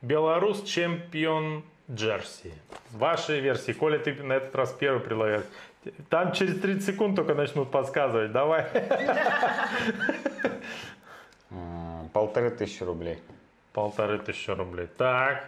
Белорус 0.00 0.62
чемпион 0.62 1.64
джерси. 1.90 2.52
Ваши 2.92 3.40
версии. 3.40 3.72
Коля, 3.72 3.98
ты 3.98 4.14
на 4.14 4.34
этот 4.34 4.54
раз 4.54 4.72
первый 4.72 5.00
предлагаешь. 5.00 5.44
Там 6.08 6.32
через 6.32 6.60
30 6.60 6.84
секунд 6.84 7.16
только 7.16 7.34
начнут 7.34 7.70
подсказывать. 7.70 8.32
Давай. 8.32 8.66
Полторы 12.12 12.50
тысячи 12.50 12.82
рублей. 12.82 13.18
Полторы 13.72 14.18
тысячи 14.18 14.50
рублей. 14.50 14.86
Так. 14.96 15.44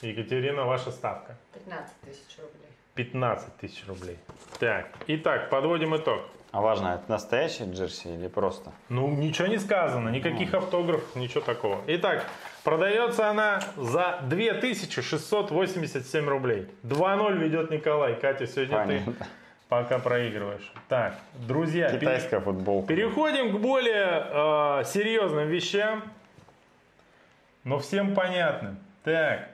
Екатерина, 0.00 0.64
ваша 0.64 0.90
ставка. 0.90 1.36
15 1.54 1.92
тысяч 2.04 2.38
рублей. 2.38 2.70
15 2.94 3.56
тысяч 3.56 3.86
рублей. 3.86 4.18
Так. 4.58 4.88
Итак, 5.06 5.50
подводим 5.50 5.96
итог. 5.96 6.22
А 6.50 6.60
важно, 6.60 6.88
это 6.88 7.10
настоящий 7.10 7.64
Джерси 7.64 8.08
или 8.14 8.28
просто? 8.28 8.72
Ну, 8.90 9.08
ничего 9.08 9.48
не 9.48 9.58
сказано, 9.58 10.10
никаких 10.10 10.52
автографов, 10.52 11.16
ничего 11.16 11.40
такого. 11.40 11.80
Итак, 11.86 12.26
продается 12.64 13.28
она 13.30 13.60
за 13.76 14.18
2687 14.22 16.28
рублей. 16.28 16.66
2-0 16.84 17.38
ведет 17.38 17.70
Николай. 17.70 18.14
Катя, 18.14 18.46
сегодня 18.46 18.76
Понятно. 18.76 19.12
ты 19.12 19.24
пока 19.68 19.98
проигрываешь. 19.98 20.72
Так, 20.88 21.14
друзья, 21.46 21.88
пере- 21.88 22.00
Китайская 22.00 22.40
футболка. 22.40 22.88
переходим 22.88 23.56
к 23.56 23.60
более 23.60 24.26
э, 24.80 24.84
серьезным 24.86 25.48
вещам, 25.48 26.02
но 27.64 27.78
всем 27.78 28.14
понятным. 28.14 28.78
Так, 29.04 29.48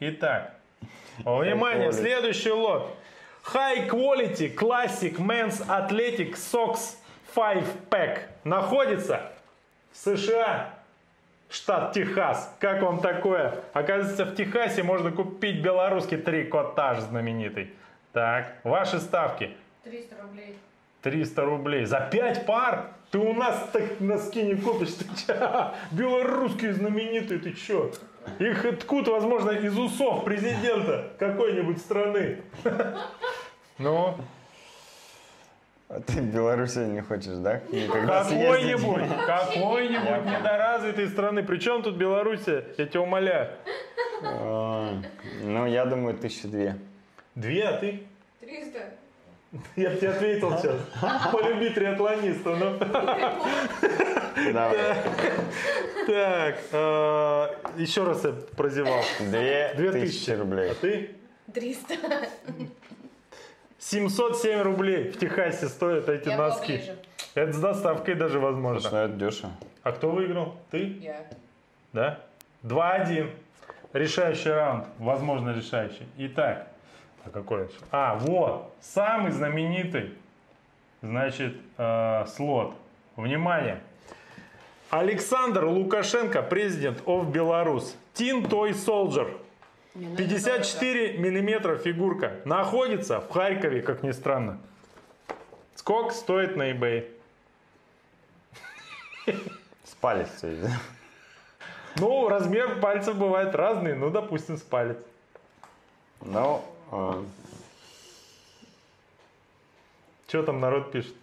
итак, 0.00 0.54
внимание, 1.18 1.92
следующий 1.92 2.50
лот. 2.50 2.94
High 3.54 3.88
Quality 3.88 4.54
Classic 4.54 5.16
Men's 5.16 5.66
Athletic 5.66 6.34
Socks 6.34 6.96
5 7.34 7.64
Pack 7.88 8.18
находится 8.44 9.32
в 9.92 9.96
США, 9.96 10.74
штат 11.50 11.92
Техас. 11.92 12.54
Как 12.58 12.82
вам 12.82 13.00
такое? 13.00 13.54
Оказывается, 13.72 14.24
в 14.24 14.34
Техасе 14.34 14.82
можно 14.82 15.10
купить 15.10 15.62
белорусский 15.62 16.16
трикотаж 16.16 17.00
знаменитый. 17.00 17.72
Так, 18.12 18.54
ваши 18.64 18.98
ставки. 18.98 19.50
300 19.84 20.16
рублей. 20.22 20.56
300 21.02 21.44
рублей 21.44 21.84
за 21.84 22.00
5 22.00 22.46
пар? 22.46 22.86
Ты 23.10 23.18
у 23.18 23.32
нас 23.32 23.68
так 23.72 24.00
носки 24.00 24.42
не 24.42 24.54
купишь, 24.54 24.94
ты 24.94 25.04
чё? 25.26 25.72
Белорусские 25.90 26.74
знаменитые, 26.74 27.40
ты 27.40 27.52
чё? 27.52 27.90
Их 28.38 28.80
ткут, 28.80 29.08
возможно, 29.08 29.50
из 29.50 29.76
усов 29.76 30.24
президента 30.24 31.08
какой-нибудь 31.18 31.78
страны. 31.78 32.42
Ну, 33.78 34.14
А 35.92 35.98
ты 36.00 36.12
в 36.20 36.32
Беларуси 36.32 36.78
не 36.78 37.00
хочешь, 37.02 37.36
да? 37.38 37.60
Никогда 37.68 38.22
какой-нибудь, 38.22 39.08
какой-нибудь 39.26 40.24
недоразвитой 40.24 41.08
страны. 41.08 41.42
Причем 41.42 41.82
тут 41.82 41.96
Белоруссия, 41.96 42.64
я 42.78 42.86
тебя 42.86 43.00
умоляю. 43.00 43.50
А, 44.22 44.94
Ну, 45.42 45.66
я 45.66 45.84
думаю, 45.86 46.16
тысячи 46.16 46.46
две. 46.46 46.76
Две, 47.34 47.64
а 47.64 47.72
ты? 47.78 48.02
300. 48.40 48.78
Я 49.74 49.90
бы 49.90 49.96
тебе 49.96 50.10
ответил 50.10 50.56
сейчас. 50.58 50.76
Полюби 51.32 51.70
триатлониста. 51.70 52.50
Ну. 52.54 52.78
Давай. 54.52 54.76
Так, 56.06 56.58
э, 56.70 57.46
еще 57.76 58.04
раз 58.04 58.24
я 58.24 58.30
прозевал. 58.56 59.02
Две 59.18 59.72
Две 59.76 59.90
тысячи 59.90 60.18
тысячи. 60.18 60.30
рублей. 60.30 60.70
А 60.70 60.74
ты? 60.74 61.10
300. 61.52 61.94
707 63.80 64.60
рублей 64.62 65.10
в 65.10 65.18
Техасе 65.18 65.66
стоят 65.68 66.08
эти 66.08 66.28
Я 66.28 66.36
носки. 66.36 66.72
поближе. 66.78 66.96
Это 67.34 67.52
с 67.52 67.60
доставкой 67.60 68.14
даже 68.14 68.34
Слушай, 68.34 68.44
возможно. 68.44 68.90
ну 68.92 68.96
это 68.98 69.14
дешево. 69.14 69.52
А 69.82 69.92
кто 69.92 70.10
выиграл? 70.10 70.54
Ты? 70.70 70.98
Я. 71.00 71.26
Да? 71.94 72.20
2-1. 72.62 73.30
Решающий 73.94 74.50
раунд. 74.50 74.84
Возможно, 74.98 75.54
решающий. 75.56 76.06
Итак. 76.18 76.68
А 77.24 77.30
какой 77.30 77.62
это? 77.62 77.72
А, 77.90 78.16
вот. 78.16 78.70
Самый 78.80 79.32
знаменитый, 79.32 80.12
значит, 81.02 81.54
э, 81.78 82.24
слот. 82.28 82.74
Внимание. 83.16 83.80
Александр 84.90 85.64
Лукашенко, 85.64 86.42
президент 86.42 87.00
of 87.06 87.30
Беларусь. 87.30 87.94
Teen 88.14 88.46
Toy 88.48 88.70
Soldier. 88.72 89.36
Не, 89.94 90.06
ну 90.06 90.14
это 90.14 90.22
54 90.22 91.18
миллиметра 91.18 91.76
фигурка. 91.76 92.40
Находится 92.44 93.20
в 93.20 93.28
Харькове, 93.30 93.82
как 93.82 94.02
ни 94.02 94.12
странно. 94.12 94.58
Сколько 95.74 96.14
стоит 96.14 96.56
на 96.56 96.70
eBay? 96.70 97.10
С 99.26 99.94
палец 100.00 100.28
всё 100.36 100.48
есть, 100.48 100.62
да? 100.62 100.70
Ну, 101.96 102.28
размер 102.28 102.80
пальцев 102.80 103.16
бывает 103.16 103.54
разный. 103.54 103.94
Ну, 103.94 104.10
допустим, 104.10 104.56
с 104.56 104.62
палец. 104.62 104.96
Ну, 106.20 106.62
э, 106.92 107.24
Что 110.28 110.42
там 110.42 110.60
народ 110.60 110.92
пишет? 110.92 111.14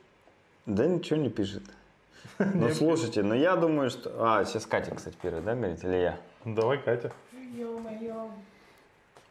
да 0.66 0.86
ничего 0.86 1.20
не 1.20 1.30
пишет. 1.30 1.64
Ну, 2.40 2.70
слушайте, 2.74 3.24
ну 3.24 3.34
я 3.34 3.56
думаю, 3.56 3.90
что... 3.90 4.12
А, 4.20 4.44
сейчас 4.46 4.66
Катя, 4.66 4.94
кстати, 4.94 5.16
первая, 5.22 5.42
да, 5.42 5.56
говорит, 5.56 5.84
или 5.84 5.96
я? 5.96 6.20
Ну, 6.44 6.56
Давай, 6.56 6.78
Катя. 6.78 7.12
Ё-моё. 7.56 8.30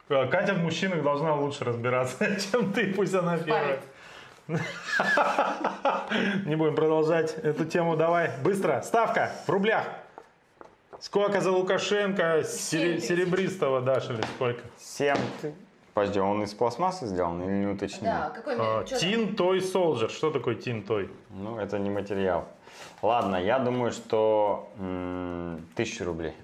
А, 0.08 0.26
Катя 0.26 0.54
в 0.54 0.58
мужчинах 0.58 1.02
должна 1.02 1.34
лучше 1.34 1.64
разбираться, 1.64 2.26
чем 2.52 2.72
ты, 2.72 2.92
пусть 2.94 3.14
она 3.14 3.38
первая. 3.38 3.80
Не 6.46 6.54
будем 6.54 6.76
продолжать 6.76 7.34
эту 7.42 7.64
тему. 7.64 7.96
Давай, 7.96 8.30
быстро. 8.44 8.80
Ставка 8.82 9.32
в 9.46 9.50
рублях. 9.50 9.84
Сколько 11.00 11.40
за 11.40 11.50
Лукашенко 11.50 12.42
Семь 12.44 13.00
серебристого 13.00 13.80
дашь 13.80 14.08
или 14.08 14.22
сколько? 14.36 14.62
Семь. 14.78 15.16
Подожди, 15.94 16.20
он 16.20 16.42
из 16.44 16.54
пластмассы 16.54 17.06
сделан 17.06 17.42
или 17.42 17.64
не 17.64 17.66
уточнил? 17.66 18.04
Да, 18.12 18.30
какой 18.30 18.56
там? 18.56 18.84
Тин 18.84 19.34
Той 19.34 19.60
Солджер. 19.60 20.10
Что 20.10 20.30
такое 20.30 20.54
Тин 20.54 20.82
Той? 20.84 21.10
Ну, 21.30 21.58
это 21.58 21.78
не 21.78 21.90
материал. 21.90 22.46
Ладно, 23.02 23.36
я 23.36 23.58
думаю, 23.58 23.92
что 23.92 24.70
м, 24.78 25.66
тысячу 25.74 26.04
рублей. 26.04 26.34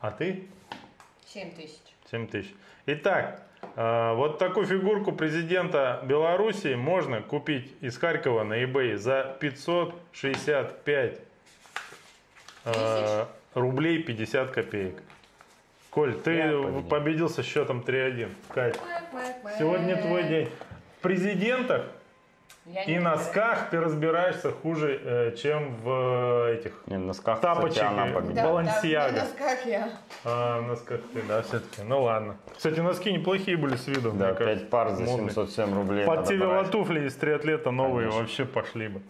А 0.00 0.10
ты? 0.10 0.48
7 1.26 1.50
тысяч. 1.54 1.80
7 2.10 2.26
тысяч. 2.28 2.54
Итак, 2.86 3.40
э, 3.76 4.12
вот 4.14 4.38
такую 4.38 4.66
фигурку 4.66 5.12
президента 5.12 6.02
Беларуси 6.04 6.74
можно 6.74 7.22
купить 7.22 7.72
из 7.80 7.96
Харькова 7.96 8.44
на 8.44 8.62
eBay 8.62 8.96
за 8.96 9.36
565 9.40 11.18
э, 12.66 13.24
рублей 13.54 14.02
50 14.02 14.50
копеек. 14.50 15.02
Коль, 15.88 16.12
ты 16.14 16.32
Я 16.32 16.48
победил. 16.48 16.82
победил 16.82 17.28
со 17.30 17.42
счетом 17.42 17.80
3-1. 17.80 18.28
Кать, 18.52 18.78
сегодня 19.58 19.96
твой 19.96 20.24
день. 20.24 20.50
В 20.98 21.02
президентах 21.02 21.86
Я 22.66 22.84
и 22.84 22.92
не 22.92 22.98
носках 22.98 23.68
ты 23.70 23.78
разбираешься 23.78 24.50
хуже, 24.50 24.98
э, 25.04 25.36
чем 25.36 25.74
в 25.82 26.46
э, 26.48 26.54
этих 26.54 26.72
Не, 26.86 26.96
носках, 26.96 27.40
Тапочки. 27.40 27.74
кстати, 27.74 27.92
она 27.92 28.06
Да, 28.06 28.20
да, 28.32 28.42
Балансиага. 28.44 29.12
на 29.12 29.22
носках 29.24 29.66
я. 29.66 29.88
а, 30.24 30.60
носках 30.62 31.00
ты, 31.12 31.22
да, 31.28 31.42
все-таки. 31.42 31.82
Ну 31.82 32.02
ладно. 32.02 32.36
Кстати, 32.56 32.80
носки 32.80 33.12
неплохие 33.12 33.58
были 33.58 33.76
с 33.76 33.86
виду. 33.86 34.12
Да, 34.12 34.26
мне 34.28 34.34
кажется. 34.34 34.60
5 34.60 34.70
пар 34.70 34.90
за 34.92 35.02
Модные. 35.02 35.28
707 35.30 35.74
рублей 35.74 36.06
Под 36.06 36.16
надо 36.16 36.28
те 36.28 36.36
брать. 36.38 36.50
велотуфли 36.50 37.06
из 37.06 37.14
триатлета 37.16 37.70
новые 37.70 38.04
Конечно. 38.08 38.20
вообще 38.20 38.44
пошли 38.46 38.88
бы. 38.88 39.02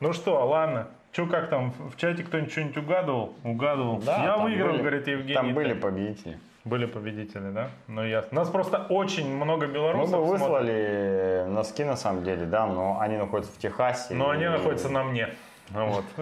Ну 0.00 0.12
что, 0.12 0.46
ладно. 0.46 0.88
Че, 1.12 1.26
как 1.26 1.48
там, 1.48 1.72
в 1.72 1.96
чате 1.96 2.22
кто-нибудь 2.22 2.52
что-нибудь 2.52 2.76
угадывал? 2.76 3.34
Угадывал. 3.42 3.98
Да, 4.02 4.22
Я 4.24 4.36
выиграл, 4.36 4.72
были- 4.72 4.80
говорит 4.82 5.08
Евгений. 5.08 5.34
Там 5.34 5.54
были 5.54 5.72
Так, 5.72 5.80
победители. 5.82 6.38
Были 6.64 6.84
победители, 6.86 7.50
да? 7.50 7.70
Ну, 7.88 8.04
ясно. 8.04 8.40
Нас 8.40 8.50
просто 8.50 8.84
очень 8.90 9.34
много 9.34 9.66
Мы 9.66 9.72
белорусов 9.72 10.10
бы 10.20 10.36
смотрят. 10.38 10.40
выслали 10.40 11.44
носки 11.48 11.84
на 11.84 11.96
самом 11.96 12.22
деле, 12.22 12.44
да, 12.44 12.66
но 12.66 12.98
они 13.00 13.16
находятся 13.16 13.52
в 13.52 13.58
Техасе. 13.58 14.14
Но 14.14 14.28
они 14.30 14.44
и- 14.44 14.48
находятся 14.48 14.88
на 14.90 15.02
мне. 15.04 15.28
Ну 15.72 15.86
Вот. 15.86 16.04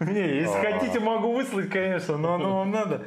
Не, 0.00 0.38
если 0.40 0.58
хотите, 0.72 1.00
могу 1.00 1.34
выслать, 1.34 1.68
конечно, 1.70 2.16
но 2.16 2.34
оно 2.34 2.58
вам 2.58 2.70
надо. 2.70 3.02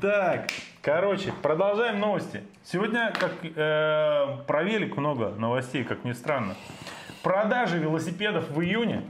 Так, 0.00 0.48
короче, 0.82 1.32
продолжаем 1.42 2.00
новости. 2.00 2.42
Сегодня, 2.64 3.12
как 3.18 3.32
э, 3.44 4.26
про 4.46 4.62
велик 4.62 4.96
много 4.96 5.28
новостей, 5.30 5.84
как 5.84 6.04
ни 6.04 6.12
странно. 6.12 6.54
Продажи 7.22 7.78
велосипедов 7.78 8.48
в 8.50 8.60
июне 8.62 9.04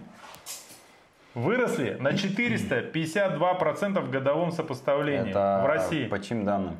выросли 1.35 1.97
на 2.01 2.11
452% 2.11 4.01
в 4.01 4.11
годовом 4.11 4.53
сопоставлении 4.53 5.31
Это 5.31 5.61
в 5.65 5.67
России. 5.67 6.07
по 6.07 6.21
чьим 6.21 6.45
данным? 6.45 6.77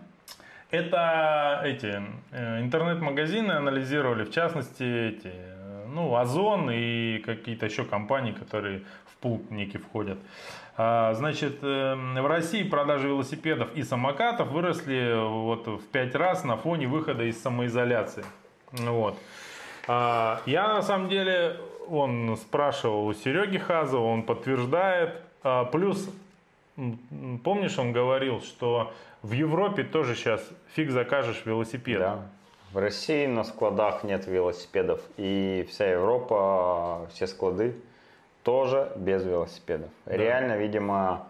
Это 0.71 1.61
эти 1.65 2.01
э, 2.31 2.61
интернет-магазины 2.61 3.53
анализировали, 3.53 4.25
в 4.25 4.31
частности, 4.31 4.85
эти, 5.09 5.27
э, 5.27 5.87
ну, 5.89 6.15
Озон 6.15 6.71
и 6.71 7.19
какие-то 7.19 7.67
еще 7.67 7.85
компании, 7.85 8.31
которые 8.33 8.83
в 9.07 9.17
пул 9.21 9.43
некий 9.51 9.79
входят. 9.79 10.19
А, 10.77 11.13
Значит, 11.15 11.59
э, 11.63 11.95
в 11.97 12.27
России 12.27 12.63
продажи 12.63 13.09
велосипедов 13.09 13.75
и 13.75 13.83
самокатов 13.83 14.49
выросли 14.49 15.13
вот 15.29 15.67
в 15.67 15.83
5 15.89 16.15
раз 16.15 16.45
на 16.45 16.57
фоне 16.57 16.87
выхода 16.87 17.25
из 17.25 17.43
самоизоляции. 17.43 18.25
Вот. 18.73 19.19
А, 19.89 20.41
Я 20.47 20.69
на 20.69 20.83
самом 20.83 21.09
деле, 21.09 21.57
он 21.91 22.37
спрашивал 22.37 23.07
у 23.07 23.15
Сереги 23.15 23.59
Хазова, 23.59 24.07
он 24.07 24.23
подтверждает. 24.23 25.21
А, 25.43 25.65
Плюс 25.65 26.09
Помнишь, 27.45 27.79
он 27.79 27.93
говорил, 27.93 28.41
что 28.41 28.93
в 29.23 29.33
Европе 29.33 29.83
тоже 29.83 30.15
сейчас 30.15 30.43
фиг 30.75 30.91
закажешь 30.91 31.43
велосипед. 31.45 31.99
Да. 31.99 32.23
В 32.73 32.79
России 32.79 33.27
на 33.27 33.45
складах 33.45 34.05
нет 34.05 34.27
велосипедов. 34.27 35.03
И 35.17 35.67
вся 35.69 35.91
Европа, 35.91 37.09
все 37.13 37.27
склады 37.27 37.75
тоже 38.45 38.91
без 38.97 39.25
велосипедов. 39.25 39.91
Реально, 40.07 40.57
видимо, 40.57 41.27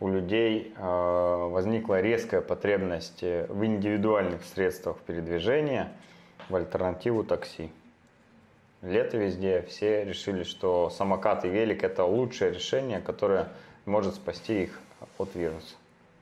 у 0.00 0.08
людей 0.08 0.74
э, 0.76 1.48
возникла 1.50 2.00
резкая 2.00 2.42
потребность 2.42 3.22
в 3.22 3.64
индивидуальных 3.64 4.44
средствах 4.44 4.98
передвижения 4.98 5.92
в 6.48 6.56
альтернативу 6.56 7.24
такси. 7.24 7.70
Лето 8.82 9.16
везде, 9.18 9.62
все 9.68 10.04
решили, 10.04 10.42
что 10.42 10.88
самокат 10.90 11.44
и 11.44 11.48
велик 11.48 11.84
это 11.84 12.04
лучшее 12.04 12.52
решение, 12.52 13.00
которое 13.00 13.48
может 13.84 14.14
спасти 14.14 14.62
их 14.64 14.80
от 15.18 15.34
вируса. 15.34 15.74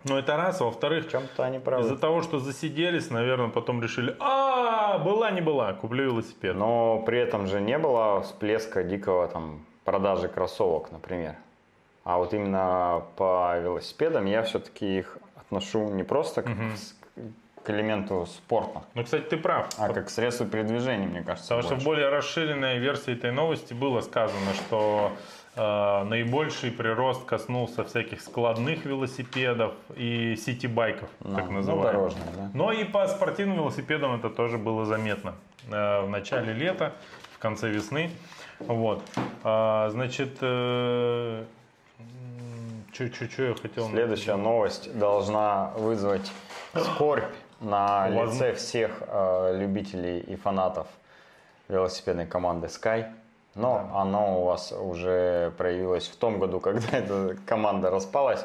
Ну 0.05 0.17
это 0.17 0.37
раз, 0.37 0.61
а 0.61 0.65
во-вторых, 0.65 1.11
чем-то 1.11 1.45
они 1.45 1.59
правы. 1.59 1.83
из-за 1.85 1.97
того, 1.97 2.23
что 2.23 2.39
засиделись, 2.39 3.11
наверное, 3.11 3.49
потом 3.49 3.83
решили, 3.83 4.17
а 4.21 4.99
была 4.99 5.31
не 5.31 5.41
была, 5.41 5.73
куплю 5.73 6.05
велосипед. 6.05 6.57
Но 6.57 7.03
при 7.05 7.19
этом 7.19 7.47
же 7.47 7.61
не 7.61 7.79
было 7.79 8.23
всплеска 8.23 8.83
дикого 8.83 9.27
там 9.29 9.65
продажи 9.85 10.29
кроссовок, 10.29 10.91
например. 10.93 11.35
А 12.05 12.19
вот 12.19 12.33
именно 12.33 13.03
по 13.17 13.59
велосипедам 13.59 14.25
я 14.27 14.43
все-таки 14.43 14.99
их 14.99 15.19
отношу 15.37 15.89
не 15.91 16.05
просто 16.05 16.43
как 16.43 16.57
с- 16.77 16.95
к 17.69 17.71
элементу 17.71 18.27
спорта, 18.27 18.81
Ну, 18.95 19.05
кстати, 19.05 19.25
ты 19.25 19.37
прав. 19.37 19.69
а 19.77 19.93
как 19.93 20.07
к 20.07 20.11
средству 20.11 20.47
передвижения, 20.47 21.07
мне 21.07 21.23
кажется. 21.23 21.55
Потому 21.55 21.63
что 21.63 21.75
в 21.75 21.85
больше. 21.85 21.85
более 21.87 22.09
расширенной 22.09 22.79
версии 22.79 23.13
этой 23.13 23.31
новости 23.31 23.75
было 23.75 24.01
сказано, 24.01 24.55
что 24.55 25.13
э, 25.55 26.05
наибольший 26.05 26.71
прирост 26.71 27.27
коснулся 27.27 27.85
всяких 27.85 28.23
складных 28.23 28.87
велосипедов 28.87 29.75
и 29.97 30.35
сити-байков, 30.37 31.11
Ну, 31.21 31.37
так 31.37 31.45
ну, 31.47 31.53
называемых. 31.53 31.93
дорожные, 31.93 32.25
да. 32.37 32.51
Но 32.55 32.73
и 32.73 32.85
по 32.85 33.07
спортивным 33.07 33.57
велосипедам 33.59 34.15
это 34.15 34.31
тоже 34.31 34.57
было 34.57 34.87
заметно. 34.87 35.35
Э, 35.71 36.01
В 36.07 36.09
начале 36.09 36.55
лета, 36.55 36.95
в 37.35 37.39
конце 37.39 37.69
весны. 37.69 38.11
Вот. 38.61 39.03
А, 39.45 39.91
Значит, 39.91 40.39
что 40.39 41.45
я 42.95 43.55
хотел... 43.61 43.89
Следующая 43.91 44.37
новость 44.37 44.99
должна 44.99 45.71
вызвать 45.77 46.33
скорбь 46.75 47.25
на 47.61 48.05
Возможно. 48.05 48.33
лице 48.33 48.55
всех 48.55 49.03
э, 49.07 49.57
любителей 49.59 50.21
и 50.21 50.37
фанатов 50.37 50.87
велосипедной 51.69 52.27
команды 52.27 52.69
Sky. 52.69 53.07
Но 53.55 53.91
оно 53.95 54.43
у 54.43 54.45
вас 54.45 54.73
уже 54.73 55.53
проявилось 55.57 56.09
в 56.09 56.17
том 56.17 56.39
году, 56.39 56.61
когда 56.61 56.99
эта 56.99 57.37
команда 57.47 57.91
распалась. 57.91 58.45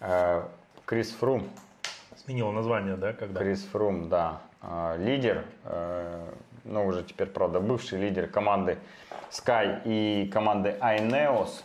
Э, 0.00 0.42
Крис 0.86 1.12
Фрум, 1.12 1.48
Сменил 2.16 2.52
название, 2.52 2.96
да, 2.96 3.12
когда? 3.12 3.40
Крис 3.40 3.64
Фрум, 3.72 4.08
да, 4.08 4.40
э, 4.62 4.96
лидер, 4.98 5.44
э, 5.64 6.28
ну 6.64 6.86
уже 6.86 7.02
теперь, 7.02 7.28
правда, 7.28 7.60
бывший 7.60 7.98
лидер 7.98 8.26
команды 8.26 8.78
Sky 9.30 9.80
и 9.84 10.28
команды 10.32 10.76
Ineos 10.80 11.62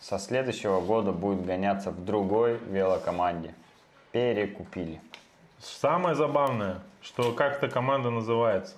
со 0.00 0.18
следующего 0.18 0.80
года 0.80 1.12
будет 1.12 1.46
гоняться 1.46 1.90
в 1.90 2.04
другой 2.04 2.58
велокоманде. 2.68 3.54
Перекупили. 4.12 5.00
Самое 5.58 6.14
забавное, 6.14 6.80
что 7.02 7.32
как 7.32 7.56
эта 7.62 7.68
команда 7.68 8.10
называется. 8.10 8.74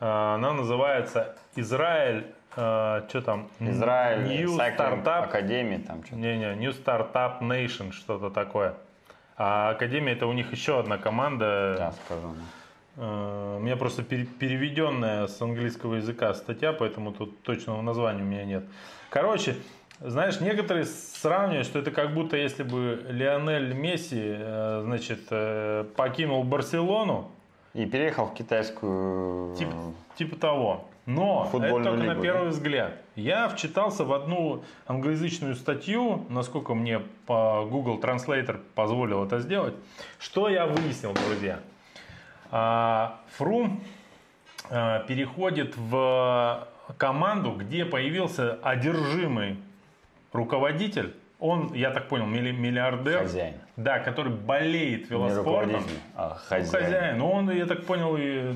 А, 0.00 0.34
Она 0.34 0.52
называется 0.52 1.36
Израиль, 1.54 2.26
что 2.52 3.22
там? 3.24 3.48
Израиль, 3.60 4.22
New 4.28 4.56
Cycling 4.56 5.02
Startup. 5.04 5.30
Academy, 5.32 5.78
там 5.86 6.02
что-то. 6.04 6.16
Не-не, 6.16 6.54
New 6.56 6.70
Startup 6.72 7.40
Nation, 7.40 7.92
что-то 7.92 8.30
такое. 8.30 8.74
А 9.36 9.70
Академия 9.70 10.12
это 10.12 10.26
у 10.26 10.32
них 10.32 10.50
еще 10.52 10.78
одна 10.80 10.96
команда. 10.96 11.76
Я 11.78 11.92
скажу. 12.06 12.34
Э, 12.96 13.56
У 13.58 13.62
меня 13.62 13.76
просто 13.76 14.02
пере- 14.02 14.24
переведенная 14.24 15.26
с 15.26 15.40
английского 15.42 15.96
языка 15.96 16.32
статья, 16.32 16.72
поэтому 16.72 17.12
тут 17.12 17.42
точного 17.42 17.82
названия 17.82 18.22
у 18.22 18.26
меня 18.26 18.44
нет. 18.46 18.64
Короче, 19.10 19.56
знаешь, 20.00 20.40
некоторые 20.40 20.84
сравнивают, 20.84 21.66
что 21.66 21.78
это 21.78 21.90
как 21.90 22.12
будто 22.12 22.36
если 22.36 22.62
бы 22.62 23.04
Лионель 23.08 23.72
Месси, 23.72 24.20
э, 24.20 24.82
значит, 24.84 25.20
э, 25.30 25.84
покинул 25.96 26.44
Барселону, 26.44 27.30
И 27.72 27.86
переехал 27.86 28.26
в 28.26 28.34
китайскую... 28.34 29.54
типа, 29.56 29.72
типа 30.16 30.36
того. 30.36 30.84
Но 31.06 31.44
Футбольную 31.44 31.80
это 31.80 31.90
только 31.90 32.04
на 32.04 32.12
лигу, 32.12 32.22
первый 32.22 32.48
взгляд. 32.48 32.92
Я 33.14 33.48
вчитался 33.48 34.04
в 34.04 34.12
одну 34.12 34.64
англоязычную 34.86 35.54
статью, 35.54 36.26
насколько 36.28 36.74
мне 36.74 37.00
по 37.26 37.66
Google 37.70 37.98
Translator 38.00 38.60
позволил 38.74 39.24
это 39.24 39.38
сделать. 39.38 39.74
Что 40.18 40.48
я 40.48 40.66
выяснил, 40.66 41.14
друзья? 41.14 41.60
А, 42.50 43.20
Фрум 43.36 43.80
переходит 44.68 45.76
в 45.76 46.66
команду, 46.98 47.52
где 47.52 47.84
появился 47.84 48.58
одержимый 48.62 49.58
руководитель. 50.32 51.14
Он, 51.38 51.72
я 51.74 51.90
так 51.90 52.08
понял, 52.08 52.26
милли- 52.26 52.52
миллиардер. 52.52 53.18
Хозяин. 53.18 53.54
Да, 53.76 53.98
который 53.98 54.32
болеет 54.32 55.10
Не 55.10 55.16
велоспортом. 55.16 55.44
руководитель, 55.72 55.98
а 56.14 56.28
Ну, 56.30 56.34
хозяин. 56.48 56.84
хозяин. 56.84 57.18
Ну, 57.18 57.30
он, 57.30 57.50
я 57.50 57.66
так 57.66 57.84
понял, 57.84 58.16
и 58.18 58.54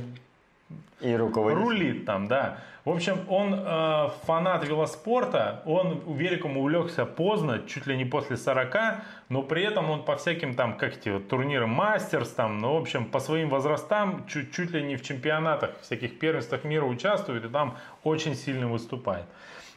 И 1.00 1.14
руководитель. 1.14 1.62
рулит 1.62 2.06
там, 2.06 2.26
да. 2.26 2.56
В 2.86 2.88
общем, 2.90 3.18
он 3.28 3.52
э, 3.54 4.08
фанат 4.24 4.66
велоспорта, 4.66 5.60
он 5.66 6.00
великом 6.16 6.56
увлекся 6.56 7.04
поздно, 7.04 7.60
чуть 7.66 7.86
ли 7.86 7.94
не 7.94 8.06
после 8.06 8.38
40, 8.38 8.74
но 9.28 9.42
при 9.42 9.62
этом 9.62 9.90
он 9.90 10.02
по 10.02 10.16
всяким 10.16 10.54
там, 10.54 10.78
как 10.78 10.96
эти 10.96 11.10
вот, 11.10 11.28
турнирам 11.28 11.68
мастерс, 11.68 12.30
там, 12.30 12.58
ну, 12.58 12.72
в 12.78 12.80
общем, 12.80 13.04
по 13.04 13.20
своим 13.20 13.50
возрастам, 13.50 14.24
чуть, 14.26 14.54
чуть 14.54 14.70
ли 14.70 14.82
не 14.82 14.96
в 14.96 15.02
чемпионатах, 15.02 15.72
всяких 15.82 16.18
первенствах 16.18 16.64
мира 16.64 16.86
участвует 16.86 17.44
и 17.44 17.48
там 17.48 17.76
очень 18.02 18.34
сильно 18.34 18.66
выступает. 18.66 19.26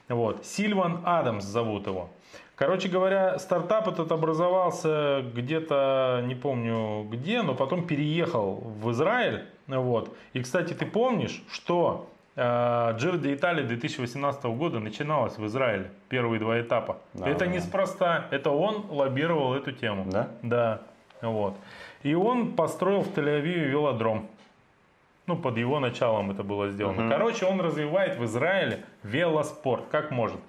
Вот. 0.09 0.45
Сильван 0.45 1.01
Адамс 1.03 1.43
зовут 1.43 1.87
его. 1.87 2.09
Короче 2.55 2.87
говоря, 2.87 3.39
стартап 3.39 3.87
этот 3.87 4.11
образовался 4.11 5.23
где-то, 5.33 6.23
не 6.25 6.35
помню 6.35 7.03
где, 7.09 7.41
но 7.41 7.55
потом 7.55 7.87
переехал 7.87 8.55
в 8.55 8.91
Израиль. 8.91 9.45
Вот. 9.67 10.15
И, 10.33 10.41
кстати, 10.41 10.73
ты 10.73 10.85
помнишь, 10.85 11.43
что 11.51 12.09
э, 12.35 12.93
Джир 12.97 13.17
де 13.17 13.33
Италия 13.33 13.63
2018 13.63 14.43
года 14.45 14.79
начиналась 14.79 15.37
в 15.37 15.45
Израиле, 15.47 15.89
первые 16.09 16.39
два 16.39 16.61
этапа. 16.61 16.97
Да, 17.13 17.27
это 17.27 17.45
да. 17.45 17.47
неспроста, 17.47 18.27
это 18.29 18.51
он 18.51 18.85
лоббировал 18.89 19.55
эту 19.55 19.71
тему. 19.71 20.05
Да? 20.11 20.29
Да. 20.43 20.81
Вот. 21.21 21.55
И 22.03 22.13
он 22.13 22.53
построил 22.53 23.01
в 23.01 23.17
Тель-Авиве 23.17 23.69
велодром. 23.69 24.27
Ну, 25.25 25.37
под 25.37 25.57
его 25.57 25.79
началом 25.79 26.31
это 26.31 26.43
было 26.43 26.69
сделано. 26.69 27.03
Мгм. 27.03 27.09
Короче, 27.09 27.45
он 27.45 27.61
развивает 27.61 28.17
в 28.17 28.25
Израиле 28.25 28.83
велоспорт, 29.03 29.85
как 29.89 30.11
может. 30.11 30.39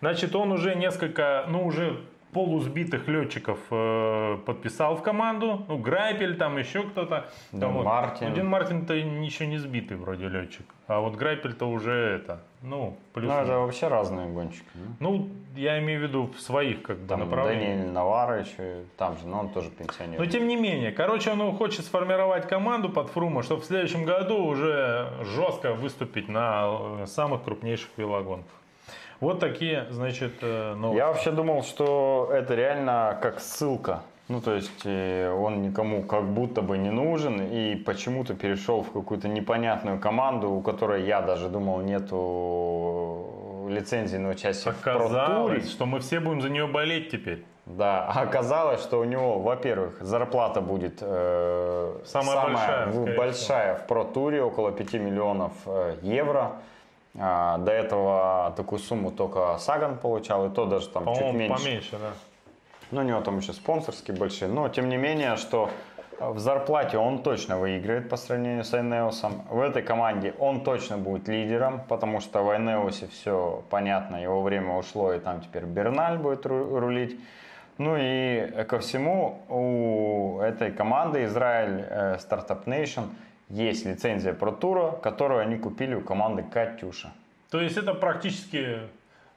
Значит, 0.00 0.34
он 0.34 0.52
уже 0.52 0.74
несколько, 0.74 1.44
ну, 1.48 1.66
уже 1.66 2.00
полусбитых 2.32 3.08
летчиков 3.08 3.58
э, 3.70 4.38
подписал 4.46 4.96
в 4.96 5.02
команду. 5.02 5.64
Ну, 5.68 5.78
Грайпель, 5.78 6.36
там 6.36 6.58
еще 6.58 6.82
кто-то. 6.82 7.28
Дин 7.52 7.60
Там 7.60 7.72
вот. 7.74 7.84
Мартин. 7.84 8.30
Ну, 8.30 8.34
Дин 8.34 8.46
Мартин-то 8.48 8.94
еще 8.94 9.46
не 9.46 9.58
сбитый 9.58 9.96
вроде 9.96 10.28
летчик. 10.28 10.66
А 10.86 11.00
вот 11.00 11.14
Грайпель-то 11.14 11.66
уже 11.66 11.92
это, 11.92 12.42
ну, 12.62 12.96
плюс. 13.12 13.30
Ну, 13.30 13.38
это 13.38 13.58
вообще 13.58 13.88
разные 13.88 14.28
гонщики. 14.28 14.64
ну. 14.74 15.10
Ну, 15.12 15.28
я 15.54 15.78
имею 15.80 16.00
в 16.00 16.02
виду 16.04 16.30
в 16.34 16.40
своих 16.40 16.82
как 16.82 16.98
бы 16.98 17.06
Там 17.06 17.20
направлениях. 17.20 17.76
Даниэль 17.76 17.92
Навара 17.92 18.40
еще 18.40 18.84
там 18.96 19.18
же, 19.18 19.26
но 19.26 19.40
он 19.40 19.48
тоже 19.50 19.70
пенсионер. 19.70 20.18
Но 20.18 20.26
тем 20.26 20.48
не 20.48 20.56
менее, 20.56 20.92
короче, 20.92 21.30
он 21.30 21.56
хочет 21.56 21.84
сформировать 21.84 22.48
команду 22.48 22.88
под 22.88 23.10
Фрума, 23.10 23.42
чтобы 23.42 23.60
в 23.60 23.64
следующем 23.66 24.04
году 24.04 24.44
уже 24.44 25.12
жестко 25.34 25.74
выступить 25.74 26.28
на 26.28 26.78
э, 27.02 27.06
самых 27.06 27.42
крупнейших 27.44 27.90
велогонках. 27.98 28.52
Вот 29.22 29.38
такие, 29.38 29.86
значит, 29.90 30.32
э, 30.42 30.74
новости. 30.74 30.98
Я 30.98 31.06
вообще 31.06 31.30
думал, 31.30 31.62
что 31.62 32.28
это 32.32 32.56
реально 32.56 33.16
как 33.22 33.38
ссылка. 33.38 34.02
Ну, 34.26 34.40
то 34.40 34.52
есть 34.52 34.82
э, 34.84 35.30
он 35.30 35.62
никому 35.62 36.02
как 36.02 36.24
будто 36.24 36.60
бы 36.60 36.76
не 36.76 36.90
нужен 36.90 37.40
и 37.40 37.76
почему-то 37.76 38.34
перешел 38.34 38.82
в 38.82 38.90
какую-то 38.90 39.28
непонятную 39.28 40.00
команду, 40.00 40.50
у 40.50 40.60
которой 40.60 41.04
я 41.04 41.20
даже 41.20 41.48
думал 41.48 41.82
нету 41.82 43.68
лицензии 43.68 44.16
на 44.16 44.30
участие 44.30 44.74
в 44.74 44.80
Оказалось, 44.80 45.66
Tour. 45.66 45.70
что 45.70 45.86
мы 45.86 46.00
все 46.00 46.18
будем 46.18 46.40
за 46.42 46.50
нее 46.50 46.66
болеть 46.66 47.12
теперь. 47.12 47.44
Да, 47.66 48.04
а 48.12 48.22
оказалось, 48.22 48.82
что 48.82 48.98
у 48.98 49.04
него, 49.04 49.38
во-первых, 49.38 49.98
зарплата 50.00 50.60
будет 50.60 50.98
э, 51.00 51.94
Самая 52.06 52.42
большая, 52.42 52.86
в- 52.86 52.94
скорее 52.94 53.16
большая 53.16 53.74
в 53.76 53.86
Tour, 53.88 54.40
около 54.40 54.72
5 54.72 54.94
миллионов 54.94 55.52
э, 55.66 55.94
евро. 56.02 56.56
А, 57.18 57.58
до 57.58 57.70
этого 57.72 58.52
такую 58.56 58.78
сумму 58.78 59.10
только 59.10 59.58
Саган 59.58 59.98
получал, 59.98 60.46
и 60.46 60.50
то 60.50 60.64
даже 60.66 60.88
там 60.88 61.04
чуть 61.06 61.18
По-моему, 61.18 61.38
меньше. 61.38 61.64
поменьше, 61.64 61.98
да. 61.98 62.12
Ну, 62.90 63.00
у 63.00 63.04
него 63.04 63.20
там 63.20 63.38
еще 63.38 63.52
спонсорские 63.52 64.16
большие. 64.16 64.48
Но, 64.50 64.68
тем 64.68 64.88
не 64.88 64.96
менее, 64.96 65.36
что 65.36 65.70
в 66.20 66.38
зарплате 66.38 66.98
он 66.98 67.22
точно 67.22 67.58
выиграет 67.58 68.08
по 68.08 68.16
сравнению 68.16 68.64
с 68.64 68.72
Айнеусом. 68.74 69.42
В 69.50 69.60
этой 69.60 69.82
команде 69.82 70.34
он 70.38 70.62
точно 70.62 70.98
будет 70.98 71.28
лидером, 71.28 71.80
потому 71.88 72.20
что 72.20 72.42
в 72.42 72.50
Айнеусе 72.50 73.08
все 73.08 73.62
понятно, 73.70 74.16
его 74.22 74.40
время 74.42 74.76
ушло, 74.76 75.12
и 75.12 75.18
там 75.18 75.40
теперь 75.40 75.64
Берналь 75.64 76.18
будет 76.18 76.46
ру- 76.46 76.78
рулить. 76.78 77.18
Ну 77.78 77.96
и 77.98 78.64
ко 78.68 78.78
всему 78.78 79.40
у 79.48 80.40
этой 80.40 80.70
команды 80.70 81.24
Израиль 81.24 81.84
э, 81.88 82.16
Startup 82.18 82.62
Nation 82.66 83.04
есть 83.48 83.84
лицензия 83.86 84.32
Pro 84.32 84.58
Tour, 84.58 85.00
которую 85.00 85.40
они 85.40 85.56
купили 85.58 85.94
у 85.94 86.00
команды 86.00 86.42
Катюша. 86.42 87.12
То 87.50 87.60
есть 87.60 87.76
это 87.76 87.94
практически... 87.94 88.78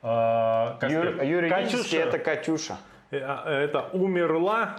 э, 0.01 0.77
Ю- 0.81 1.23
юридически 1.23 1.75
Катюша, 1.75 1.97
это 1.97 2.19
Катюша. 2.19 2.77
э, 3.11 3.17
это 3.17 3.81
умерла 3.93 4.77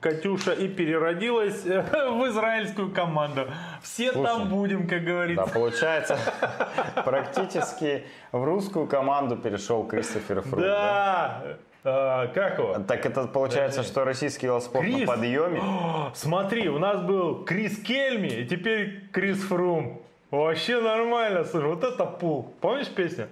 Катюша 0.00 0.52
и 0.52 0.66
переродилась 0.66 1.64
э, 1.64 1.80
в 2.10 2.26
израильскую 2.28 2.90
команду. 2.90 3.46
Все 3.82 4.10
Слушай, 4.12 4.26
там 4.26 4.48
будем, 4.48 4.88
как 4.88 5.04
Да, 5.04 5.12
говорится. 5.12 5.46
получается, 5.54 6.18
практически 7.04 8.04
в 8.32 8.42
русскую 8.44 8.86
команду 8.86 9.36
перешел 9.36 9.84
Кристофер 9.86 10.42
Фрум. 10.42 10.60
Да. 10.62 11.42
Э, 11.84 12.28
как 12.32 12.58
его? 12.58 12.78
Так 12.86 13.04
это 13.06 13.26
получается, 13.26 13.82
что 13.82 14.04
российский 14.04 14.46
велоспорт 14.46 14.84
Крис. 14.84 15.00
на 15.00 15.06
подъеме. 15.06 15.60
О, 15.60 16.12
Смотри, 16.14 16.68
у 16.68 16.78
нас 16.78 17.02
был 17.02 17.44
Крис 17.44 17.78
Кельми, 17.82 18.28
и 18.28 18.46
теперь 18.46 19.08
Крис 19.12 19.42
Фрум. 19.42 20.00
Вообще 20.30 20.80
нормально, 20.80 21.44
слушай, 21.44 21.66
вот 21.66 21.84
это 21.84 22.06
пул. 22.06 22.54
Помнишь 22.60 22.88
песню? 22.88 23.28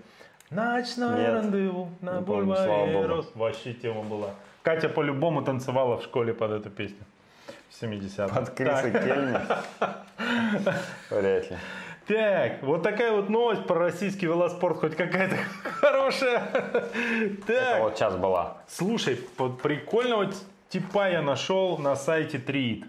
Ночное 0.51 1.33
рандеву 1.33 1.91
на 2.01 2.21
бульваре. 2.21 3.25
Вообще 3.35 3.73
тема 3.73 4.03
была. 4.03 4.31
Катя 4.63 4.89
по-любому 4.89 5.43
танцевала 5.43 5.97
в 5.97 6.03
школе 6.03 6.35
под 6.35 6.51
эту 6.51 6.71
песню. 6.71 7.05
В 7.71 7.83
70-х. 7.83 8.35
Под 8.35 8.51
Криса 8.51 8.91
Кельми. 8.91 9.39
Вряд 11.11 11.51
ли. 11.51 11.57
Так, 12.11 12.65
вот 12.65 12.83
такая 12.83 13.13
вот 13.13 13.29
новость 13.29 13.67
про 13.67 13.79
российский 13.79 14.27
велоспорт, 14.27 14.79
хоть 14.79 14.97
какая-то 14.97 15.37
хорошая. 15.63 16.41
Так, 17.47 17.83
вот 17.83 17.97
сейчас 17.97 18.17
была. 18.17 18.57
слушай, 18.67 19.15
под 19.15 19.63
прикольного 19.63 20.33
типа 20.71 21.09
я 21.09 21.23
нашел 21.23 21.79
на 21.79 21.95
сайте 21.95 22.39
Treat. 22.39 22.85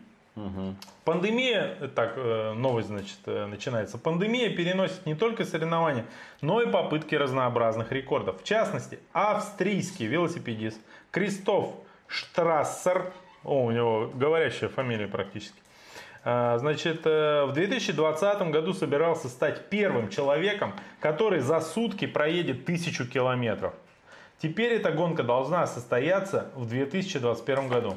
Пандемия, 1.05 1.77
э, 1.81 1.87
так, 1.87 2.13
э, 2.15 2.53
новость, 2.53 2.87
значит, 2.87 3.19
э, 3.27 3.45
начинается. 3.45 3.99
Пандемия 3.99 4.49
переносит 4.49 5.05
не 5.05 5.13
только 5.13 5.45
соревнования, 5.45 6.05
но 6.41 6.59
и 6.63 6.71
попытки 6.71 7.13
разнообразных 7.13 7.91
рекордов. 7.91 8.41
В 8.41 8.43
частности, 8.43 8.97
австрийский 9.13 10.07
велосипедист 10.07 10.79
Кристоф 11.11 11.75
Штрассер, 12.07 13.11
о, 13.43 13.65
у 13.65 13.71
него 13.71 14.09
говорящая 14.15 14.69
фамилия 14.71 15.07
практически, 15.07 15.61
Значит, 16.23 17.01
э, 17.05 17.45
в 17.45 17.53
2020 17.53 18.51
году 18.51 18.73
собирался 18.73 19.27
стать 19.27 19.69
первым 19.69 20.09
человеком, 20.09 20.73
который 20.99 21.39
за 21.39 21.59
сутки 21.61 22.05
проедет 22.05 22.65
тысячу 22.65 23.07
километров. 23.07 23.73
Теперь 24.41 24.73
эта 24.73 24.91
гонка 24.91 25.23
должна 25.23 25.65
состояться 25.67 26.49
в 26.55 26.67
2021 26.67 27.67
году. 27.67 27.95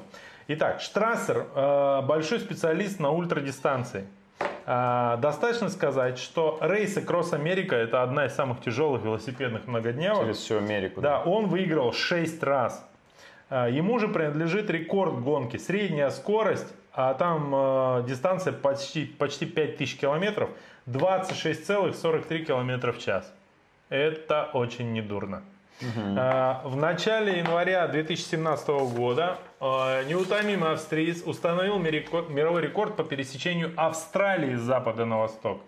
Итак, 0.48 0.80
Штрассер 0.80 1.46
э, 1.54 2.02
большой 2.06 2.40
специалист 2.40 3.00
на 3.00 3.10
ультрадистанции. 3.10 4.06
А, 4.66 5.16
Достаточно 5.18 5.68
сказать, 5.68 6.18
что 6.18 6.58
рейсы 6.60 7.02
Кросс 7.02 7.32
Америка 7.32 7.76
это 7.76 8.02
одна 8.02 8.26
из 8.26 8.34
самых 8.34 8.60
тяжелых 8.60 9.02
велосипедных 9.02 9.66
многодневок. 9.66 10.20
Через 10.20 10.38
всю 10.38 10.58
Америку. 10.58 11.00
Да, 11.00 11.22
он 11.22 11.46
выиграл 11.46 11.92
6 11.92 12.42
раз. 12.42 12.86
А, 13.50 13.68
Ему 13.68 13.98
же 13.98 14.08
принадлежит 14.08 14.70
рекорд 14.70 15.20
гонки. 15.20 15.56
Средняя 15.56 16.10
скорость, 16.10 16.72
а 16.94 17.14
там 17.14 17.52
э, 17.54 18.04
дистанция 18.08 18.52
почти, 18.52 19.04
почти 19.04 19.46
5000 19.46 19.96
километров, 19.96 20.50
26,43 20.86 22.44
километра 22.44 22.92
в 22.92 22.98
час. 22.98 23.32
Это 23.88 24.50
очень 24.52 24.92
недурно. 24.92 25.42
А, 26.16 26.62
В 26.64 26.76
начале 26.76 27.38
января 27.38 27.86
2017 27.88 28.68
года 28.96 29.38
э, 29.60 30.04
неутомимый 30.08 30.72
австриец 30.72 31.22
установил 31.26 31.78
мировой 31.78 32.62
рекорд 32.62 32.96
по 32.96 33.02
пересечению 33.02 33.72
Австралии 33.76 34.54
с 34.54 34.60
запада 34.60 35.04
на 35.04 35.18
восток 35.18 35.60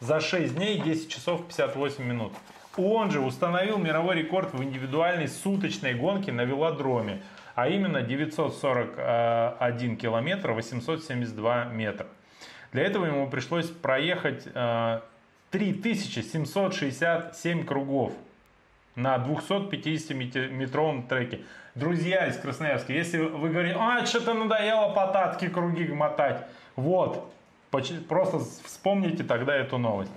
за 0.00 0.20
6 0.20 0.54
дней 0.54 0.78
10 0.80 1.10
часов 1.10 1.44
58 1.46 2.04
минут. 2.04 2.32
Он 2.76 3.10
же 3.10 3.20
установил 3.20 3.78
мировой 3.78 4.14
рекорд 4.16 4.54
в 4.54 4.62
индивидуальной 4.62 5.26
суточной 5.26 5.94
гонке 5.94 6.30
на 6.30 6.42
велодроме, 6.42 7.22
а 7.58 7.66
именно 7.66 8.02
941 8.02 9.96
километр 9.96 10.52
872 10.52 11.64
метра. 11.64 12.06
Для 12.70 12.84
этого 12.84 13.06
ему 13.06 13.28
пришлось 13.28 13.66
проехать 13.66 14.46
э, 14.54 15.00
3767 15.50 17.64
кругов 17.64 18.12
на 18.94 19.16
250-метровом 19.16 21.08
треке. 21.08 21.40
Друзья 21.74 22.28
из 22.28 22.36
Красноярска, 22.36 22.92
если 22.92 23.18
вы 23.18 23.48
говорите, 23.48 23.74
а, 23.76 24.06
что-то 24.06 24.34
надоело 24.34 24.94
по 24.94 25.08
татке 25.08 25.48
круги 25.48 25.88
мотать, 25.88 26.46
вот, 26.76 27.28
просто 28.08 28.38
вспомните 28.66 29.24
тогда 29.24 29.56
эту 29.56 29.78
новость. 29.78 30.12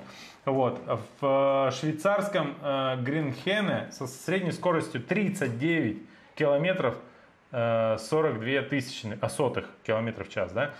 Вот, 0.45 0.79
в 1.19 1.69
э, 1.69 1.71
швейцарском 1.71 2.55
э, 2.61 2.97
Гринхене 3.01 3.87
со 3.89 4.05
средней 4.05 4.51
скоростью 4.51 5.01
39 5.01 5.97
километров 6.35 6.93
э, 6.93 6.97
42 7.51 8.61
тысячных, 8.63 9.19
а 9.21 9.29
сотых 9.29 9.69
километров 9.83 10.27
в 10.27 10.31
час, 10.31 10.51
да? 10.51 10.71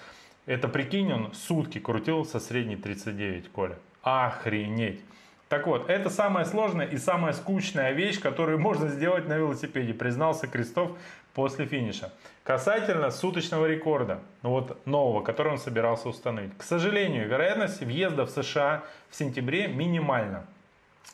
Это 0.46 0.68
прикинь, 0.68 1.12
он 1.14 1.34
сутки 1.34 1.80
крутил 1.80 2.26
со 2.26 2.40
средней 2.40 2.76
39, 2.76 3.52
Коля. 3.52 3.78
Охренеть. 4.02 5.02
Так 5.50 5.68
вот, 5.68 5.90
это 5.90 6.10
самая 6.10 6.46
сложная 6.46 6.86
и 6.86 6.98
самая 6.98 7.34
скучная 7.34 7.92
вещь, 7.92 8.20
которую 8.20 8.58
можно 8.68 8.88
сделать 8.88 9.28
на 9.28 9.38
велосипеде, 9.38 9.94
признался 9.94 10.48
Крестов 10.48 10.98
после 11.34 11.66
финиша. 11.66 12.14
Касательно 12.44 13.12
суточного 13.12 13.66
рекорда, 13.66 14.22
ну 14.44 14.52
вот 14.52 14.86
нового, 14.88 15.22
который 15.22 15.52
он 15.52 15.58
собирался 15.58 16.10
установить. 16.10 16.58
К 16.58 16.64
сожалению, 16.64 17.28
вероятность 17.28 17.82
въезда 17.82 18.26
в 18.26 18.30
США 18.30 18.84
в 19.10 19.16
сентябре 19.16 19.68
минимальна. 19.68 20.46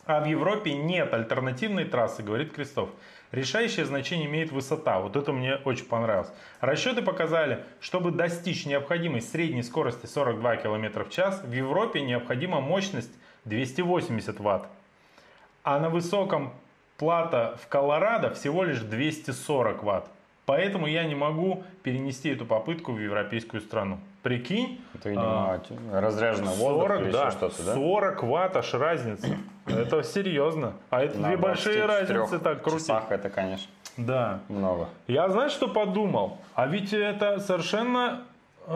А 0.06 0.22
в 0.22 0.26
Европе 0.26 0.74
нет 0.74 1.14
альтернативной 1.14 1.86
трассы, 1.86 2.24
говорит 2.24 2.54
Крестов. 2.54 2.90
Решающее 3.32 3.86
значение 3.86 4.28
имеет 4.28 4.52
высота. 4.52 5.00
Вот 5.00 5.16
это 5.18 5.34
мне 5.34 5.56
очень 5.56 5.86
понравилось. 5.86 6.32
Расчеты 6.62 7.02
показали, 7.02 7.64
чтобы 7.82 8.12
достичь 8.12 8.66
необходимой 8.66 9.22
средней 9.22 9.64
скорости 9.64 10.06
42 10.06 10.58
км 10.58 11.04
в 11.04 11.10
час, 11.10 11.42
в 11.44 11.52
Европе 11.52 12.02
необходима 12.02 12.62
мощность 12.62 13.12
280 13.46 14.40
ватт. 14.40 14.68
А 15.64 15.80
на 15.80 15.90
высоком 15.90 16.54
плато 16.98 17.58
в 17.62 17.68
Колорадо 17.68 18.34
всего 18.34 18.64
лишь 18.64 18.80
240 18.80 19.84
ватт. 19.84 20.10
Поэтому 20.46 20.88
я 20.88 21.04
не 21.04 21.16
могу 21.16 21.64
перенести 21.84 22.30
эту 22.30 22.46
попытку 22.46 22.94
в 22.94 23.00
европейскую 23.00 23.62
страну. 23.62 24.00
Прикинь, 24.28 24.82
Это, 24.94 25.08
видимо, 25.08 25.62
разряженный 25.94 26.54
воздух 26.56 26.82
40, 26.90 27.02
или 27.02 27.12
да, 27.12 27.32
что-то, 27.32 27.64
да? 27.64 27.74
40 27.76 28.24
ватт 28.24 28.58
аж 28.58 28.74
разница. 28.74 29.38
Это 29.68 30.04
серьезно. 30.04 30.74
А 30.90 31.02
это 31.02 31.18
На 31.18 31.30
две 31.30 31.38
большие 31.38 31.86
24 31.86 32.20
разницы 32.20 32.40
так 32.44 32.62
крутить. 32.62 32.92
это, 33.10 33.30
конечно. 33.30 33.68
Да. 33.96 34.40
много. 34.50 34.90
Я, 35.08 35.30
знаешь, 35.30 35.54
что 35.54 35.70
подумал? 35.70 36.40
А 36.56 36.68
ведь 36.68 36.92
это 36.92 37.40
совершенно, 37.40 38.24
э, 38.68 38.72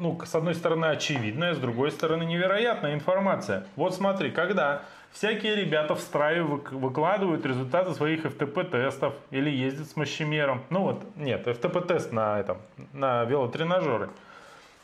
ну, 0.00 0.20
с 0.22 0.34
одной 0.34 0.54
стороны, 0.54 0.84
очевидная, 0.86 1.54
с 1.54 1.58
другой 1.58 1.90
стороны, 1.90 2.24
невероятная 2.24 2.92
информация. 2.92 3.64
Вот 3.74 3.94
смотри, 3.94 4.30
когда 4.30 4.82
всякие 5.12 5.56
ребята 5.56 5.94
в 5.94 6.00
страве 6.00 6.42
вык- 6.42 6.72
выкладывают 6.74 7.44
результаты 7.46 7.94
своих 7.94 8.26
FTP-тестов 8.26 9.14
или 9.30 9.48
ездят 9.48 9.88
с 9.88 9.96
мощемером, 9.96 10.62
ну 10.68 10.82
вот, 10.82 11.02
нет, 11.16 11.46
FTP-тест 11.46 12.12
на 12.12 12.38
этом, 12.38 12.58
на 12.92 13.24
велотренажеры, 13.24 14.04
а, 14.04 14.10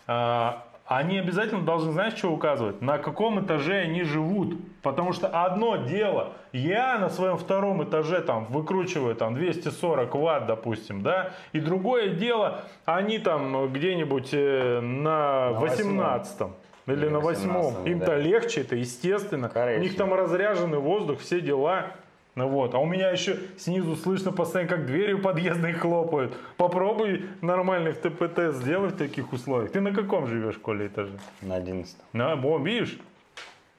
они 0.06 1.18
обязательно 1.18 1.62
должны, 1.62 1.92
знаешь, 1.92 2.14
что 2.14 2.30
указывать? 2.30 2.82
На 2.82 2.98
каком 2.98 3.44
этаже 3.44 3.78
они 3.78 4.02
живут. 4.02 4.56
Потому 4.82 5.14
что 5.14 5.28
одно 5.28 5.76
дело, 5.76 6.34
я 6.52 6.98
на 6.98 7.08
своем 7.08 7.38
втором 7.38 7.82
этаже 7.82 8.20
там 8.20 8.44
выкручиваю 8.44 9.16
там 9.16 9.34
240 9.34 10.14
ватт, 10.14 10.46
допустим, 10.46 11.02
да, 11.02 11.30
и 11.52 11.60
другое 11.60 12.10
дело, 12.10 12.60
они 12.84 13.18
там 13.18 13.72
где-нибудь 13.72 14.28
э, 14.32 14.80
на, 14.80 15.52
На 15.52 15.60
18 15.60 16.48
или 16.86 17.08
на 17.08 17.20
восьмом. 17.20 17.74
18, 17.76 17.86
Им-то 17.86 18.06
да. 18.06 18.16
легче, 18.18 18.60
это 18.60 18.76
естественно. 18.76 19.46
У 19.46 19.50
Конечно. 19.50 19.82
них 19.82 19.96
там 19.96 20.12
разряженный 20.12 20.78
воздух, 20.78 21.20
все 21.20 21.40
дела. 21.40 21.86
Ну 22.34 22.48
вот, 22.48 22.74
а 22.74 22.78
у 22.78 22.86
меня 22.86 23.10
еще 23.10 23.38
снизу 23.58 23.94
слышно 23.94 24.32
постоянно, 24.32 24.68
как 24.68 24.86
двери 24.86 25.14
подъездные 25.14 25.72
хлопают. 25.74 26.36
Попробуй 26.56 27.26
нормальный 27.40 27.92
ФТП 27.92 28.52
сделай 28.52 28.88
в 28.88 28.96
таких 28.96 29.32
условиях. 29.32 29.70
Ты 29.70 29.80
на 29.80 29.92
каком 29.92 30.26
живешь, 30.26 30.56
Коля, 30.58 30.88
этаже? 30.88 31.16
На 31.42 31.54
11. 31.56 31.96
На, 32.12 32.34
во, 32.34 32.58
видишь? 32.58 32.98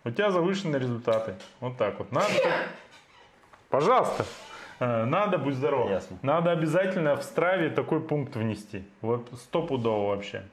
У 0.06 0.10
тебя 0.12 0.32
завышенные 0.32 0.80
результаты. 0.80 1.36
Вот 1.60 1.78
так 1.78 2.00
вот. 2.00 2.12
Надо 2.14 2.28
так- 2.28 2.70
Пожалуйста. 3.70 4.26
Э, 4.80 5.04
Надо, 5.06 5.38
будь 5.38 5.56
здоров. 5.56 5.90
Ясно. 5.90 6.18
Надо 6.22 6.52
обязательно 6.52 7.16
в 7.18 7.24
страве 7.24 7.70
такой 7.70 8.00
пункт 8.00 8.36
внести. 8.36 8.84
Вот 9.02 9.28
стопудово 9.34 10.10
вообще. 10.16 10.44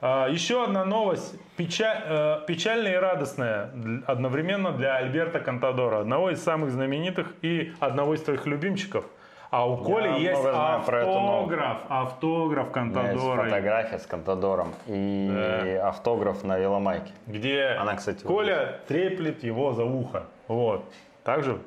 А, 0.00 0.28
Еще 0.28 0.62
одна 0.62 0.84
новость, 0.84 1.34
печаль- 1.56 2.02
э, 2.04 2.40
печальная 2.46 2.92
и 2.94 2.96
радостная 2.96 3.70
одновременно 4.06 4.72
для 4.72 4.96
Альберта 4.96 5.40
Контадора, 5.40 6.00
одного 6.00 6.30
из 6.30 6.42
самых 6.42 6.70
знаменитых 6.70 7.32
и 7.42 7.72
одного 7.80 8.14
из 8.14 8.22
твоих 8.22 8.46
любимчиков. 8.46 9.04
А 9.50 9.66
у 9.66 9.76
Коли 9.78 10.08
есть 10.20 10.38
эту 10.40 10.52
новость. 10.52 10.88
автограф, 10.88 11.78
автограф 11.88 12.66
У 12.76 12.78
меня 12.80 13.02
есть 13.02 13.12
Контадора, 13.14 13.44
фотография 13.44 13.98
с 13.98 14.06
Контадором 14.06 14.68
и 14.86 15.80
автограф 15.82 16.44
на 16.44 16.58
веломайке. 16.58 17.12
где 17.26 17.68
Она, 17.80 17.94
кстати, 17.94 18.22
вот 18.24 18.28
Коля 18.34 18.80
треплет 18.88 19.44
его 19.44 19.72
за 19.72 19.84
ухо. 19.84 20.24
Вот. 20.48 20.84
Так 21.24 21.42
же? 21.44 21.58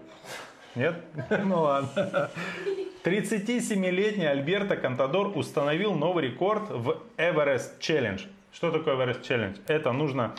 Нет? 0.80 0.96
Ну 1.46 1.64
ладно. 1.64 2.30
37-летний 3.04 4.26
Альберто 4.26 4.78
Контадор 4.78 5.38
установил 5.38 5.94
новый 5.94 6.24
рекорд 6.24 6.70
в 6.70 7.02
Everest 7.18 7.80
Challenge. 7.82 8.22
Что 8.54 8.72
такое 8.72 8.96
Everest 8.96 9.22
Challenge? 9.22 9.60
Это 9.68 9.92
нужно 9.92 10.36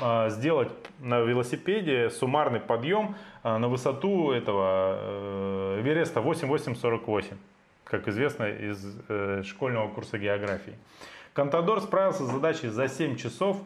а, 0.00 0.28
сделать 0.28 0.70
на 1.00 1.18
велосипеде 1.20 2.08
суммарный 2.10 2.60
подъем 2.60 3.16
а, 3.42 3.58
на 3.58 3.66
высоту 3.66 4.30
этого 4.30 4.96
э, 4.96 5.80
Эвереста 5.80 6.20
8848, 6.20 7.36
как 7.82 8.06
известно 8.06 8.44
из 8.44 8.96
э, 9.08 9.42
школьного 9.44 9.88
курса 9.88 10.18
географии. 10.18 10.74
Контадор 11.32 11.80
справился 11.80 12.24
с 12.26 12.30
задачей 12.30 12.68
за 12.68 12.88
7 12.88 13.16
часов 13.16 13.60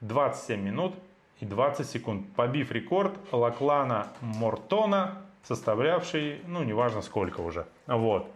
27 0.00 0.58
минут 0.58 0.94
и 1.40 1.44
20 1.44 1.86
секунд, 1.86 2.26
побив 2.34 2.72
рекорд 2.72 3.12
Лаклана 3.30 4.08
Мортона, 4.22 5.25
составлявший, 5.46 6.40
ну, 6.46 6.62
неважно 6.64 7.02
сколько 7.02 7.40
уже. 7.40 7.66
Вот. 7.86 8.28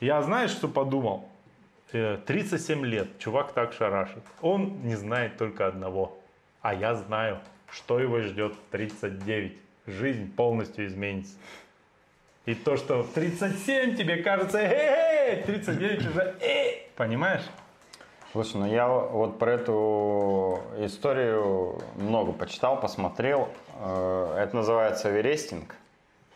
Я, 0.00 0.22
знаешь, 0.22 0.50
что 0.50 0.68
подумал? 0.68 1.28
Э, 1.92 2.18
37 2.26 2.84
лет, 2.84 3.18
чувак 3.18 3.52
так 3.52 3.72
шарашит. 3.72 4.22
Он 4.40 4.82
не 4.82 4.96
знает 4.96 5.36
только 5.38 5.66
одного. 5.66 6.18
А 6.60 6.74
я 6.74 6.94
знаю, 6.94 7.38
что 7.70 7.98
его 7.98 8.20
ждет 8.20 8.54
в 8.54 8.70
39. 8.70 9.58
Жизнь 9.86 10.32
полностью 10.34 10.86
изменится. 10.86 11.34
И 12.44 12.54
то, 12.54 12.76
что 12.76 13.02
в 13.02 13.12
37 13.12 13.96
тебе 13.96 14.16
кажется, 14.16 14.58
эй, 14.58 15.42
39 15.42 16.06
уже, 16.08 16.36
эй, 16.40 16.88
понимаешь? 16.96 17.44
Слушай, 18.32 18.56
ну 18.56 18.66
я 18.66 18.88
вот 18.88 19.38
про 19.38 19.52
эту 19.52 20.60
историю 20.78 21.78
много 21.96 22.32
почитал, 22.32 22.80
посмотрел. 22.80 23.48
Э, 23.80 24.36
Это 24.38 24.56
называется 24.56 25.10
эверестинг. 25.10 25.76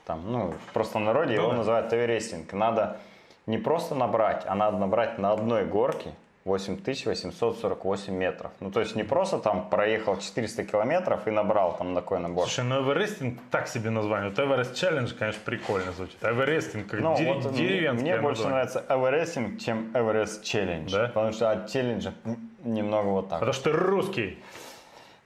Там, 0.06 0.22
ну, 0.30 0.52
в 0.68 0.72
простом 0.72 1.04
народе 1.04 1.34
Ну 1.34 1.42
его 1.42 1.50
да. 1.50 1.56
называют 1.58 1.92
эверестинг. 1.92 2.52
Надо 2.52 2.98
не 3.46 3.58
просто 3.58 3.94
набрать, 3.96 4.44
а 4.46 4.54
надо 4.54 4.78
набрать 4.78 5.18
на 5.18 5.32
одной 5.32 5.64
горке 5.64 6.10
8848 6.44 8.14
метров. 8.14 8.52
Ну, 8.60 8.70
то 8.70 8.78
есть 8.78 8.94
не 8.94 9.02
просто 9.02 9.38
там 9.40 9.68
проехал 9.68 10.16
400 10.16 10.62
километров 10.62 11.26
и 11.26 11.30
набрал 11.32 11.76
там 11.76 11.92
такой 11.96 12.20
набор. 12.20 12.44
Слушай, 12.44 12.64
ну 12.68 12.82
Everesting 12.84 13.40
так 13.50 13.66
себе 13.66 13.90
название. 13.90 14.30
Вот 14.30 14.38
Everest 14.38 14.76
Challenge, 14.76 15.12
конечно, 15.18 15.40
прикольно 15.44 15.90
звучит. 15.90 16.22
Everesting, 16.22 16.86
как 16.86 17.00
Ну, 17.00 17.16
дери- 17.16 17.26
вот 17.32 17.44
мне- 17.50 17.58
деревенское 17.58 18.02
мне 18.12 18.20
больше 18.22 18.42
название. 18.44 18.50
нравится 18.72 18.84
Everesting, 18.88 19.60
чем 19.60 19.90
Everest 19.92 20.44
challenge. 20.44 20.92
Да? 20.92 21.06
Потому 21.08 21.32
что 21.32 21.50
от 21.50 21.68
челленджа 21.68 22.12
немного 22.62 23.08
вот 23.08 23.28
так. 23.28 23.40
Потому 23.40 23.52
что 23.52 23.72
ты 23.72 23.76
русский. 23.76 24.38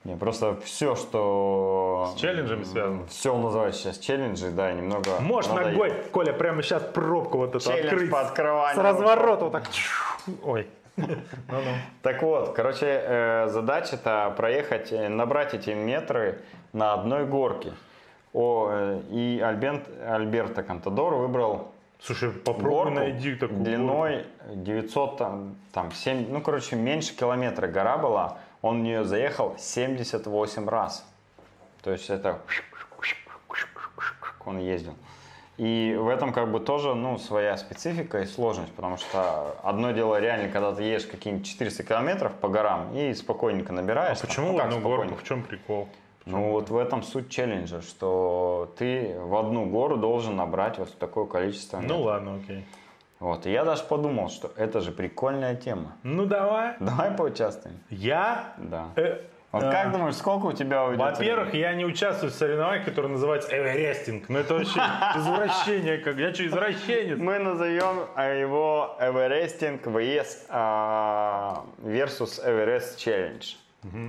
Не, 0.03 0.15
просто 0.15 0.59
все, 0.63 0.95
что... 0.95 2.11
С 2.15 2.19
челленджами 2.19 2.63
связано. 2.63 3.05
Все 3.05 3.37
называют 3.37 3.75
сейчас 3.75 3.99
челленджи, 3.99 4.49
да, 4.49 4.71
немного... 4.71 5.19
Можешь 5.19 5.51
надоело. 5.51 5.71
ногой, 5.71 5.93
Коля, 6.11 6.33
прямо 6.33 6.63
сейчас 6.63 6.81
пробку 6.81 7.37
вот 7.37 7.55
эту 7.55 7.59
Челлендж 7.59 7.85
открыть. 7.85 8.11
по 8.11 8.21
открыванию. 8.21 8.81
С 8.81 8.83
разворота 8.83 9.45
вот 9.45 9.53
так. 9.53 9.63
Ой. 10.43 10.67
Так 12.01 12.21
вот, 12.21 12.53
короче, 12.53 12.85
э, 12.85 13.47
задача-то 13.49 14.33
проехать, 14.35 14.91
э, 14.91 15.07
набрать 15.07 15.53
эти 15.53 15.69
метры 15.69 16.41
на 16.73 16.93
одной 16.93 17.25
горке. 17.25 17.73
О, 18.33 18.69
э, 18.71 19.01
и 19.11 19.39
Альбент, 19.39 19.87
Альберто 20.05 20.63
Контадор 20.63 21.15
выбрал 21.15 21.71
Слушай, 22.01 22.31
попробуй 22.31 22.69
горку 22.69 22.93
найди 22.95 23.35
такую 23.35 23.61
длиной 23.61 24.25
900, 24.53 25.17
там, 25.17 25.55
там 25.71 25.91
7, 25.91 26.31
ну, 26.31 26.41
короче, 26.41 26.75
меньше 26.75 27.15
километра 27.15 27.67
гора 27.67 27.97
была. 27.97 28.39
Он 28.61 28.79
в 28.79 28.83
нее 28.83 29.03
заехал 29.03 29.55
78 29.57 30.69
раз. 30.69 31.05
То 31.81 31.91
есть 31.91 32.09
это 32.09 32.39
он 34.45 34.59
ездил. 34.59 34.93
И 35.57 35.95
в 35.99 36.07
этом 36.07 36.33
как 36.33 36.51
бы 36.51 36.59
тоже, 36.59 36.95
ну, 36.95 37.17
своя 37.19 37.55
специфика 37.57 38.21
и 38.21 38.25
сложность, 38.25 38.71
потому 38.73 38.97
что 38.97 39.55
одно 39.63 39.91
дело 39.91 40.19
реально, 40.19 40.49
когда 40.49 40.73
ты 40.73 40.83
едешь 40.83 41.05
какие-нибудь 41.05 41.45
400 41.45 41.83
километров 41.83 42.33
по 42.33 42.47
горам 42.47 42.95
и 42.95 43.13
спокойненько 43.13 43.71
набираешь. 43.71 44.17
А 44.17 44.21
там, 44.21 44.29
почему 44.29 44.47
ну, 44.47 44.53
в 44.53 44.57
как 44.57 44.65
одну 44.67 44.79
горку? 44.79 45.15
В 45.15 45.23
чем 45.23 45.43
прикол? 45.43 45.87
Ну 46.25 46.51
вот 46.51 46.69
в 46.69 46.77
этом 46.77 47.03
суть 47.03 47.29
челленджа, 47.29 47.81
что 47.81 48.73
ты 48.77 49.15
в 49.19 49.35
одну 49.35 49.65
гору 49.65 49.97
должен 49.97 50.35
набрать 50.35 50.77
вот 50.77 50.97
такое 50.97 51.25
количество. 51.25 51.77
Ну 51.77 51.83
метров. 51.83 52.01
ладно, 52.01 52.35
окей. 52.35 52.65
Вот, 53.21 53.45
и 53.45 53.51
я 53.51 53.63
даже 53.63 53.83
подумал, 53.83 54.29
что 54.29 54.51
это 54.57 54.81
же 54.81 54.91
прикольная 54.91 55.55
тема. 55.55 55.95
Ну 56.01 56.25
давай. 56.25 56.73
Давай 56.79 57.11
поучаствуем. 57.11 57.77
Я? 57.91 58.55
Да. 58.57 58.87
э, 58.95 59.21
Вот 59.51 59.63
а, 59.63 59.71
как 59.71 59.91
думаешь, 59.91 60.15
сколько 60.15 60.47
у 60.47 60.53
тебя 60.53 60.85
уйдет? 60.85 60.99
Во-первых, 60.99 61.53
я 61.53 61.75
не 61.75 61.85
участвую 61.85 62.31
в 62.31 62.33
соревновании, 62.33 62.83
которое 62.83 63.09
называется 63.09 63.55
эверестинг. 63.55 64.27
Ну 64.27 64.39
это 64.39 64.55
вообще 64.55 64.79
извращение. 65.17 65.99
Как... 65.99 66.17
Я 66.17 66.33
что, 66.33 66.47
извращенец? 66.47 67.19
Мы 67.19 67.37
назовем 67.37 68.07
а, 68.15 68.27
его 68.27 68.97
Эверестинг 68.99 69.85
vs 69.85 70.47
а, 70.49 71.63
versus 71.83 72.43
Everest 72.43 72.97
Challenge. 72.97 73.55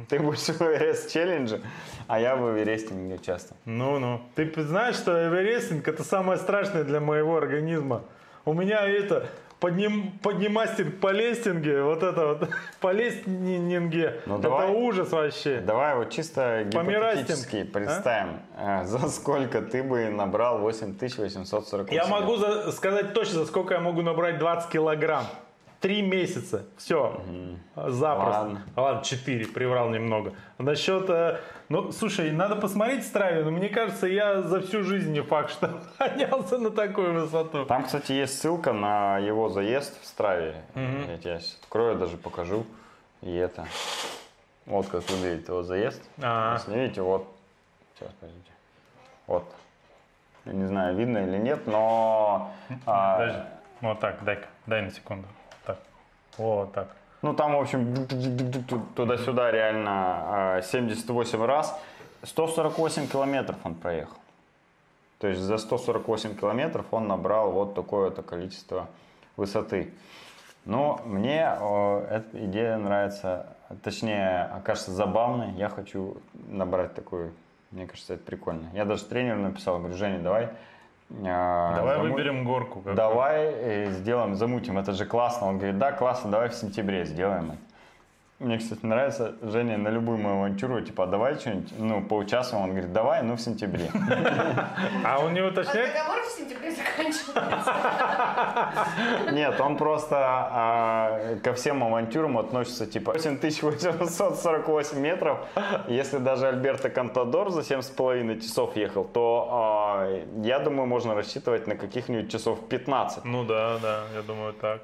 Ты 0.09 0.21
будешь 0.21 0.41
в 0.41 0.63
Эверест 0.63 1.13
челлендже, 1.13 1.61
а 2.07 2.19
я 2.19 2.35
в 2.37 2.51
Эверестинге 2.51 3.17
участвую. 3.17 3.59
Ну-ну. 3.67 4.23
Ты 4.37 4.51
знаешь, 4.63 4.97
что 4.97 5.13
эверестинг 5.29 5.87
это 5.87 6.03
самое 6.03 6.39
страшное 6.39 6.85
для 6.85 7.01
моего 7.01 7.37
организма. 7.37 8.03
У 8.45 8.53
меня 8.55 8.87
это 8.87 9.29
подним, 9.63 10.19
поднимастинг 10.23 10.99
по 10.99 11.13
лестинге, 11.13 11.83
вот 11.83 12.03
это 12.03 12.27
вот 12.27 12.49
по 12.81 12.91
лестнинге. 12.93 14.21
Ну, 14.27 14.35
это 14.35 14.43
давай. 14.43 14.71
ужас 14.71 15.13
вообще. 15.13 15.61
Давай 15.61 15.95
вот 15.95 16.11
чисто 16.11 16.65
гипотетически 16.65 17.69
а? 17.69 17.73
представим, 17.73 18.41
э, 18.59 18.85
за 18.85 19.09
сколько 19.09 19.63
ты 19.63 19.85
бы 19.85 20.07
набрал 20.09 20.59
8848 20.59 21.95
Я 21.95 22.07
могу 22.07 22.37
за- 22.37 22.73
сказать 22.73 23.15
точно, 23.15 23.41
за 23.41 23.47
сколько 23.47 23.75
я 23.75 23.81
могу 23.81 24.03
набрать 24.03 24.39
20 24.39 24.69
килограмм. 24.69 25.27
Три 25.83 26.01
месяца. 26.01 26.65
Все. 26.79 27.21
Запросто. 27.75 28.41
Ладно. 28.41 28.63
Ладно, 28.77 29.03
4, 29.05 29.47
приврал 29.49 29.91
немного. 29.91 30.33
Насчет... 30.59 31.11
э, 31.11 31.41
Ну, 31.69 31.91
слушай, 31.91 32.31
надо 32.31 32.55
посмотреть 32.57 33.03
в 33.03 33.07
Страве, 33.09 33.43
но 33.45 33.51
мне 33.51 33.69
кажется, 33.69 34.07
я 34.07 34.43
за 34.43 34.61
всю 34.61 34.85
жизнь 34.85 35.13
не 35.13 35.23
факт, 35.23 35.51
что 35.51 35.83
поднялся 35.99 36.59
на 36.59 36.71
такую 36.71 37.21
высоту. 37.21 37.65
Там, 37.67 37.85
кстати, 37.85 38.13
есть 38.13 38.39
ссылка 38.39 38.73
на 38.73 39.19
его 39.19 39.49
заезд 39.49 40.01
в 40.01 40.07
Страве. 40.07 40.55
Я 40.77 41.19
тебе 41.19 41.41
сейчас 41.41 41.59
открою, 41.61 41.99
даже 41.99 42.17
покажу. 42.17 42.65
И 43.21 43.35
это. 43.35 43.67
Вот 44.67 44.87
как 44.87 45.03
выглядит 45.11 45.49
его 45.49 45.65
заезд. 45.65 46.01
А. 46.23 46.55
Если 46.59 46.79
видите, 46.79 47.03
вот. 47.03 47.27
Сейчас, 47.99 48.13
подождите. 48.21 48.51
Вот. 49.27 49.45
Я 50.45 50.53
не 50.53 50.65
знаю, 50.67 50.95
видно 50.97 51.19
или 51.19 51.39
нет, 51.39 51.67
но... 51.67 52.53
а, 52.87 53.19
Подожди. 53.19 53.41
Вот 53.81 53.99
так, 54.01 54.23
дай-ка, 54.25 54.47
дай 54.67 54.83
на 54.83 54.91
секунду. 54.93 55.27
Вот 56.39 56.73
так. 56.73 56.89
Ну, 57.23 57.35
там, 57.35 57.55
в 57.55 57.61
общем, 57.61 58.07
туда-сюда 58.97 59.51
реально 59.53 60.57
а, 60.57 60.63
78 60.63 61.45
раз. 61.45 61.79
148 62.25 63.09
километров 63.09 63.57
он 63.65 63.75
проехал. 63.75 64.17
То 65.19 65.29
есть 65.29 65.41
за 65.41 65.59
148 65.59 66.37
километров 66.37 66.87
он 66.91 67.07
набрал 67.07 67.53
вот 67.53 67.75
такое-то 67.75 68.23
количество 68.23 68.89
высоты. 69.37 69.93
Но 70.65 71.01
мне 71.05 71.41
эта 71.41 72.27
идея 72.33 72.77
нравится, 72.77 73.47
точнее, 73.83 74.45
окажется 74.45 74.93
забавной. 74.93 75.53
Я 75.53 75.69
хочу 75.69 76.17
набрать 76.49 76.95
такую, 76.95 77.33
мне 77.71 77.87
кажется, 77.87 78.15
это 78.15 78.25
прикольно. 78.25 78.69
Я 78.73 78.85
даже 78.85 79.05
тренеру 79.05 79.41
написал, 79.41 79.79
говорю, 79.79 79.95
Женя, 79.95 80.19
давай... 80.19 80.51
э, 81.21 81.75
Давай 81.77 81.97
заму- 81.97 82.03
выберем 82.11 82.45
горку. 82.45 82.79
какую. 82.81 82.95
Давай 82.97 83.45
э, 83.53 83.91
сделаем, 83.91 84.35
замутим, 84.35 84.79
это 84.79 84.93
же 84.93 85.05
классно. 85.05 85.49
Он 85.49 85.59
говорит, 85.59 85.79
да, 85.79 85.93
классно, 85.93 86.31
давай 86.31 86.49
в 86.49 86.55
сентябре 86.55 87.05
сделаем 87.05 87.51
это. 87.53 87.59
Мне, 88.43 88.59
кстати, 88.59 88.85
нравится, 88.85 89.35
Женя 89.41 89.79
на 89.79 89.87
любую 89.89 90.19
мою 90.19 90.39
авантюру, 90.39 90.81
типа, 90.81 91.05
«А 91.05 91.07
давай 91.07 91.37
что-нибудь, 91.37 91.73
ну, 91.79 92.03
поучаствуем. 92.03 92.65
Он 92.65 92.71
говорит, 92.71 92.93
давай, 92.93 93.23
ну, 93.23 93.37
в 93.37 93.41
сентябре. 93.41 93.89
А 95.05 95.19
он 95.21 95.33
не 95.33 95.41
А 95.41 95.47
уточняет? 95.47 95.95
договор 95.95 96.21
в 96.23 96.29
сентябре 96.39 96.73
заканчивается. 96.73 97.73
Нет, 99.33 99.61
он 99.61 99.77
просто 99.77 100.17
а, 100.19 101.37
ко 101.45 101.53
всем 101.55 101.85
авантюрам 101.85 102.37
относится, 102.39 102.87
типа, 102.87 103.13
8848 103.13 104.99
метров. 104.99 105.39
Если 105.87 106.19
даже 106.19 106.49
Альберто 106.49 106.91
Контадор 106.91 107.51
за 107.51 107.61
7,5 107.61 108.41
часов 108.41 108.77
ехал, 108.77 109.05
то, 109.05 109.49
а, 109.53 110.23
я 110.43 110.59
думаю, 110.59 110.89
можно 110.89 111.15
рассчитывать 111.15 111.69
на 111.69 111.77
каких-нибудь 111.77 112.29
часов 112.33 112.59
15. 112.69 113.25
Ну 113.25 113.45
да, 113.45 113.79
да, 113.81 114.01
я 114.17 114.23
думаю 114.23 114.53
так. 114.53 114.81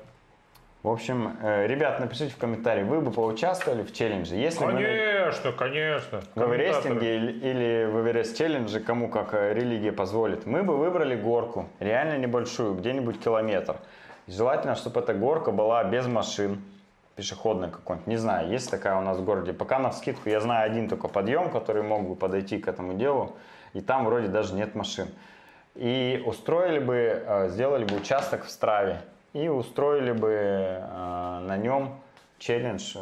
В 0.84 0.88
общем, 0.90 1.36
э, 1.42 1.66
ребят, 1.66 1.98
напишите 1.98 2.32
в 2.32 2.36
комментарии, 2.36 2.84
вы 2.84 3.00
бы 3.00 3.10
поучаствовали 3.10 3.82
в 3.82 3.92
челлендже. 3.92 4.36
Если 4.36 4.64
вы... 4.64 4.72
Конечно, 4.72 5.52
конечно. 5.52 6.20
В 6.36 6.54
эверестинге 6.54 7.16
или, 7.16 7.84
в 7.90 8.00
Эверест 8.00 8.36
челлендже, 8.36 8.78
кому 8.78 9.08
как 9.08 9.34
э, 9.34 9.54
религия 9.54 9.90
позволит, 9.90 10.46
мы 10.46 10.62
бы 10.62 10.76
выбрали 10.76 11.16
горку, 11.16 11.68
реально 11.80 12.16
небольшую, 12.18 12.74
где-нибудь 12.74 13.20
километр. 13.20 13.76
Желательно, 14.28 14.76
чтобы 14.76 15.00
эта 15.00 15.14
горка 15.14 15.50
была 15.50 15.82
без 15.82 16.06
машин, 16.06 16.62
пешеходная 17.16 17.70
какой-нибудь. 17.70 18.06
Не 18.06 18.16
знаю, 18.16 18.48
есть 18.48 18.70
такая 18.70 18.96
у 18.98 19.00
нас 19.00 19.18
в 19.18 19.24
городе. 19.24 19.52
Пока 19.52 19.80
на 19.80 19.90
скидку 19.90 20.28
я 20.28 20.38
знаю 20.38 20.70
один 20.70 20.88
только 20.88 21.08
подъем, 21.08 21.50
который 21.50 21.82
мог 21.82 22.08
бы 22.08 22.14
подойти 22.14 22.58
к 22.58 22.68
этому 22.68 22.94
делу. 22.94 23.34
И 23.72 23.80
там 23.80 24.04
вроде 24.04 24.28
даже 24.28 24.54
нет 24.54 24.76
машин. 24.76 25.08
И 25.74 26.22
устроили 26.24 26.78
бы, 26.78 26.94
э, 26.94 27.48
сделали 27.48 27.84
бы 27.84 27.96
участок 27.96 28.44
в 28.44 28.50
Страве. 28.50 29.00
И 29.34 29.48
устроили 29.48 30.12
бы 30.12 30.28
э, 30.30 31.40
на 31.46 31.56
нем 31.56 31.98
челлендж 32.38 32.96
э, 32.96 33.00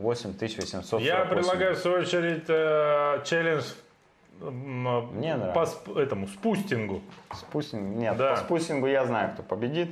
8800 0.00 1.00
Я 1.00 1.24
предлагаю, 1.24 1.74
в 1.74 1.78
свою 1.78 2.00
очередь, 2.00 2.44
э, 2.48 3.22
челлендж 3.24 3.64
э, 4.40 4.50
Мне 4.50 5.34
по 5.34 5.38
нравится. 5.38 5.76
сп- 5.86 5.98
этому 5.98 6.28
спустингу. 6.28 7.00
Спустинг? 7.32 7.96
Нет, 7.96 8.16
Да. 8.16 8.32
по 8.32 8.36
спустингу 8.38 8.86
я 8.86 9.04
знаю, 9.06 9.32
кто 9.32 9.42
победит. 9.42 9.88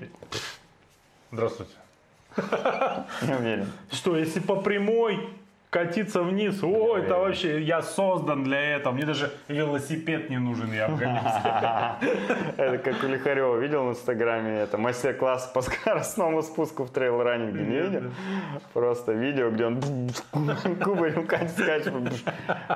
Здравствуйте. 1.32 1.72
Не 2.36 3.34
уверен. 3.34 3.72
Что, 3.90 4.16
если 4.16 4.40
по 4.40 4.56
прямой 4.56 5.28
катиться 5.74 6.22
вниз, 6.22 6.62
о, 6.62 6.96
это 6.96 7.18
вообще, 7.18 7.60
я 7.60 7.82
создан 7.82 8.44
для 8.44 8.76
этого. 8.76 8.94
Мне 8.94 9.04
даже 9.04 9.32
велосипед 9.48 10.30
не 10.30 10.38
нужен, 10.38 10.72
я. 10.72 10.86
Это 12.56 12.78
как 12.78 13.02
у 13.02 13.08
Лихарева. 13.08 13.56
Видел 13.56 13.86
в 13.86 13.90
Инстаграме 13.90 14.60
это 14.60 14.78
мастер-класс 14.78 15.50
по 15.52 15.62
скоростному 15.62 16.42
спуску 16.42 16.84
в 16.84 16.92
трейл-раннинге? 16.92 17.64
Не 17.64 17.80
видел? 17.80 18.02
Просто 18.72 19.12
видео, 19.12 19.50
где 19.50 19.66
он 19.66 19.80
кубарем 20.84 21.26
скачет. 21.48 21.92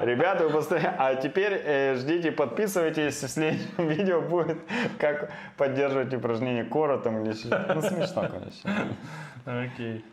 Ребята, 0.01 0.49
вы 0.49 0.51
постоянно... 0.51 0.97
А 0.99 1.15
теперь 1.15 1.53
э, 1.53 1.95
ждите, 1.95 2.33
подписывайтесь. 2.33 3.23
В 3.23 3.29
следующем 3.29 3.67
видео 3.89 4.21
будет, 4.21 4.59
как 4.99 5.31
поддерживать 5.57 6.13
упражнение 6.15 6.65
кора 6.65 6.99
там 6.99 7.23
или. 7.23 7.33
Ну, 7.75 7.81
смешно, 7.81 8.29
короче. 8.29 8.89
Окей. 9.47 10.05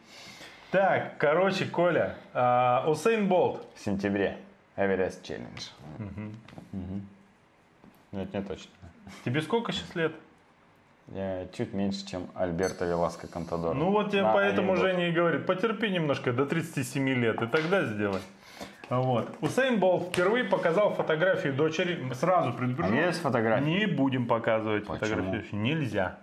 Так, 0.76 1.18
короче, 1.20 1.64
Коля, 1.68 2.18
а, 2.34 2.84
Усейн 2.90 3.30
Болт. 3.30 3.66
В 3.76 3.80
сентябре. 3.80 4.38
Эверест 4.76 5.24
челлендж. 5.24 5.70
Нет, 8.12 8.34
не 8.34 8.42
точно. 8.42 8.72
Тебе 9.24 9.42
сколько 9.42 9.72
сейчас 9.72 9.96
лет? 9.96 10.12
Я 11.14 11.48
чуть 11.56 11.72
меньше, 11.74 12.06
чем 12.06 12.28
Альберто 12.36 12.84
Веласко 12.84 13.28
Контадор. 13.28 13.74
Ну 13.74 13.90
вот 13.92 14.14
я 14.14 14.34
поэтому. 14.34 14.76
Женя 14.76 15.08
и 15.08 15.14
говорит, 15.14 15.46
потерпи 15.46 15.90
немножко 15.90 16.34
до 16.34 16.46
37 16.46 17.08
лет, 17.08 17.42
и 17.42 17.48
тогда 17.48 17.86
сделай. 17.86 18.20
Вот. 18.90 19.34
Усейн 19.40 19.80
Болт 19.80 20.10
впервые 20.10 20.44
показал 20.44 20.94
фотографию 20.94 21.54
дочери. 21.54 22.06
Сразу 22.16 22.50
А 22.50 22.52
предупрежу. 22.52 22.94
есть 22.96 23.22
фотографии? 23.22 23.64
Не 23.64 23.86
будем 23.86 24.28
показывать 24.28 24.86
Почему? 24.86 25.00
фотографию. 25.00 25.46
Нельзя. 25.54 26.18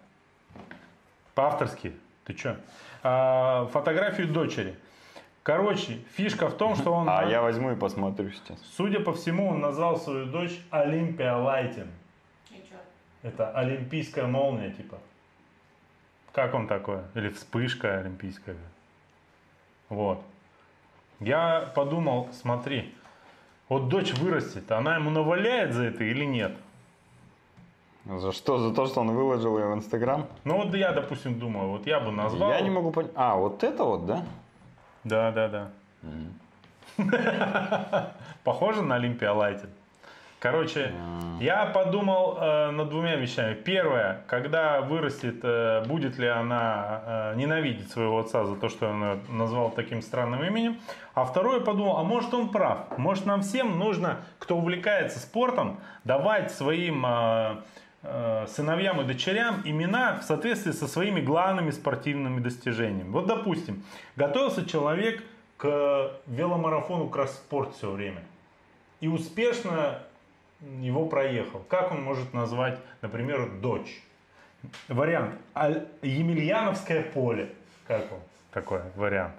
По-авторски. 1.35 1.95
Ты 2.25 2.35
чё? 2.35 2.57
А, 3.03 3.67
фотографию 3.73 4.29
дочери. 4.29 4.77
Короче, 5.43 5.99
фишка 6.15 6.49
в 6.49 6.57
том, 6.57 6.77
что 6.77 6.93
он, 6.93 7.09
А 7.09 7.25
я 7.25 7.43
возьму 7.43 7.73
и 7.73 7.77
посмотрю 7.77 8.31
сейчас. 8.31 8.61
судя 8.77 9.01
по 9.01 9.13
всему, 9.13 9.49
он 9.49 9.61
назвал 9.61 9.99
свою 9.99 10.27
дочь 10.27 10.61
Олимпия 10.71 11.35
Лайтин. 11.35 11.91
И 12.51 12.55
чё? 12.55 12.77
Это 13.23 13.51
олимпийская 13.51 14.27
молния, 14.27 14.71
типа. 14.71 14.99
Как 16.33 16.55
он 16.55 16.69
такое? 16.69 17.05
Или 17.15 17.29
вспышка 17.31 17.99
олимпийская. 17.99 18.57
Вот. 19.89 20.23
Я 21.19 21.73
подумал, 21.75 22.29
смотри, 22.33 22.95
вот 23.69 23.89
дочь 23.89 24.13
вырастет, 24.15 24.71
она 24.71 24.97
ему 24.97 25.11
наваляет 25.11 25.73
за 25.73 25.85
это 25.85 26.05
или 26.05 26.25
нет? 26.25 26.53
За 28.05 28.33
что? 28.33 28.59
За 28.59 28.75
то, 28.75 28.87
что 28.87 29.01
он 29.01 29.13
выложил 29.13 29.59
ее 29.59 29.67
в 29.67 29.75
Инстаграм? 29.75 30.27
Ну 30.45 30.57
вот 30.57 30.75
я, 30.75 30.93
допустим, 30.93 31.39
думаю, 31.39 31.69
вот 31.69 31.87
я 31.87 32.01
бы 32.01 32.11
назвал. 32.11 32.51
Я 32.51 32.61
не 32.61 32.71
могу 32.71 32.91
понять. 32.91 33.13
А, 33.15 33.37
вот 33.37 33.63
это 33.63 33.85
вот, 33.85 34.07
да? 34.07 34.25
Да, 35.05 35.31
да, 35.31 35.49
да. 35.49 35.71
Похоже 38.45 38.83
на 38.83 38.97
Олимпия 38.97 39.33
Лайтин. 39.33 39.69
Короче, 40.43 40.93
я 41.39 41.67
подумал 41.67 42.37
э, 42.37 42.71
над 42.73 42.89
двумя 42.89 43.15
вещами. 43.15 43.55
Первое, 43.55 44.25
когда 44.27 44.81
вырастет, 44.81 45.37
э, 45.45 45.85
будет 45.87 46.19
ли 46.19 46.27
она 46.27 47.01
э, 47.07 47.35
ненавидеть 47.37 47.93
своего 47.93 48.19
отца 48.19 48.45
за 48.45 48.57
то, 48.57 48.69
что 48.69 48.89
он 48.89 49.05
ее 49.05 49.21
назвал 49.29 49.71
таким 49.71 50.03
странным 50.03 50.43
именем. 50.43 50.81
А 51.15 51.25
второе, 51.25 51.61
подумал, 51.61 51.99
а 51.99 52.03
может 52.03 52.35
он 52.35 52.49
прав. 52.49 52.99
Может 52.99 53.25
нам 53.25 53.43
всем 53.43 53.79
нужно, 53.79 54.17
кто 54.41 54.57
увлекается 54.57 55.21
спортом, 55.21 55.79
давать 56.03 56.51
своим 56.51 57.07
э, 57.07 57.59
сыновьям 58.03 59.01
и 59.01 59.05
дочерям 59.05 59.63
имена 59.65 60.19
в 60.19 60.25
соответствии 60.25 60.73
со 60.73 60.89
своими 60.89 61.21
главными 61.21 61.71
спортивными 61.71 62.41
достижениями. 62.41 63.11
Вот, 63.11 63.27
допустим, 63.27 63.85
готовился 64.17 64.67
человек 64.67 65.23
к 65.57 66.13
веломарафону 66.27 67.09
кросс-спорт 67.09 67.77
все 67.77 67.91
время 67.91 68.23
и 69.01 69.09
успешно 69.09 70.01
его 70.81 71.07
проехал. 71.07 71.61
Как 71.69 71.93
он 71.93 72.03
может 72.03 72.33
назвать, 72.33 72.79
например, 73.03 73.51
дочь? 73.61 74.03
Вариант. 74.89 75.35
Емельяновское 76.03 77.03
поле. 77.03 77.53
Как 77.87 78.11
он? 78.13 78.19
Такой 78.53 78.81
вариант. 78.97 79.35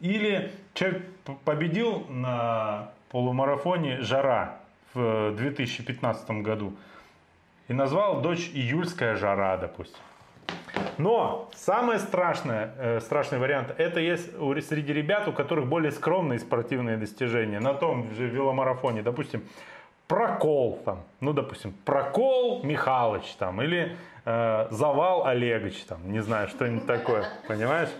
Или 0.00 0.52
человек 0.74 1.02
победил 1.44 2.06
на 2.10 2.90
полумарафоне 3.10 4.02
«Жара» 4.02 4.58
в 4.92 5.34
2015 5.36 6.30
году 6.42 6.74
и 7.68 7.72
назвал 7.72 8.20
дочь 8.20 8.50
«Июльская 8.54 9.16
жара», 9.16 9.56
допустим. 9.56 9.98
Но 10.98 11.48
самое 11.54 11.98
страшное, 11.98 12.72
э, 12.78 13.00
страшный 13.00 13.38
вариант, 13.38 13.74
это 13.78 14.00
есть 14.00 14.34
у- 14.38 14.58
среди 14.60 14.92
ребят, 14.92 15.28
у 15.28 15.32
которых 15.32 15.66
более 15.66 15.90
скромные 15.92 16.38
спортивные 16.38 16.96
достижения. 16.96 17.60
На 17.60 17.74
том 17.74 18.10
же 18.14 18.26
веломарафоне, 18.26 19.02
допустим, 19.02 19.42
прокол 20.06 20.80
там, 20.84 21.02
ну, 21.20 21.32
допустим, 21.32 21.74
прокол 21.84 22.62
Михалыч 22.62 23.24
там, 23.38 23.60
или 23.62 23.96
э, 24.24 24.66
завал 24.70 25.26
Олегович 25.26 25.84
там, 25.84 26.10
не 26.10 26.20
знаю, 26.20 26.48
что-нибудь 26.48 26.86
такое, 26.86 27.24
понимаешь? 27.48 27.90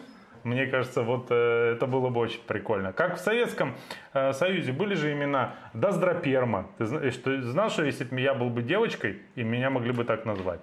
Мне 0.47 0.67
кажется, 0.67 1.03
вот 1.03 1.27
э, 1.31 1.73
это 1.75 1.89
было 1.89 2.09
бы 2.09 2.21
очень 2.21 2.41
прикольно. 2.47 2.93
Как 2.93 3.17
в 3.17 3.19
Советском 3.19 3.75
э, 4.15 4.33
Союзе 4.33 4.71
были 4.71 4.95
же 4.95 5.13
имена 5.13 5.55
Доздроперма. 5.75 6.69
Ты 6.79 6.87
зна- 6.87 7.11
что, 7.11 7.43
знал, 7.43 7.69
что 7.69 7.85
если 7.85 8.05
бы 8.05 8.21
я 8.21 8.33
был 8.33 8.49
бы 8.49 8.63
девочкой, 8.63 9.23
и 9.35 9.43
меня 9.43 9.71
могли 9.71 9.91
бы 9.91 10.05
так 10.05 10.25
назвать? 10.25 10.61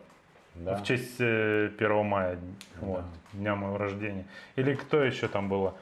Да. 0.55 0.77
В 0.77 0.83
честь 0.85 1.19
э, 1.19 1.69
1 1.77 2.05
мая, 2.05 2.37
вот, 2.79 3.03
дня 3.33 3.55
моего 3.55 3.77
рождения. 3.77 4.25
Или 4.55 4.73
кто 4.73 5.03
еще 5.03 5.27
там 5.27 5.49
было? 5.49 5.75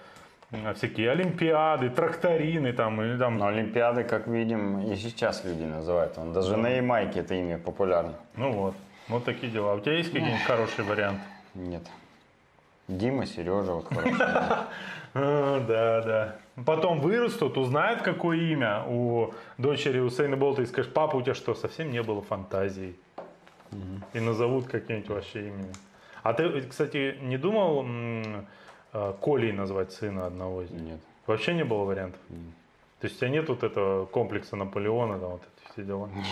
всякие 0.76 1.12
олимпиады, 1.12 1.90
тракторины 1.92 2.74
там, 2.74 3.02
или 3.04 3.18
там, 3.18 3.38
Но 3.38 3.48
Олимпиады, 3.48 4.04
как 4.04 4.28
видим, 4.28 4.82
и 4.82 4.96
сейчас 4.96 5.46
люди 5.46 5.64
называют. 5.64 6.18
Он 6.18 6.34
даже 6.34 6.58
на 6.58 6.70
Ямайке 6.70 7.20
это 7.20 7.36
имя 7.36 7.60
популярно. 7.60 8.16
ну 8.36 8.52
вот, 8.52 8.76
вот 9.08 9.24
такие 9.26 9.52
дела. 9.52 9.76
У 9.76 9.80
тебя 9.80 9.94
есть 9.94 10.12
какие-нибудь 10.12 10.42
хорошие 10.42 10.86
варианты? 10.86 11.22
Нет. 11.54 11.84
Дима, 12.98 13.26
Сережа, 13.26 13.74
вот 13.74 13.88
хорошо. 13.88 14.16
А, 15.14 15.60
Да, 15.68 16.02
да. 16.02 16.36
Потом 16.66 17.02
вырастут, 17.02 17.58
узнают, 17.58 18.02
какое 18.02 18.38
имя 18.38 18.86
у 18.88 19.34
дочери 19.58 20.00
Усейна 20.00 20.38
Болта, 20.38 20.62
и 20.62 20.66
скажешь, 20.66 20.92
папа, 20.94 21.18
у 21.18 21.22
тебя 21.22 21.34
что, 21.34 21.54
совсем 21.54 21.92
не 21.92 22.02
было 22.02 22.22
фантазии? 22.22 22.96
И 24.14 24.20
назовут 24.20 24.68
каким-нибудь 24.68 25.10
вообще 25.10 25.48
именем. 25.48 25.74
А 26.24 26.34
ты, 26.34 26.62
кстати, 26.62 27.18
не 27.22 27.38
думал 27.38 27.86
э, 28.94 29.14
Колей 29.22 29.52
назвать 29.52 29.92
сына 29.92 30.28
одного 30.28 30.62
из 30.62 30.72
них? 30.72 30.82
Нет. 30.82 31.00
Вообще 31.26 31.54
не 31.54 31.64
было 31.64 31.84
вариантов? 31.84 32.20
То 33.00 33.08
есть 33.08 33.16
у 33.18 33.20
тебя 33.20 33.30
нет 33.30 33.50
вот 33.50 33.64
этого 33.64 34.06
комплекса 34.06 34.56
Наполеона, 34.56 35.20
там 35.20 35.30
вот 35.32 35.42
эти 35.42 35.72
все 35.74 35.84
дела? 35.84 36.08
Нет. 36.08 36.26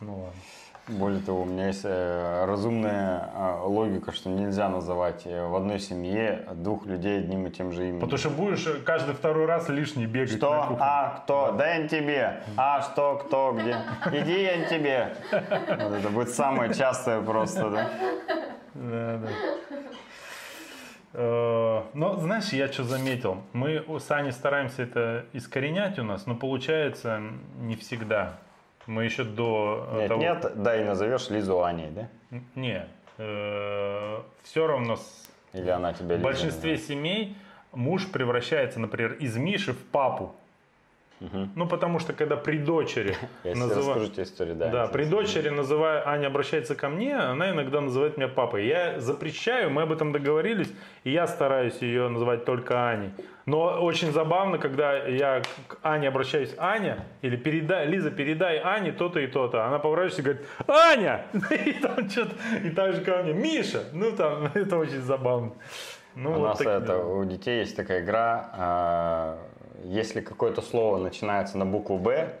Ну 0.00 0.24
ладно. 0.24 0.40
Более 0.86 1.22
того, 1.22 1.42
у 1.42 1.44
меня 1.46 1.68
есть 1.68 1.80
э, 1.84 2.44
разумная 2.44 3.30
э, 3.34 3.60
логика, 3.64 4.12
что 4.12 4.28
нельзя 4.28 4.68
называть 4.68 5.22
э, 5.24 5.46
в 5.46 5.56
одной 5.56 5.78
семье 5.78 6.46
двух 6.52 6.84
людей 6.84 7.20
одним 7.20 7.46
и 7.46 7.50
тем 7.50 7.72
же 7.72 7.84
именем. 7.88 8.00
Потому 8.00 8.18
что 8.18 8.28
будешь 8.28 8.68
каждый 8.84 9.14
второй 9.14 9.46
раз 9.46 9.70
лишний 9.70 10.04
бегать 10.04 10.32
на 10.32 10.36
Что? 10.36 10.64
кухню. 10.68 10.76
А, 10.80 11.20
кто? 11.22 11.52
Да 11.52 11.74
я 11.74 11.88
тебе. 11.88 12.42
А, 12.58 12.82
что, 12.82 13.16
кто, 13.24 13.56
где? 13.58 13.78
Иди, 14.12 14.42
я 14.42 14.64
тебе. 14.66 15.16
Вот 15.30 15.92
это 15.94 16.08
будет 16.10 16.28
самое 16.28 16.74
частое 16.74 17.22
просто, 17.22 17.70
да? 17.70 17.90
Да, 18.74 19.20
да. 19.22 19.28
Но 21.94 22.16
знаешь, 22.16 22.52
я 22.52 22.70
что 22.70 22.84
заметил? 22.84 23.38
Мы 23.54 23.82
у 23.86 23.98
Сани 24.00 24.32
стараемся 24.32 24.82
это 24.82 25.24
искоренять 25.32 25.98
у 25.98 26.02
нас, 26.02 26.26
но 26.26 26.34
получается 26.34 27.22
не 27.60 27.76
всегда. 27.76 28.34
Мы 28.86 29.04
еще 29.04 29.24
до 29.24 29.88
э, 29.92 29.98
Нет, 30.00 30.08
того... 30.08 30.20
нет, 30.20 30.52
да 30.62 30.80
и 30.80 30.84
назовешь 30.84 31.30
Лизу 31.30 31.62
Аней, 31.64 31.90
да? 31.90 32.08
Не. 32.54 32.86
Все 34.42 34.66
равно 34.66 34.96
с- 34.96 35.28
Или 35.52 35.70
она 35.70 35.92
тебя 35.92 36.16
в 36.16 36.20
большинстве 36.20 36.76
семей 36.78 37.36
муж 37.72 38.10
превращается, 38.10 38.80
например, 38.80 39.14
из 39.14 39.36
Миши 39.36 39.72
в 39.72 39.84
папу. 39.86 40.34
Ну, 41.20 41.66
потому 41.66 41.98
что 42.00 42.12
когда 42.12 42.36
при 42.36 42.58
дочери 42.58 43.16
Я 43.44 43.54
себе 43.54 43.64
называ- 43.64 43.94
расскажу 43.94 44.10
тебе 44.10 44.22
историю, 44.24 44.56
да. 44.56 44.68
Да, 44.68 44.86
при 44.88 45.04
дочери, 45.04 45.48
называя, 45.48 46.06
Аня 46.06 46.26
обращается 46.26 46.74
ко 46.74 46.88
мне, 46.88 47.16
она 47.16 47.50
иногда 47.50 47.80
называет 47.80 48.16
меня 48.16 48.28
папой. 48.28 48.66
Я 48.66 49.00
запрещаю, 49.00 49.70
мы 49.70 49.82
об 49.82 49.92
этом 49.92 50.12
договорились, 50.12 50.70
и 51.04 51.10
я 51.10 51.26
стараюсь 51.26 51.78
ее 51.80 52.08
называть 52.08 52.44
только 52.44 52.88
Аней. 52.90 53.10
Но 53.46 53.82
очень 53.82 54.10
забавно, 54.12 54.58
когда 54.58 54.96
я 55.06 55.42
к 55.68 55.78
Ане 55.82 56.08
обращаюсь, 56.08 56.54
Аня, 56.58 57.04
или 57.22 57.36
передай, 57.36 57.86
Лиза, 57.86 58.10
передай 58.10 58.58
Ане 58.58 58.92
то-то 58.92 59.20
и 59.20 59.26
то-то. 59.26 59.66
Она 59.66 59.78
поворачивается 59.78 60.20
и 60.20 60.24
говорит, 60.24 60.46
Аня! 60.66 61.26
И 61.66 61.72
там 61.74 62.08
что-то, 62.10 62.34
и 62.64 62.70
так 62.70 62.94
же 62.94 63.02
ко 63.02 63.22
мне, 63.22 63.32
Миша! 63.34 63.84
Ну, 63.92 64.12
там, 64.12 64.50
это 64.54 64.76
очень 64.78 65.00
забавно. 65.02 65.52
Ну, 66.14 66.30
У 66.30 66.34
вот 66.34 66.48
нас 66.48 66.58
такие 66.58 66.76
это, 66.76 66.86
дела. 66.86 67.06
у 67.16 67.24
детей 67.24 67.58
есть 67.60 67.76
такая 67.76 68.02
игра, 68.02 68.50
а, 68.52 69.38
если 69.84 70.20
какое-то 70.20 70.62
слово 70.62 70.98
начинается 70.98 71.58
на 71.58 71.66
букву 71.66 71.98
«Б», 71.98 72.32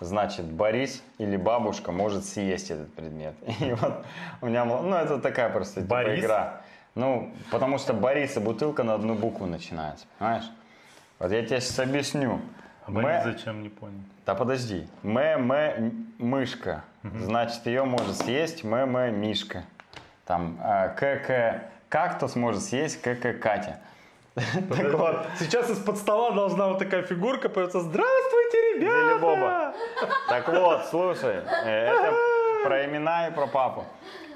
значит 0.00 0.46
Борис 0.46 1.02
или 1.18 1.36
бабушка 1.36 1.92
может 1.92 2.24
съесть 2.24 2.70
этот 2.70 2.92
предмет. 2.94 3.34
И 3.60 3.72
вот 3.72 4.04
у 4.40 4.46
меня, 4.46 4.64
ну 4.64 4.94
это 4.94 5.18
такая 5.18 5.50
просто 5.50 5.82
типа 5.82 6.18
игра. 6.18 6.62
Ну, 6.94 7.32
потому 7.50 7.78
что 7.78 7.92
Борис 7.94 8.36
и 8.36 8.40
бутылка 8.40 8.82
на 8.82 8.94
одну 8.94 9.14
букву 9.14 9.46
начинается, 9.46 10.06
понимаешь? 10.18 10.50
Вот 11.20 11.30
я 11.30 11.44
тебе 11.46 11.60
сейчас 11.60 11.78
объясню. 11.78 12.40
А 12.84 12.90
Борис 12.90 13.08
Мэ- 13.08 13.24
зачем, 13.32 13.62
не 13.62 13.68
понял. 13.68 14.00
Да 14.26 14.34
подожди. 14.34 14.88
Мэ, 15.02 15.36
мэ, 15.36 15.74
м- 15.76 16.14
мышка. 16.18 16.82
Значит, 17.02 17.64
ее 17.66 17.84
может 17.84 18.16
съесть 18.16 18.64
мэ, 18.64 18.86
мэ, 18.86 19.12
мишка. 19.12 19.64
Там 20.26 20.58
э, 20.62 20.88
к, 20.96 21.26
к, 21.26 21.62
кактус 21.88 22.34
может 22.34 22.62
съесть 22.64 23.00
к, 23.00 23.14
к, 23.14 23.34
Катя. 23.34 23.78
Так 24.34 24.92
вот, 24.94 25.16
Сейчас 25.38 25.70
из-под 25.70 25.98
стола 25.98 26.30
должна 26.32 26.68
вот 26.68 26.78
такая 26.78 27.02
фигурка 27.02 27.48
появиться. 27.48 27.80
Здравствуйте, 27.80 28.74
ребята! 28.74 29.18
Боба. 29.20 29.74
Так 30.28 30.48
вот, 30.48 30.86
слушай, 30.90 31.42
э, 31.64 31.86
это 31.86 32.14
про 32.64 32.84
имена 32.86 33.28
и 33.28 33.32
про 33.32 33.46
папу. 33.46 33.84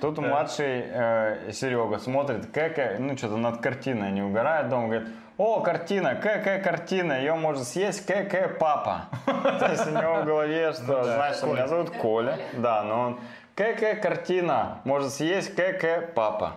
Тут 0.00 0.18
младший 0.18 0.84
э, 0.86 1.52
Серега 1.52 1.98
смотрит, 1.98 2.50
как, 2.52 2.98
ну 2.98 3.16
что-то 3.16 3.36
над 3.36 3.60
картиной 3.60 4.10
не 4.10 4.22
угорает 4.22 4.68
дома, 4.68 4.88
говорит, 4.88 5.08
о, 5.38 5.60
картина, 5.60 6.14
какая 6.14 6.62
картина, 6.62 7.18
ее 7.18 7.34
может 7.34 7.66
съесть 7.66 8.04
какая 8.06 8.48
папа. 8.48 9.06
То 9.26 9.66
есть 9.70 9.86
у 9.86 9.90
него 9.90 10.22
в 10.22 10.24
голове, 10.24 10.72
что, 10.72 11.04
знаешь, 11.04 11.36
что 11.36 11.46
меня 11.46 11.68
зовут 11.68 11.90
Коля, 11.90 12.38
да, 12.54 12.82
но 12.82 13.00
он, 13.00 13.20
какая 13.54 13.96
картина 13.96 14.80
может 14.84 15.12
съесть 15.12 15.54
какая 15.54 16.02
папа. 16.02 16.56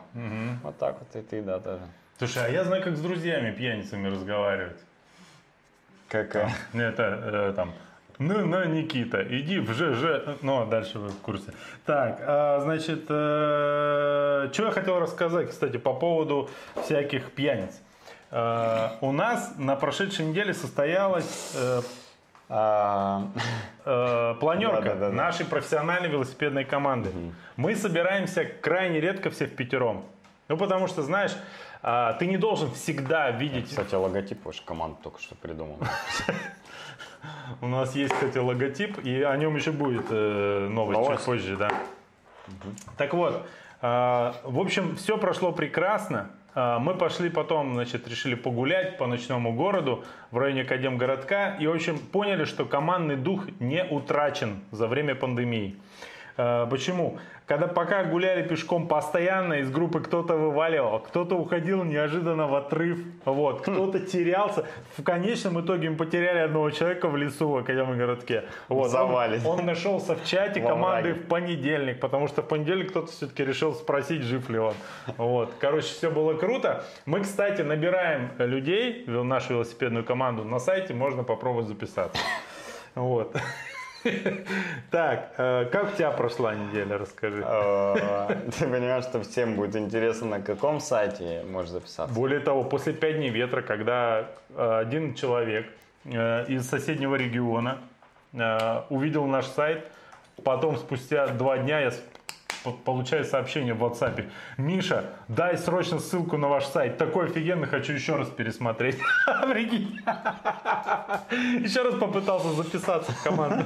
Вот 0.64 0.78
так 0.78 0.98
вот 1.00 1.16
и 1.16 1.26
ты, 1.26 1.42
да, 1.42 1.60
тоже. 1.60 1.82
Слушай, 2.18 2.46
а 2.46 2.50
я 2.50 2.64
знаю, 2.64 2.84
как 2.84 2.96
с 2.96 3.02
друзьями 3.02 3.52
пьяницами 3.52 4.08
разговаривать. 4.08 4.80
Ну, 6.74 6.82
Это 6.82 7.04
э, 7.04 7.54
там, 7.56 7.74
ну, 8.18 8.46
ну, 8.46 8.64
Никита, 8.66 9.22
иди 9.30 9.60
в 9.60 9.72
ЖЖ. 9.74 10.38
Ну, 10.42 10.62
а 10.62 10.66
дальше 10.66 10.98
вы 10.98 11.10
в 11.10 11.20
курсе. 11.20 11.54
Так, 11.86 12.20
а, 12.22 12.60
значит, 12.62 13.04
что 13.06 14.64
я 14.66 14.72
хотел 14.72 15.00
рассказать, 15.00 15.50
кстати, 15.52 15.78
по 15.78 15.94
поводу 15.94 16.50
всяких 16.84 17.32
пьяниц. 17.32 17.80
Э, 18.32 18.90
у 19.02 19.12
нас 19.12 19.54
на 19.58 19.76
прошедшей 19.76 20.26
неделе 20.26 20.54
состоялась 20.54 21.54
э, 21.56 21.82
А, 22.50 23.28
э, 23.84 24.36
планерка 24.40 25.12
нашей 25.12 25.46
профессиональной 25.46 26.10
велосипедной 26.10 26.64
команды. 26.64 27.10
Мы 27.58 27.76
собираемся 27.76 28.46
крайне 28.46 29.02
редко 29.02 29.30
все 29.30 29.48
в 29.48 29.56
пятером. 29.56 30.06
Ну, 30.48 30.56
потому 30.56 30.88
что, 30.88 31.04
знаешь, 31.04 31.34
а, 31.82 32.14
ты 32.14 32.26
не 32.26 32.38
должен 32.38 32.72
всегда 32.72 33.32
видеть 33.32 33.70
Кстати, 33.70 33.96
логотип 33.96 34.46
вашей 34.46 34.66
команды 34.66 34.98
только 35.04 35.22
что 35.22 35.36
придумал. 35.36 35.80
У 37.62 37.68
нас 37.68 37.96
есть, 37.96 38.14
кстати, 38.14 38.38
логотип, 38.38 39.00
и 39.04 39.22
о 39.22 39.36
нем 39.38 39.56
еще 39.56 39.72
будет 39.72 40.06
э, 40.10 40.68
новость, 40.70 41.10
чуть 41.10 41.26
позже, 41.26 41.58
да. 41.58 41.70
Так 42.98 43.14
вот, 43.14 43.46
э, 43.82 43.86
в 44.44 44.60
общем, 44.60 44.96
все 44.96 45.18
прошло 45.18 45.52
прекрасно. 45.52 46.32
Мы 46.56 46.96
пошли 46.96 47.30
потом, 47.30 47.76
значит, 47.76 48.08
решили 48.08 48.34
погулять 48.34 48.98
по 48.98 49.06
ночному 49.06 49.54
городу 49.54 50.04
в 50.32 50.40
районе 50.40 50.64
Академгородка 50.64 51.56
и, 51.60 51.68
в 51.68 51.72
общем, 51.72 52.00
поняли, 52.00 52.46
что 52.46 52.66
командный 52.66 53.16
дух 53.16 53.44
не 53.60 53.84
утрачен 53.84 54.62
за 54.72 54.88
время 54.88 55.14
пандемии. 55.14 55.78
Почему? 56.36 57.20
Когда 57.48 57.68
пока 57.68 58.04
гуляли 58.04 58.46
пешком 58.46 58.90
постоянно, 58.90 59.54
из 59.54 59.72
группы 59.72 60.02
кто-то 60.02 60.36
вываливал, 60.36 61.00
кто-то 61.00 61.36
уходил 61.36 61.86
неожиданно 61.86 62.46
в 62.46 62.54
отрыв, 62.54 63.00
вот, 63.24 63.62
кто-то 63.62 64.02
терялся. 64.02 64.66
В 64.98 65.04
конечном 65.04 65.62
итоге 65.62 65.90
мы 65.90 65.96
потеряли 65.96 66.40
одного 66.40 66.72
человека 66.72 67.08
в 67.08 67.16
лесу 67.16 67.48
в 67.48 67.56
Академгородке. 67.56 68.44
Вот, 68.68 68.92
Завале. 68.92 69.40
он, 69.46 69.60
он 69.60 69.66
нашелся 69.66 70.16
в 70.16 70.26
чате 70.26 70.60
команды 70.60 71.14
в 71.14 71.28
понедельник, 71.28 72.02
потому 72.02 72.28
что 72.28 72.42
в 72.42 72.48
понедельник 72.50 72.90
кто-то 72.90 73.14
все-таки 73.14 73.46
решил 73.46 73.74
спросить, 73.74 74.24
жив 74.24 74.50
ли 74.50 74.60
он. 74.60 74.74
Вот. 75.16 75.54
Короче, 75.58 75.88
все 75.88 76.12
было 76.12 76.34
круто. 76.34 76.84
Мы, 77.06 77.22
кстати, 77.22 77.62
набираем 77.62 78.32
людей, 78.40 79.06
в 79.08 79.24
нашу 79.24 79.54
велосипедную 79.54 80.04
команду 80.04 80.44
на 80.44 80.60
сайте, 80.60 80.94
можно 80.94 81.24
попробовать 81.24 81.68
записаться. 81.68 82.22
Вот. 82.94 83.38
Так, 84.92 85.34
э, 85.38 85.66
как 85.72 85.94
у 85.94 85.96
тебя 85.96 86.12
прошла 86.12 86.56
неделя, 86.56 86.98
расскажи. 86.98 87.44
Э, 87.46 88.28
Ты 88.58 88.66
понимаешь, 88.66 89.04
что 89.04 89.22
всем 89.22 89.56
будет 89.56 89.76
интересно, 89.76 90.28
на 90.28 90.42
каком 90.42 90.80
сайте 90.80 91.44
можешь 91.50 91.72
записаться. 91.72 92.14
Более 92.14 92.40
того, 92.40 92.64
после 92.64 92.94
пять 92.94 93.18
дней 93.18 93.30
ветра, 93.30 93.62
когда 93.62 94.30
э, 94.50 94.80
один 94.80 95.14
человек 95.14 95.68
из 96.06 96.66
соседнего 96.70 97.16
региона 97.16 97.80
увидел 98.90 99.26
наш 99.26 99.46
сайт, 99.48 99.86
потом 100.42 100.78
спустя 100.78 101.28
два 101.28 101.58
дня 101.58 101.82
я 101.82 101.92
с- 102.72 102.74
по- 102.74 102.92
получаю 102.98 103.26
сообщение 103.26 103.74
в 103.74 103.84
WhatsApp. 103.84 104.26
Миша, 104.58 105.06
дай 105.28 105.58
срочно 105.58 106.00
ссылку 106.00 106.38
на 106.38 106.48
ваш 106.48 106.66
сайт. 106.66 106.98
Такой 106.98 107.26
офигенный, 107.28 107.68
хочу 107.68 107.94
еще 107.94 108.16
раз 108.16 108.28
пересмотреть. 108.30 108.98
Прикинь. 109.52 110.00
Еще 111.64 111.82
раз 111.84 111.96
попытался 111.96 112.50
записаться 112.54 113.12
в 113.12 113.24
команду. 113.24 113.64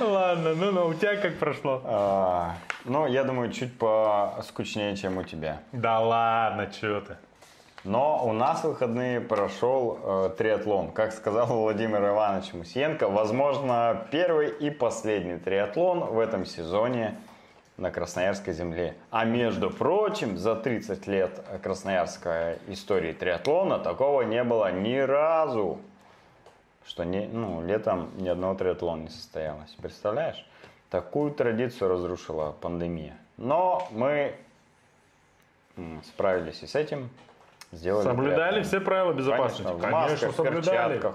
Ладно, 0.00 0.54
ну, 0.54 0.72
ну, 0.72 0.86
у 0.88 0.94
тебя 0.94 1.16
как 1.16 1.38
прошло? 1.38 1.80
А, 1.84 2.54
Ну, 2.84 3.06
я 3.06 3.24
думаю, 3.24 3.52
чуть 3.52 3.78
поскучнее, 3.78 4.96
чем 4.96 5.18
у 5.18 5.22
тебя. 5.22 5.60
Да 5.72 6.00
ладно, 6.00 6.68
что 6.72 7.00
ты. 7.00 7.16
Но 7.84 8.24
у 8.24 8.32
нас 8.32 8.60
в 8.60 8.68
выходные 8.68 9.20
прошел 9.20 9.98
э, 10.00 10.30
триатлон. 10.38 10.92
Как 10.92 11.12
сказал 11.12 11.46
Владимир 11.46 12.10
Иванович 12.10 12.52
Мусиенко, 12.52 13.08
возможно, 13.08 14.06
первый 14.12 14.50
и 14.50 14.70
последний 14.70 15.38
триатлон 15.38 16.04
в 16.04 16.20
этом 16.20 16.46
сезоне 16.46 17.18
на 17.76 17.90
Красноярской 17.90 18.54
земле. 18.54 18.94
А 19.10 19.24
между 19.24 19.68
прочим, 19.68 20.36
за 20.36 20.54
30 20.54 21.06
лет 21.08 21.44
красноярской 21.60 22.58
истории 22.68 23.12
триатлона 23.12 23.80
такого 23.80 24.22
не 24.22 24.44
было 24.44 24.70
ни 24.70 24.98
разу. 24.98 25.80
Что 26.86 27.02
не, 27.02 27.26
ну, 27.26 27.66
летом 27.66 28.10
ни 28.18 28.28
одного 28.28 28.54
триатлона 28.54 29.02
не 29.02 29.08
состоялось. 29.08 29.74
Представляешь? 29.80 30.46
Такую 30.88 31.32
традицию 31.32 31.90
разрушила 31.90 32.52
пандемия. 32.60 33.16
Но 33.38 33.88
мы 33.90 34.36
справились 36.04 36.62
и 36.62 36.68
с 36.68 36.76
этим. 36.76 37.10
Сделали 37.72 38.04
Соблюдали 38.04 38.36
триатлон. 38.36 38.64
все 38.64 38.80
правила 38.80 39.12
безопасности? 39.14 39.62
Конечно, 39.62 39.88
в 39.88 39.90
масках, 39.92 40.30
в 40.32 40.42
перчатках. 40.42 41.14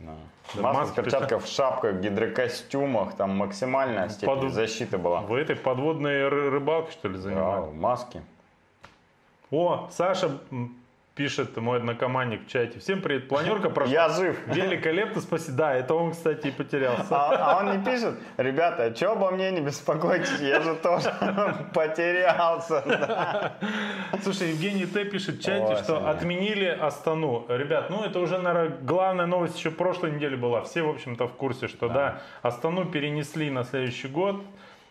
Да. 0.00 0.14
Да, 0.54 0.62
Маска, 0.62 0.80
маски, 0.80 0.96
перчатках, 0.96 1.42
в 1.44 1.46
шапках, 1.46 1.94
гидрокостюмах, 2.00 3.14
там 3.14 3.36
максимальная 3.36 4.08
степень 4.08 4.26
Под- 4.40 4.52
защиты 4.52 4.98
была. 4.98 5.20
Вы 5.20 5.38
этой 5.40 5.54
подводной 5.54 6.22
ры- 6.28 6.48
рыбалкой, 6.50 6.92
что 6.92 7.08
ли, 7.08 7.14
Да, 7.16 7.20
занимались? 7.20 7.74
маски. 7.74 8.22
О, 9.52 9.88
Саша 9.92 10.38
пишет, 11.14 11.56
мой 11.56 11.78
однокомандник 11.78 12.46
в 12.46 12.48
чате. 12.48 12.78
Всем 12.78 13.02
привет, 13.02 13.28
планерка 13.28 13.68
прошла. 13.70 13.92
Я 13.92 14.08
жив. 14.08 14.38
Великолепно, 14.46 15.20
спасибо. 15.20 15.56
Да, 15.58 15.74
это 15.74 15.94
он, 15.94 16.12
кстати, 16.12 16.46
и 16.46 16.50
потерялся. 16.50 17.06
А, 17.10 17.52
а 17.52 17.58
он 17.60 17.78
не 17.78 17.84
пишет, 17.84 18.14
ребята, 18.38 18.94
что 18.94 19.12
обо 19.12 19.30
мне 19.30 19.50
не 19.50 19.60
беспокойтесь, 19.60 20.40
я 20.40 20.60
же 20.60 20.74
тоже 20.76 21.12
потерялся. 21.74 22.82
Да. 22.86 23.52
Слушай, 24.22 24.48
Евгений 24.50 24.86
Т. 24.86 25.04
пишет 25.04 25.36
в 25.36 25.42
чате, 25.42 25.74
Ой, 25.74 25.76
что 25.76 25.96
Саня. 26.00 26.10
отменили 26.10 26.66
Астану. 26.66 27.44
Ребят, 27.48 27.90
ну 27.90 28.02
это 28.04 28.18
уже, 28.20 28.38
наверное, 28.38 28.76
главная 28.80 29.26
новость 29.26 29.58
еще 29.58 29.70
прошлой 29.70 30.12
недели 30.12 30.36
была. 30.36 30.62
Все, 30.62 30.82
в 30.82 30.88
общем-то, 30.90 31.26
в 31.28 31.32
курсе, 31.34 31.68
что 31.68 31.88
да, 31.88 32.22
Астану 32.42 32.86
перенесли 32.86 33.50
на 33.50 33.64
следующий 33.64 34.08
год. 34.08 34.36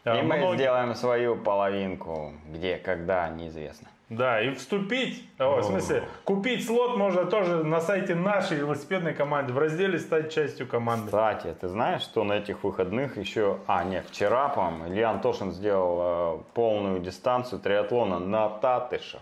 А, 0.05 0.17
И 0.17 0.21
мы 0.21 0.37
многие- 0.37 0.55
сделаем 0.57 0.95
свою 0.95 1.35
половинку, 1.35 2.33
где, 2.47 2.77
когда, 2.77 3.27
неизвестно. 3.29 3.87
Да, 4.09 4.41
и 4.41 4.55
вступить, 4.55 5.23
о, 5.37 5.61
в 5.61 5.63
смысле, 5.63 6.03
купить 6.23 6.65
слот 6.65 6.97
можно 6.97 7.25
тоже 7.25 7.63
на 7.63 7.79
сайте 7.79 8.15
нашей 8.15 8.57
велосипедной 8.57 9.13
команды, 9.13 9.53
в 9.53 9.59
разделе 9.59 9.99
«Стать 9.99 10.33
частью 10.33 10.67
команды». 10.67 11.05
Кстати, 11.05 11.55
ты 11.61 11.67
знаешь, 11.67 12.01
что 12.01 12.23
на 12.23 12.33
этих 12.33 12.63
выходных 12.63 13.17
еще... 13.17 13.59
А, 13.67 13.83
нет, 13.83 14.07
вчера, 14.09 14.49
по-моему, 14.49 14.87
Илья 14.87 15.11
Антошин 15.11 15.51
сделал 15.51 15.99
э, 16.01 16.41
полную 16.55 16.99
дистанцию 17.01 17.59
триатлона 17.59 18.17
на 18.17 18.49
Татышев, 18.49 19.21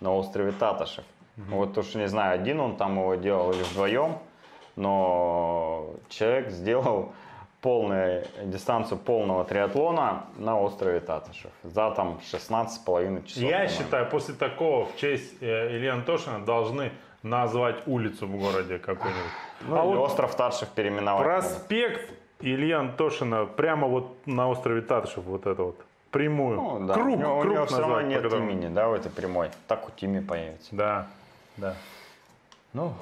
на 0.00 0.14
острове 0.14 0.52
Татышев. 0.52 1.04
Вот 1.36 1.78
уж 1.78 1.94
не 1.94 2.08
знаю, 2.08 2.34
один 2.34 2.60
он 2.60 2.76
там 2.76 2.98
его 2.98 3.14
делал 3.14 3.52
или 3.52 3.62
вдвоем, 3.62 4.18
но 4.76 5.94
человек 6.08 6.50
сделал 6.50 7.12
полную 7.60 8.24
дистанцию 8.44 8.98
полного 8.98 9.44
триатлона 9.44 10.24
на 10.36 10.58
острове 10.60 11.00
Татышев 11.00 11.50
за 11.64 11.90
там 11.90 12.20
16,5 12.32 13.26
часов. 13.26 13.42
Я 13.42 13.50
по-моему. 13.50 13.68
считаю, 13.70 14.10
после 14.10 14.34
такого 14.34 14.86
в 14.86 14.96
честь 14.96 15.42
э, 15.42 15.76
Ильи 15.76 15.88
Антошина 15.88 16.44
должны 16.44 16.92
назвать 17.22 17.76
улицу 17.86 18.26
в 18.26 18.36
городе 18.38 18.78
какой-нибудь. 18.78 19.32
Ну, 19.62 19.76
а 19.76 19.82
вот 19.82 19.98
остров 19.98 20.34
Татышев 20.36 20.68
переименовать. 20.68 21.24
проспект 21.24 22.10
Ильи 22.40 22.70
Антошина 22.72 23.46
прямо 23.46 23.88
вот 23.88 24.16
на 24.26 24.48
острове 24.48 24.80
Татышев, 24.82 25.24
вот 25.24 25.46
это 25.46 25.62
вот, 25.64 25.76
прямую. 26.12 26.56
Ну, 26.56 26.86
да. 26.86 26.94
Круг, 26.94 27.06
у 27.08 27.16
него, 27.16 27.38
у 27.38 27.40
круг 27.40 27.54
него 27.54 27.66
все 27.66 27.80
равно 27.80 28.00
нет 28.02 28.22
которому- 28.22 28.50
имени, 28.52 28.72
да, 28.72 28.86
в 28.88 28.92
этой 28.92 29.10
прямой. 29.10 29.50
Так 29.66 29.88
у 29.88 29.90
Тими 29.90 30.20
появится. 30.20 30.68
Да, 30.76 31.06
да. 31.56 31.74
Ну, 32.72 32.92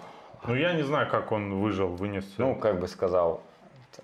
Ну, 0.46 0.54
я 0.54 0.72
не 0.72 0.82
знаю, 0.82 1.10
как 1.10 1.32
он 1.32 1.60
выжил, 1.60 1.88
вынес. 1.88 2.24
Ну, 2.38 2.54
как 2.54 2.80
бы 2.80 2.88
сказал 2.88 3.42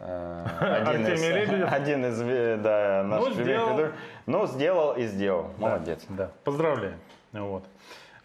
один, 0.01 1.07
из, 1.07 1.23
Лебедев? 1.23 1.73
один 1.73 2.07
из 2.07 2.21
э, 2.23 2.57
да, 2.57 3.03
наших 3.05 3.29
Ну, 3.29 3.35
сделал. 3.43 3.77
ведущих. 3.77 3.95
Ну, 4.27 4.47
сделал 4.47 4.93
и 4.95 5.07
сделал. 5.07 5.51
Да, 5.59 5.69
Молодец. 5.69 6.05
Да, 6.09 6.31
поздравляю. 6.45 6.95
Вот. 7.33 7.65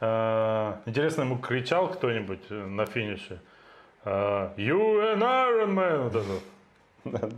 Э, 0.01 0.73
Интересно, 0.85 1.23
ему 1.23 1.37
кричал 1.37 1.89
кто-нибудь 1.89 2.41
э, 2.49 2.53
на 2.53 2.85
финише? 2.85 3.39
You 4.05 5.15
an 5.15 5.19
Iron 5.21 5.73
Man! 5.73 6.09
Вот 6.09 6.15
это. 7.11 7.29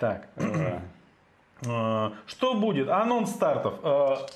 Так. 0.00 0.28
Что 2.26 2.54
будет? 2.54 2.88
Анонс 2.88 3.30
стартов. 3.30 3.74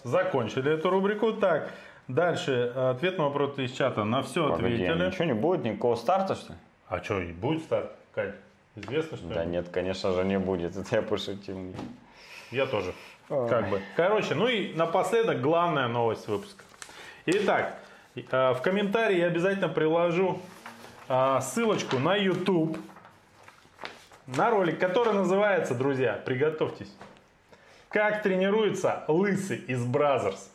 Закончили 0.05 0.72
эту 0.74 0.90
рубрику. 0.90 1.32
Так, 1.32 1.70
дальше. 2.09 2.72
Ответ 2.74 3.16
на 3.16 3.24
вопрос 3.24 3.59
из 3.59 3.72
чата. 3.72 4.05
На 4.05 4.22
все 4.22 4.50
Погоди, 4.50 4.74
ответили. 4.84 5.07
ничего 5.07 5.24
не 5.24 5.32
будет, 5.34 5.64
никакого 5.64 5.94
старта, 5.94 6.34
что 6.34 6.53
ли? 6.53 6.59
А 6.88 7.03
что, 7.03 7.20
будет 7.40 7.62
старт, 7.62 7.90
Кать? 8.14 8.34
Известно, 8.76 9.16
что 9.16 9.28
Да 9.28 9.44
нет, 9.44 9.68
конечно 9.68 10.12
же, 10.12 10.24
не 10.24 10.38
будет. 10.38 10.76
Это 10.76 10.96
я 10.96 11.02
пошутил. 11.02 11.74
Я 12.50 12.66
тоже. 12.66 12.94
Как 13.28 13.70
бы. 13.70 13.80
Короче, 13.96 14.34
ну 14.34 14.46
и 14.48 14.74
напоследок 14.74 15.40
главная 15.40 15.88
новость 15.88 16.28
выпуска. 16.28 16.64
Итак, 17.24 17.78
э, 18.14 18.52
в 18.52 18.60
комментарии 18.62 19.18
я 19.18 19.26
обязательно 19.26 19.68
приложу 19.68 20.40
э, 21.08 21.38
ссылочку 21.40 21.98
на 21.98 22.16
YouTube 22.16 22.76
на 24.26 24.50
ролик, 24.50 24.78
который 24.78 25.14
называется, 25.14 25.74
друзья, 25.74 26.20
приготовьтесь. 26.24 26.92
Как 27.88 28.22
тренируется 28.22 29.04
лысый 29.08 29.58
из 29.58 29.84
Brazzers. 29.84 30.51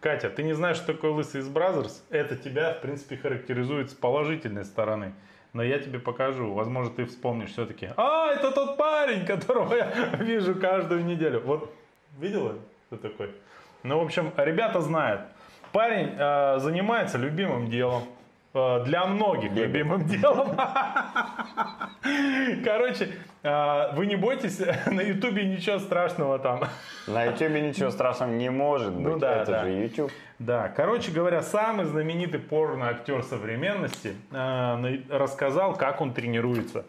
Катя, 0.00 0.30
ты 0.30 0.42
не 0.42 0.54
знаешь, 0.54 0.76
что 0.76 0.92
такое 0.92 1.10
лысый 1.10 1.40
из 1.40 1.48
Brazzers? 1.48 2.02
Это 2.10 2.36
тебя, 2.36 2.72
в 2.74 2.80
принципе, 2.80 3.16
характеризует 3.16 3.90
с 3.90 3.94
положительной 3.94 4.64
стороны. 4.64 5.12
Но 5.52 5.62
я 5.62 5.78
тебе 5.78 5.98
покажу. 5.98 6.52
Возможно, 6.52 6.94
ты 6.94 7.06
вспомнишь 7.06 7.50
все-таки. 7.50 7.90
А, 7.96 8.32
это 8.32 8.50
тот 8.52 8.76
парень, 8.76 9.24
которого 9.24 9.74
я 9.74 9.90
вижу 10.20 10.54
каждую 10.54 11.04
неделю. 11.04 11.40
Вот, 11.40 11.72
видела, 12.18 12.54
кто 12.86 12.96
такой? 12.96 13.30
Ну, 13.82 13.98
в 13.98 14.02
общем, 14.04 14.32
ребята 14.36 14.80
знают. 14.80 15.22
Парень 15.72 16.14
э, 16.18 16.58
занимается 16.58 17.18
любимым 17.18 17.68
делом. 17.70 18.02
Э, 18.58 18.84
для 18.84 19.06
многих 19.06 19.52
Бегает. 19.52 19.68
любимым 19.68 20.06
делом. 20.06 20.56
Короче, 22.64 23.10
э, 23.42 23.92
вы 23.94 24.06
не 24.06 24.16
бойтесь, 24.16 24.58
на 24.86 25.00
Ютубе 25.00 25.44
ничего 25.44 25.78
страшного 25.78 26.38
там. 26.38 26.64
На 27.06 27.24
Ютубе 27.24 27.60
ничего 27.60 27.90
страшного 27.90 28.30
не 28.30 28.50
может 28.50 28.92
быть. 28.92 29.14
Ну 29.14 29.18
да, 29.18 29.42
Это 29.42 29.52
да. 29.52 29.64
же 29.64 29.70
YouTube. 29.70 30.12
Да, 30.38 30.68
короче 30.68 31.10
говоря, 31.10 31.42
самый 31.42 31.84
знаменитый 31.84 32.40
порно-актер 32.40 33.22
современности 33.22 34.14
э, 34.30 34.98
рассказал, 35.10 35.74
как 35.74 36.00
он 36.00 36.12
тренируется, 36.12 36.84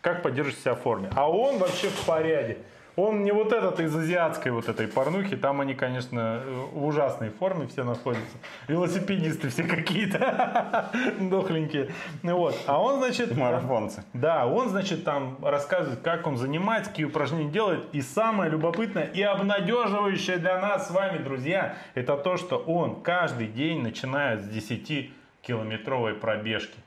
как 0.00 0.22
поддерживать 0.22 0.60
себя 0.60 0.74
в 0.74 0.80
форме. 0.80 1.10
А 1.14 1.30
он 1.30 1.58
вообще 1.58 1.88
в 1.88 2.06
порядке. 2.06 2.58
Он 2.96 3.24
не 3.24 3.32
вот 3.32 3.52
этот 3.52 3.80
из 3.80 3.94
азиатской 3.94 4.52
вот 4.52 4.68
этой 4.68 4.86
порнухи, 4.86 5.36
там 5.36 5.60
они, 5.60 5.74
конечно, 5.74 6.42
э, 6.44 6.64
в 6.72 6.84
ужасной 6.84 7.30
форме 7.30 7.66
все 7.66 7.82
находятся. 7.82 8.36
Велосипедисты 8.68 9.48
все 9.48 9.64
какие-то 9.64 10.90
дохленькие. 11.20 11.90
Ну 12.22 12.36
Вот. 12.36 12.56
А 12.66 12.80
он, 12.80 13.00
значит, 13.00 13.36
Марафонцы. 13.36 14.04
да, 14.12 14.46
он, 14.46 14.68
значит, 14.68 15.04
там 15.04 15.38
рассказывает, 15.42 16.00
как 16.00 16.26
он 16.26 16.36
занимается, 16.36 16.90
какие 16.90 17.06
упражнения 17.06 17.50
делает. 17.50 17.84
И 17.92 18.00
самое 18.00 18.50
любопытное 18.50 19.04
и 19.04 19.22
обнадеживающее 19.22 20.36
для 20.36 20.60
нас 20.60 20.88
с 20.88 20.90
вами, 20.90 21.18
друзья, 21.18 21.76
это 21.94 22.16
то, 22.16 22.36
что 22.36 22.58
он 22.58 23.02
каждый 23.02 23.48
день 23.48 23.82
начинает 23.82 24.40
с 24.42 24.48
10-километровой 24.48 26.14
пробежки. 26.14 26.78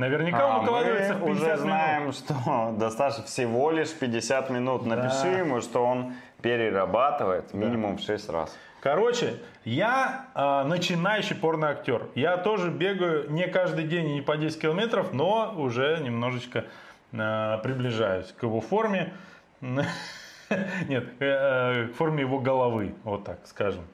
Наверняка 0.00 0.38
А 0.38 0.56
он 0.56 0.64
укладывается 0.64 1.14
в 1.14 1.20
мы 1.20 1.26
50 1.26 1.36
уже 1.36 1.44
минут. 1.44 1.60
знаем, 1.60 2.12
что 2.12 2.74
достаточно 2.78 3.24
всего 3.24 3.70
лишь 3.70 3.92
50 3.92 4.48
минут. 4.48 4.86
Напиши 4.86 5.28
ему, 5.28 5.60
что 5.60 5.84
он 5.84 6.14
перерабатывает 6.40 7.52
минимум 7.52 7.98
в 7.98 8.00
6 8.00 8.30
раз. 8.30 8.56
Короче, 8.80 9.34
я 9.66 10.24
а, 10.34 10.64
начинающий 10.64 11.36
порноактер. 11.36 12.06
Я 12.14 12.38
тоже 12.38 12.70
бегаю 12.70 13.30
не 13.30 13.46
каждый 13.46 13.84
день 13.84 14.08
и 14.08 14.14
не 14.14 14.20
по 14.22 14.38
10 14.38 14.58
километров, 14.58 15.12
но 15.12 15.52
уже 15.54 15.98
немножечко 16.02 16.64
а, 17.12 17.58
приближаюсь 17.58 18.32
к 18.32 18.42
его 18.42 18.62
форме. 18.62 19.12
Нет, 19.60 21.04
э, 21.18 21.84
э, 21.84 21.88
к 21.88 21.96
форме 21.96 22.22
его 22.22 22.38
головы, 22.38 22.94
вот 23.04 23.24
так 23.24 23.40
скажем. 23.44 23.84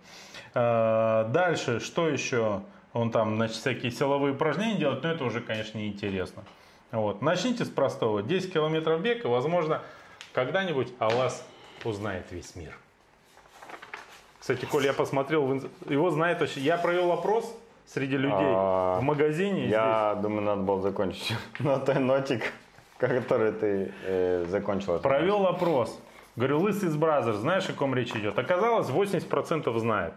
А, 0.54 1.24
Дальше, 1.30 1.80
что 1.80 2.08
еще? 2.08 2.62
Он 2.96 3.10
там, 3.10 3.36
значит, 3.36 3.56
всякие 3.56 3.92
силовые 3.92 4.32
упражнения 4.32 4.78
делает, 4.78 5.02
но 5.02 5.10
это 5.10 5.24
уже, 5.24 5.42
конечно, 5.42 5.76
неинтересно. 5.76 6.44
Вот. 6.92 7.20
Начните 7.20 7.66
с 7.66 7.68
простого. 7.68 8.22
10 8.22 8.50
километров 8.50 9.02
бег, 9.02 9.22
и, 9.22 9.28
возможно, 9.28 9.82
когда-нибудь 10.32 10.88
о 10.98 11.10
вас 11.10 11.46
узнает 11.84 12.24
весь 12.30 12.56
мир. 12.56 12.74
Кстати, 14.40 14.64
Коль, 14.64 14.86
я 14.86 14.94
посмотрел, 14.94 15.60
его 15.86 16.10
знает 16.10 16.40
вообще. 16.40 16.60
Я 16.60 16.78
провел 16.78 17.12
опрос 17.12 17.54
среди 17.84 18.16
людей 18.16 18.38
А, 18.40 18.98
в 18.98 19.02
магазине. 19.02 19.66
Я 19.66 20.18
думаю, 20.22 20.42
надо 20.42 20.62
было 20.62 20.80
закончить 20.80 21.34
на 21.58 21.78
той 21.78 21.98
нотик, 21.98 22.44
который 22.98 23.52
ты 23.52 23.92
э, 24.04 24.46
закончил. 24.48 24.94
здесь. 24.94 25.02
Провел 25.02 25.46
опрос. 25.46 26.00
Говорю, 26.34 26.60
лысый 26.60 26.88
из 26.88 26.96
Бразер, 26.96 27.34
знаешь, 27.34 27.68
о 27.68 27.74
ком 27.74 27.94
речь 27.94 28.14
идет? 28.16 28.38
Оказалось, 28.38 28.88
80% 28.88 29.78
знает. 29.78 30.14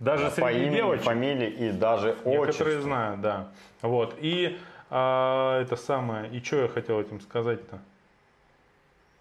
Даже 0.00 0.24
По 0.26 0.30
среди 0.30 0.60
имени, 0.64 0.76
девочек. 0.76 1.04
фамилии 1.04 1.48
и 1.50 1.72
даже 1.72 2.08
Некоторые 2.24 2.40
отчеству. 2.48 2.80
знают, 2.80 3.20
да. 3.20 3.48
Вот. 3.82 4.14
И 4.18 4.58
а, 4.90 5.60
это 5.62 5.76
самое. 5.76 6.28
И 6.30 6.42
что 6.42 6.56
я 6.62 6.68
хотел 6.68 7.00
этим 7.00 7.20
сказать-то? 7.20 7.78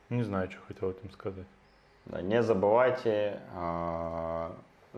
Не 0.09 0.23
знаю, 0.23 0.49
что 0.49 0.59
хотел 0.67 0.91
этим 0.91 1.11
сказать. 1.11 1.45
Да, 2.05 2.21
не 2.21 2.41
забывайте 2.41 3.39
э, 3.55 4.49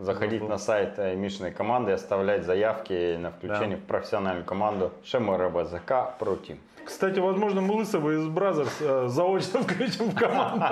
заходить 0.02 0.48
на 0.48 0.58
сайт 0.58 0.94
э, 0.98 1.16
Мишиной 1.16 1.52
команды 1.52 1.92
оставлять 1.92 2.44
заявки 2.44 3.16
на 3.18 3.32
включение 3.32 3.78
в 3.78 3.84
профессиональную 3.84 4.46
команду 4.46 4.92
ШМРБЗК 5.04 5.90
Pro 6.20 6.40
Team. 6.42 6.58
Кстати, 6.84 7.20
возможно, 7.20 7.62
мы 7.62 7.76
Лысого 7.76 8.12
из 8.12 8.28
Brazzers 8.28 8.78
э, 8.82 9.06
заочно 9.08 9.60
включим 9.64 10.10
в 10.10 10.16
команду. 10.16 10.66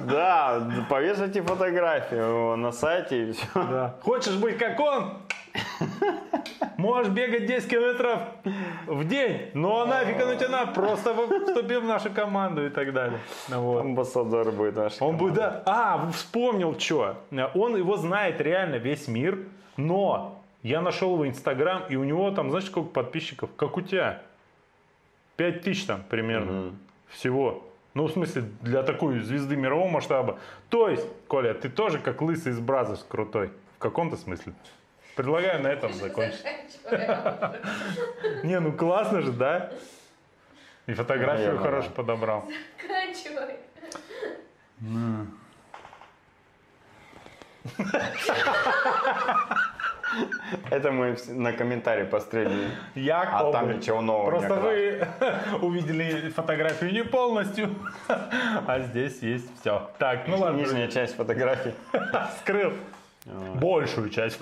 Да, 0.00 0.62
повешайте 0.88 1.42
фотографию 1.42 2.56
на 2.56 2.72
сайте 2.72 3.30
и 3.30 3.32
все. 3.32 3.46
Да. 3.54 3.94
Хочешь 4.02 4.36
быть 4.36 4.58
как 4.58 4.78
он? 4.78 5.14
Можешь 6.76 7.12
бегать 7.12 7.46
10 7.46 7.70
километров 7.70 8.20
в 8.86 9.06
день, 9.06 9.50
но 9.54 9.86
нафиг 9.86 10.20
оно 10.20 10.34
тебе 10.34 10.48
надо, 10.48 10.72
просто 10.72 11.14
вступи 11.46 11.76
в 11.76 11.84
нашу 11.84 12.10
команду 12.10 12.66
и 12.66 12.68
так 12.68 12.92
далее. 12.92 13.20
Ну 13.48 13.60
вот. 13.62 13.80
Амбассадор 13.80 14.50
будет 14.52 14.76
наш. 14.76 15.00
Он 15.00 15.16
будет, 15.16 15.34
да. 15.34 15.62
А, 15.66 16.10
вспомнил 16.10 16.78
что. 16.78 17.16
Он 17.54 17.76
его 17.76 17.96
знает 17.96 18.40
реально 18.40 18.76
весь 18.76 19.08
мир, 19.08 19.38
но 19.76 20.42
я 20.62 20.80
нашел 20.80 21.14
его 21.14 21.28
инстаграм, 21.28 21.84
и 21.88 21.96
у 21.96 22.04
него 22.04 22.30
там, 22.32 22.50
знаешь, 22.50 22.66
сколько 22.66 22.90
подписчиков? 22.90 23.50
Как 23.56 23.76
у 23.76 23.80
тебя. 23.80 24.22
5 25.36 25.62
тысяч 25.62 25.84
там 25.84 26.02
примерно 26.08 26.72
всего. 27.08 27.64
Ну, 27.94 28.06
в 28.06 28.10
смысле, 28.10 28.44
для 28.60 28.82
такой 28.82 29.20
звезды 29.20 29.56
мирового 29.56 29.88
масштаба. 29.88 30.38
То 30.68 30.88
есть, 30.88 31.06
Коля, 31.28 31.54
ты 31.54 31.68
тоже 31.68 31.98
как 31.98 32.22
лысый 32.22 32.52
из 32.52 32.58
Brazzers 32.58 33.04
крутой. 33.08 33.50
В 33.76 33.78
каком-то 33.78 34.16
смысле. 34.16 34.52
Предлагаю 35.16 35.62
на 35.62 35.68
этом 35.68 35.92
закончить. 35.92 36.44
Не, 38.42 38.60
ну 38.60 38.72
классно 38.72 39.20
же, 39.20 39.32
да? 39.32 39.70
И 40.86 40.92
фотографию 40.92 41.58
хорошо 41.58 41.90
подобрал. 41.90 42.48
Заканчивай. 42.80 43.56
Это 50.70 50.92
мы 50.92 51.16
на 51.28 51.52
комментарий 51.52 52.04
пострелили. 52.04 52.70
Якобы. 52.94 53.48
А 53.48 53.52
там 53.52 53.76
ничего 53.76 54.00
нового 54.00 54.40
не 54.40 54.46
Просто 54.46 54.60
вы 54.60 55.08
увидели 55.66 56.30
фотографию 56.30 56.92
не 56.92 57.04
полностью, 57.04 57.74
а 58.08 58.80
здесь 58.80 59.22
есть 59.22 59.60
все. 59.60 59.90
Так, 59.98 60.28
ну 60.28 60.38
ладно, 60.38 60.58
Нижняя 60.58 60.88
часть 60.88 61.16
фотографии. 61.16 61.74
скрыл 62.40 62.72
большую 63.24 64.10
часть. 64.10 64.38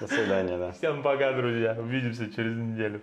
До 0.00 0.06
свидания, 0.06 0.56
да. 0.58 0.72
Всем 0.72 1.02
пока, 1.02 1.32
друзья. 1.32 1.76
Увидимся 1.78 2.32
через 2.32 2.56
неделю. 2.56 3.00